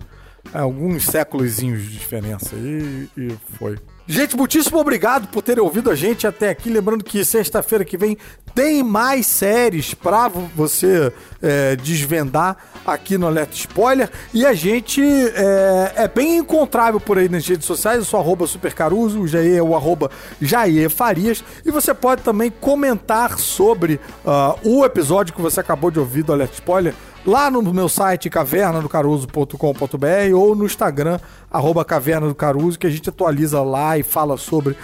É, 0.54 0.60
alguns 0.60 1.06
séculozinhos 1.06 1.82
de 1.84 1.92
diferença 1.92 2.56
aí 2.56 3.08
e 3.18 3.36
foi. 3.58 3.78
Gente, 4.08 4.38
muitíssimo 4.38 4.78
obrigado 4.78 5.28
por 5.30 5.42
terem 5.42 5.64
ouvido 5.64 5.90
a 5.90 5.96
gente 5.96 6.28
até 6.28 6.50
aqui. 6.50 6.70
Lembrando 6.70 7.04
que 7.04 7.26
sexta-feira 7.26 7.84
que 7.84 7.98
vem 7.98 8.16
tem 8.54 8.84
mais 8.84 9.26
séries 9.26 9.96
pra 9.96 10.28
vo- 10.28 10.48
você 10.56 11.12
é, 11.42 11.76
desvendar 11.76 12.56
aqui 12.86 13.18
no 13.18 13.26
Alerta 13.26 13.56
Spoiler. 13.56 14.08
E 14.32 14.46
a 14.46 14.54
gente 14.54 15.02
é, 15.02 15.94
é 16.04 16.08
bem 16.08 16.38
encontrável 16.38 17.00
por 17.00 17.18
aí 17.18 17.28
nas 17.28 17.48
redes 17.48 17.66
sociais. 17.66 17.98
Eu 17.98 18.06
sou 18.06 18.20
arroba 18.20 18.46
supercaruso, 18.46 19.22
o 19.22 19.28
Jair 19.28 19.58
é 19.58 19.64
o 19.64 19.76
arroba 19.76 20.12
Jair 20.40 20.88
Farias. 20.92 21.44
E 21.66 21.72
você 21.72 21.92
pode 21.92 22.22
também 22.22 22.52
comentar 22.62 23.40
sobre 23.40 24.00
ah, 24.24 24.56
o 24.64 24.86
episódio 24.86 25.34
que 25.34 25.42
você 25.42 25.60
acabou 25.60 25.90
de 25.90 25.98
ouvir 26.00 26.22
do 26.22 26.32
Alerta 26.32 26.54
Spoiler 26.54 26.94
lá 27.26 27.50
no 27.50 27.62
meu 27.74 27.88
site 27.90 28.30
cavernadocaruso.com.br 28.30 30.36
ou 30.36 30.56
no 30.56 30.66
Instagram, 30.66 31.20
arroba 31.52 31.84
Caverna 31.86 32.28
do 32.28 32.36
Caruso, 32.36 32.78
que 32.78 32.88
a 32.88 32.90
gente 32.90 33.10
atualiza 33.10 33.62
lá 33.64 33.98
e 33.98 34.04
fala 34.04 34.38
sobre 34.38 34.76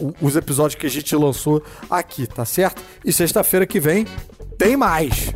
o- 0.00 0.14
os 0.26 0.36
episódios 0.36 0.74
que 0.78 0.86
a 0.86 0.90
gente 0.90 1.14
lançou 1.16 1.62
aqui, 1.90 2.26
tá 2.26 2.44
certo? 2.44 2.82
E 3.04 3.12
sexta-feira 3.12 3.66
que 3.66 3.80
vem 3.80 4.06
tem 4.58 4.76
mais. 4.76 5.32